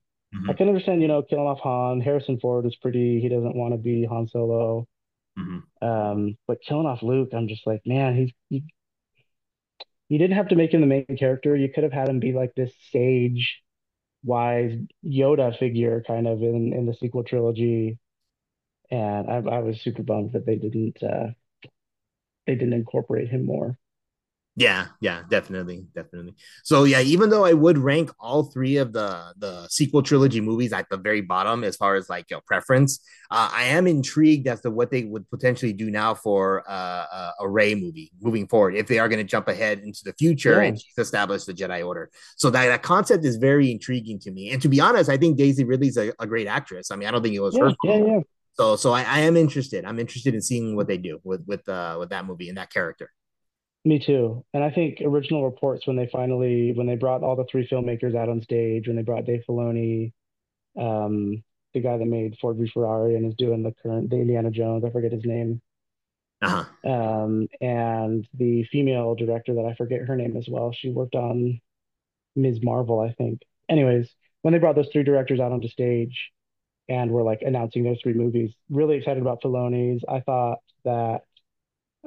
I 0.50 0.54
Mhm, 0.54 0.56
can 0.56 0.68
understand, 0.70 1.02
you 1.02 1.08
know, 1.10 1.24
killing 1.24 1.48
off 1.48 1.60
Han. 1.62 2.02
Harrison 2.02 2.40
Ford 2.40 2.66
is 2.66 2.76
pretty. 2.78 3.22
He 3.22 3.30
doesn't 3.30 3.56
want 3.56 3.74
to 3.74 3.78
be 3.80 4.06
Han 4.06 4.28
Solo. 4.30 4.88
mhm. 5.36 5.66
Um, 5.82 6.38
but 6.48 6.62
killing 6.68 6.88
off 6.88 7.04
Luke, 7.04 7.32
I'm 7.34 7.48
just 7.48 7.68
like, 7.68 7.82
man, 7.86 8.16
he's 8.16 8.32
he, 8.50 8.64
you 10.10 10.18
didn't 10.20 10.36
have 10.38 10.50
to 10.50 10.56
make 10.56 10.74
him 10.74 10.82
the 10.82 10.88
main 10.88 11.06
character. 11.18 11.56
You 11.56 11.70
could 11.74 11.84
have 11.84 11.94
had 11.94 12.10
him 12.10 12.20
be 12.20 12.34
like 12.34 12.54
this 12.56 12.74
sage, 12.92 13.62
wise 14.26 14.78
Yoda 15.06 15.58
figure 15.58 16.04
kind 16.08 16.28
of 16.28 16.42
in 16.44 16.74
in 16.74 16.86
the 16.86 16.96
sequel 16.96 17.24
trilogy. 17.24 18.00
And 18.92 19.30
I 19.30 19.38
I 19.38 19.60
was 19.60 19.82
super 19.82 20.04
bummed 20.04 20.34
that 20.34 20.46
they 20.46 20.58
didn't 20.58 21.02
uh 21.04 21.32
they 22.48 22.56
didn't 22.56 22.74
incorporate 22.74 23.30
him 23.30 23.46
more. 23.46 23.78
Yeah, 24.58 24.88
yeah, 25.02 25.24
definitely, 25.30 25.86
definitely. 25.94 26.34
So 26.64 26.86
yeah, 26.86 27.02
even 27.02 27.30
though 27.30 27.44
I 27.44 27.52
would 27.52 27.78
rank 27.78 28.10
all 28.22 28.44
three 28.44 28.78
of 28.78 28.94
the 28.94 29.34
the 29.38 29.68
sequel 29.68 30.02
trilogy 30.02 30.40
movies 30.40 30.72
at 30.72 30.88
the 30.90 30.96
very 30.96 31.20
bottom 31.20 31.66
as 31.66 31.76
far 31.76 31.96
as 31.96 32.10
like 32.10 32.30
your 32.30 32.40
preference, 32.40 33.02
uh, 33.30 33.50
I 33.52 33.64
am 33.66 33.86
intrigued 33.86 34.48
as 34.48 34.62
to 34.62 34.72
what 34.72 34.92
they 34.92 35.04
would 35.04 35.30
potentially 35.30 35.74
do 35.74 35.92
now 35.92 36.14
for 36.14 36.64
uh, 36.70 36.72
uh, 37.12 37.32
a 37.42 37.50
Rey 37.50 37.76
movie 37.76 38.12
moving 38.22 38.48
forward 38.48 38.76
if 38.76 38.88
they 38.88 38.98
are 38.98 39.10
going 39.10 39.20
to 39.20 39.30
jump 39.30 39.50
ahead 39.50 39.80
into 39.80 40.06
the 40.06 40.14
future 40.14 40.62
Yeah. 40.62 40.70
and 40.70 40.82
establish 40.98 41.44
the 41.44 41.54
Jedi 41.54 41.86
Order. 41.86 42.10
So 42.38 42.50
that 42.50 42.68
that 42.68 42.82
concept 42.82 43.26
is 43.26 43.36
very 43.36 43.70
intriguing 43.72 44.20
to 44.20 44.32
me. 44.32 44.52
And 44.52 44.62
to 44.62 44.70
be 44.70 44.80
honest, 44.80 45.10
I 45.10 45.18
think 45.18 45.38
Daisy 45.38 45.66
Ridley's 45.66 45.98
a, 45.98 46.14
a 46.18 46.26
great 46.26 46.48
actress. 46.48 46.92
I 46.92 46.96
mean, 46.96 47.10
I 47.10 47.12
don't 47.12 47.22
think 47.22 47.36
it 47.36 47.42
was 47.42 47.56
Yeah, 47.56 47.64
her 47.64 47.76
yeah, 47.84 48.06
yeah. 48.06 48.20
So 48.54 48.78
so 48.78 48.94
I, 48.94 49.02
I 49.04 49.20
am 49.22 49.36
interested. 49.36 49.84
I'm 49.84 50.00
interested 50.00 50.34
in 50.34 50.42
seeing 50.42 50.78
what 50.78 50.88
they 50.88 50.98
do 50.98 51.20
with 51.26 51.44
with 51.46 51.68
uh, 51.68 51.98
with 52.00 52.10
that 52.12 52.26
movie 52.26 52.48
and 52.48 52.58
that 52.58 52.72
character. 52.72 53.12
Me 53.86 54.00
too. 54.00 54.44
And 54.54 54.64
I 54.64 54.72
think 54.72 55.00
original 55.02 55.46
reports 55.46 55.86
when 55.86 55.96
they 55.96 56.08
finally 56.12 56.74
when 56.74 56.88
they 56.88 56.96
brought 56.96 57.24
all 57.24 57.36
the 57.36 57.46
three 57.46 57.68
filmmakers 57.68 58.16
out 58.16 58.30
on 58.30 58.42
stage, 58.42 58.88
when 58.88 58.96
they 58.96 59.04
brought 59.04 59.26
Dave 59.26 59.44
Filoni, 59.48 60.12
um, 60.80 61.44
the 61.74 61.82
guy 61.82 61.98
that 61.98 62.06
made 62.06 62.38
Ford 62.42 62.58
v 62.58 62.70
Ferrari 62.74 63.16
and 63.16 63.26
is 63.28 63.36
doing 63.38 63.64
the 63.64 63.74
current 63.84 64.10
the 64.10 64.18
Indiana 64.18 64.52
Jones, 64.52 64.84
I 64.86 64.92
forget 64.92 65.12
his 65.12 65.26
name, 65.26 65.62
Uh 66.42 66.64
huh. 66.84 66.90
um, 66.90 67.48
and 67.62 68.28
the 68.34 68.64
female 68.72 69.16
director 69.16 69.56
that 69.56 69.66
I 69.66 69.76
forget 69.76 70.02
her 70.02 70.16
name 70.16 70.38
as 70.38 70.48
well. 70.50 70.72
She 70.74 70.90
worked 70.90 71.16
on 71.16 71.60
Ms. 72.36 72.60
Marvel, 72.64 73.00
I 73.00 73.14
think. 73.14 73.42
Anyways, 73.70 74.10
when 74.42 74.54
they 74.54 74.60
brought 74.60 74.76
those 74.76 74.90
three 74.92 75.04
directors 75.04 75.40
out 75.40 75.52
onto 75.52 75.68
stage 75.70 76.32
and 76.90 77.12
were 77.12 77.24
like 77.24 77.42
announcing 77.42 77.84
those 77.84 78.00
three 78.02 78.14
movies, 78.14 78.54
really 78.70 78.98
excited 78.98 79.22
about 79.22 79.42
Filoni's. 79.42 80.04
I 80.08 80.22
thought 80.22 80.60
that 80.86 81.22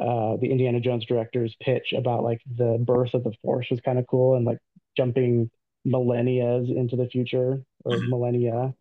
uh, 0.00 0.36
the 0.36 0.50
Indiana 0.50 0.80
Jones 0.80 1.04
director's 1.06 1.56
pitch 1.60 1.92
about 1.96 2.22
like 2.22 2.40
the 2.56 2.78
birth 2.80 3.14
of 3.14 3.24
the 3.24 3.32
Force 3.42 3.66
was 3.70 3.80
kind 3.80 3.98
of 3.98 4.06
cool 4.06 4.36
and 4.36 4.44
like 4.46 4.58
jumping 4.96 5.50
millennias 5.86 6.74
into 6.74 6.96
the 6.96 7.08
future 7.08 7.62
or 7.84 7.92
Mhm. 7.96 8.08
millennia. 8.08 8.74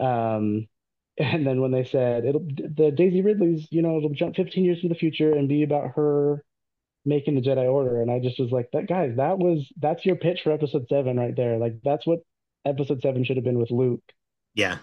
Um, 0.00 0.68
and 1.18 1.46
then 1.46 1.60
when 1.60 1.70
they 1.70 1.84
said 1.84 2.24
it'll 2.24 2.40
the 2.46 2.92
Daisy 2.94 3.22
Ridley's, 3.22 3.66
you 3.70 3.82
know, 3.82 3.96
it'll 3.98 4.10
jump 4.10 4.36
15 4.36 4.64
years 4.64 4.80
to 4.80 4.88
the 4.88 4.94
future 4.94 5.32
and 5.32 5.48
be 5.48 5.62
about 5.62 5.92
her 5.96 6.44
making 7.04 7.34
the 7.34 7.42
Jedi 7.42 7.70
Order, 7.70 8.00
and 8.00 8.10
I 8.10 8.18
just 8.18 8.40
was 8.40 8.50
like, 8.50 8.70
that 8.72 8.86
guys, 8.88 9.16
that 9.16 9.38
was 9.38 9.70
that's 9.80 10.04
your 10.06 10.16
pitch 10.16 10.40
for 10.42 10.52
Episode 10.52 10.86
Seven 10.88 11.18
right 11.18 11.36
there. 11.36 11.58
Like 11.58 11.74
that's 11.84 12.06
what 12.06 12.20
Episode 12.64 13.02
Seven 13.02 13.24
should 13.24 13.36
have 13.36 13.44
been 13.44 13.58
with 13.58 13.70
Luke 13.70 14.02
Yeah. 14.54 14.78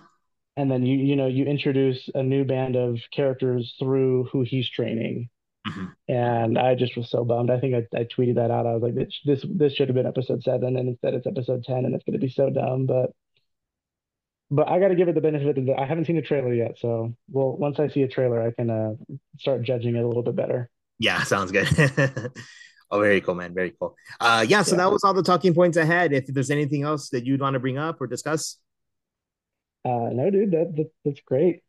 And 0.57 0.69
then 0.71 0.85
you 0.85 0.97
you 0.97 1.15
know 1.15 1.27
you 1.27 1.45
introduce 1.45 2.09
a 2.15 2.23
new 2.23 2.43
band 2.43 2.75
of 2.75 2.97
characters 3.13 3.75
through 3.79 4.25
who 4.31 4.41
he's 4.43 4.69
training 4.69 5.29
Mhm. 5.67 5.91
and 6.07 6.57
i 6.57 6.73
just 6.73 6.97
was 6.97 7.07
so 7.11 7.23
bummed 7.23 7.51
i 7.51 7.59
think 7.59 7.75
i, 7.75 7.85
I 7.95 8.05
tweeted 8.05 8.35
that 8.35 8.49
out 8.49 8.65
i 8.65 8.73
was 8.73 8.81
like 8.81 8.95
this 8.95 9.13
this 9.25 9.45
this 9.47 9.73
should 9.73 9.89
have 9.89 9.95
been 9.95 10.07
episode 10.07 10.41
7 10.41 10.75
and 10.75 10.89
instead 10.89 11.13
it's 11.13 11.27
episode 11.27 11.63
10 11.63 11.85
and 11.85 11.93
it's 11.93 12.03
going 12.03 12.19
to 12.19 12.25
be 12.25 12.29
so 12.33 12.49
dumb 12.49 12.87
but 12.87 13.11
but 14.49 14.67
i 14.67 14.79
got 14.79 14.87
to 14.87 14.95
give 14.95 15.07
it 15.07 15.13
the 15.15 15.21
benefit 15.21 15.57
of 15.57 15.65
the 15.65 15.75
i 15.79 15.85
haven't 15.85 16.05
seen 16.05 16.17
a 16.17 16.21
trailer 16.21 16.51
yet 16.53 16.77
so 16.79 17.13
well 17.29 17.55
once 17.57 17.79
i 17.79 17.87
see 17.87 18.01
a 18.01 18.07
trailer 18.07 18.41
i 18.41 18.51
can 18.51 18.69
uh 18.71 18.93
start 19.37 19.61
judging 19.61 19.95
it 19.95 20.03
a 20.03 20.07
little 20.07 20.23
bit 20.23 20.35
better 20.35 20.69
Yeah, 20.99 21.21
sounds 21.33 21.51
good. 21.51 21.67
oh, 22.91 22.99
very 22.99 23.21
cool, 23.21 23.33
man. 23.35 23.53
Very 23.55 23.71
cool. 23.79 23.95
Uh, 24.19 24.45
yeah, 24.47 24.61
so 24.61 24.71
Yeah. 24.75 24.81
that 24.83 24.91
was 24.91 25.03
all 25.03 25.13
the 25.15 25.23
talking 25.23 25.53
points 25.53 25.77
I 25.77 25.85
had. 25.85 26.13
If 26.13 26.25
there's 26.27 26.51
anything 26.51 26.83
else 26.83 27.09
that 27.09 27.25
you'd 27.25 27.41
want 27.41 27.55
to 27.55 27.59
bring 27.59 27.77
up 27.79 27.99
or 28.01 28.05
discuss, 28.05 28.57
uh 29.85 30.09
no 30.11 30.29
dude 30.29 30.51
that, 30.51 30.75
that 30.75 30.91
that's 31.03 31.21
great 31.21 31.61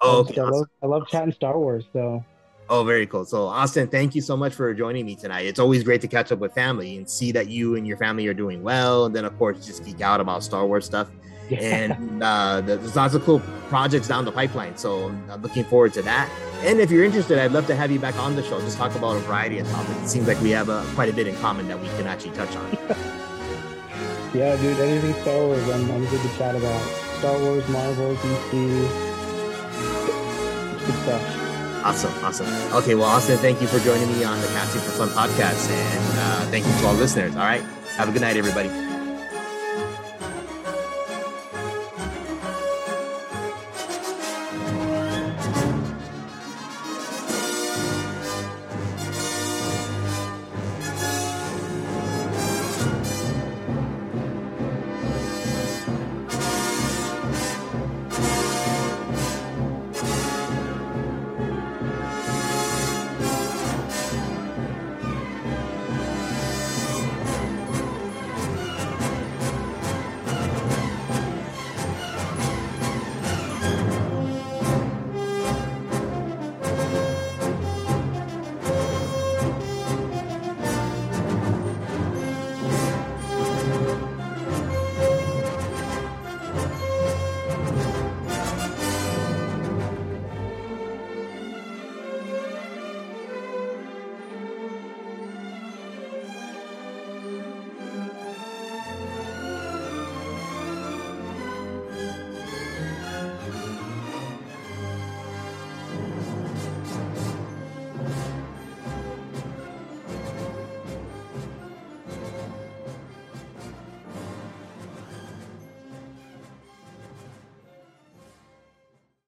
oh, 0.00 0.18
I, 0.18 0.20
okay, 0.20 0.40
I 0.40 0.44
love 0.44 0.66
i 0.82 0.86
love 0.86 1.08
chatting 1.08 1.32
star 1.32 1.58
wars 1.58 1.84
so 1.92 2.24
oh, 2.70 2.84
very 2.84 3.06
cool. 3.06 3.24
So, 3.24 3.46
Austin, 3.46 3.88
thank 3.88 4.14
you 4.14 4.22
so 4.22 4.36
much 4.36 4.54
for 4.54 4.72
joining 4.72 5.04
me 5.04 5.16
tonight. 5.16 5.44
It's 5.44 5.58
always 5.58 5.84
great 5.84 6.00
to 6.02 6.08
catch 6.08 6.32
up 6.32 6.38
with 6.38 6.54
family 6.54 6.96
and 6.96 7.10
see 7.10 7.32
that 7.32 7.48
you 7.48 7.74
and 7.74 7.86
your 7.86 7.96
family 7.96 8.26
are 8.28 8.34
doing 8.34 8.62
well, 8.62 9.06
and 9.06 9.14
then 9.14 9.24
of 9.24 9.36
course 9.36 9.66
just 9.66 9.84
geek 9.84 10.00
out 10.00 10.20
about 10.20 10.42
Star 10.42 10.66
Wars 10.66 10.86
stuff. 10.86 11.10
yeah 11.48 11.58
And 11.58 12.22
uh, 12.22 12.62
there's 12.62 12.96
lots 12.96 13.14
of 13.14 13.24
cool 13.24 13.40
projects 13.68 14.08
down 14.08 14.24
the 14.24 14.32
pipeline, 14.32 14.76
so 14.76 15.08
I'm 15.30 15.42
looking 15.42 15.64
forward 15.64 15.92
to 15.94 16.02
that. 16.02 16.30
And 16.62 16.80
if 16.80 16.90
you're 16.90 17.04
interested, 17.04 17.38
I'd 17.38 17.52
love 17.52 17.66
to 17.66 17.76
have 17.76 17.90
you 17.90 17.98
back 17.98 18.16
on 18.16 18.36
the 18.36 18.42
show. 18.42 18.60
Just 18.60 18.78
talk 18.78 18.94
about 18.94 19.16
a 19.16 19.20
variety 19.20 19.58
of 19.58 19.68
topics. 19.70 20.02
It 20.02 20.08
seems 20.08 20.28
like 20.28 20.40
we 20.40 20.50
have 20.50 20.70
uh, 20.70 20.84
quite 20.94 21.08
a 21.08 21.12
bit 21.12 21.26
in 21.26 21.34
common 21.36 21.68
that 21.68 21.80
we 21.80 21.88
can 21.88 22.06
actually 22.06 22.32
touch 22.32 22.54
on. 22.56 22.78
Yeah, 24.32 24.54
dude, 24.58 24.78
anything 24.78 25.12
Star 25.22 25.34
Wars, 25.34 25.68
I'm, 25.70 25.90
I'm 25.90 26.04
good 26.06 26.22
to 26.22 26.38
chat 26.38 26.54
about. 26.54 27.09
Star 27.20 27.38
Wars, 27.38 27.68
Marvel, 27.68 28.16
DC. 28.16 28.50
Good 30.86 30.94
stuff. 31.02 31.84
Awesome, 31.84 32.24
awesome. 32.24 32.46
Okay, 32.78 32.94
well, 32.94 33.04
Austin, 33.04 33.36
thank 33.36 33.60
you 33.60 33.66
for 33.66 33.78
joining 33.80 34.08
me 34.08 34.24
on 34.24 34.40
the 34.40 34.46
Casting 34.48 34.80
for 34.80 34.90
Fun 34.92 35.08
podcast, 35.10 35.70
and 35.70 36.18
uh, 36.18 36.50
thank 36.50 36.66
you 36.66 36.72
to 36.80 36.86
all 36.86 36.94
listeners. 36.94 37.36
All 37.36 37.42
right, 37.42 37.62
have 37.96 38.08
a 38.08 38.12
good 38.12 38.22
night, 38.22 38.38
everybody. 38.38 38.89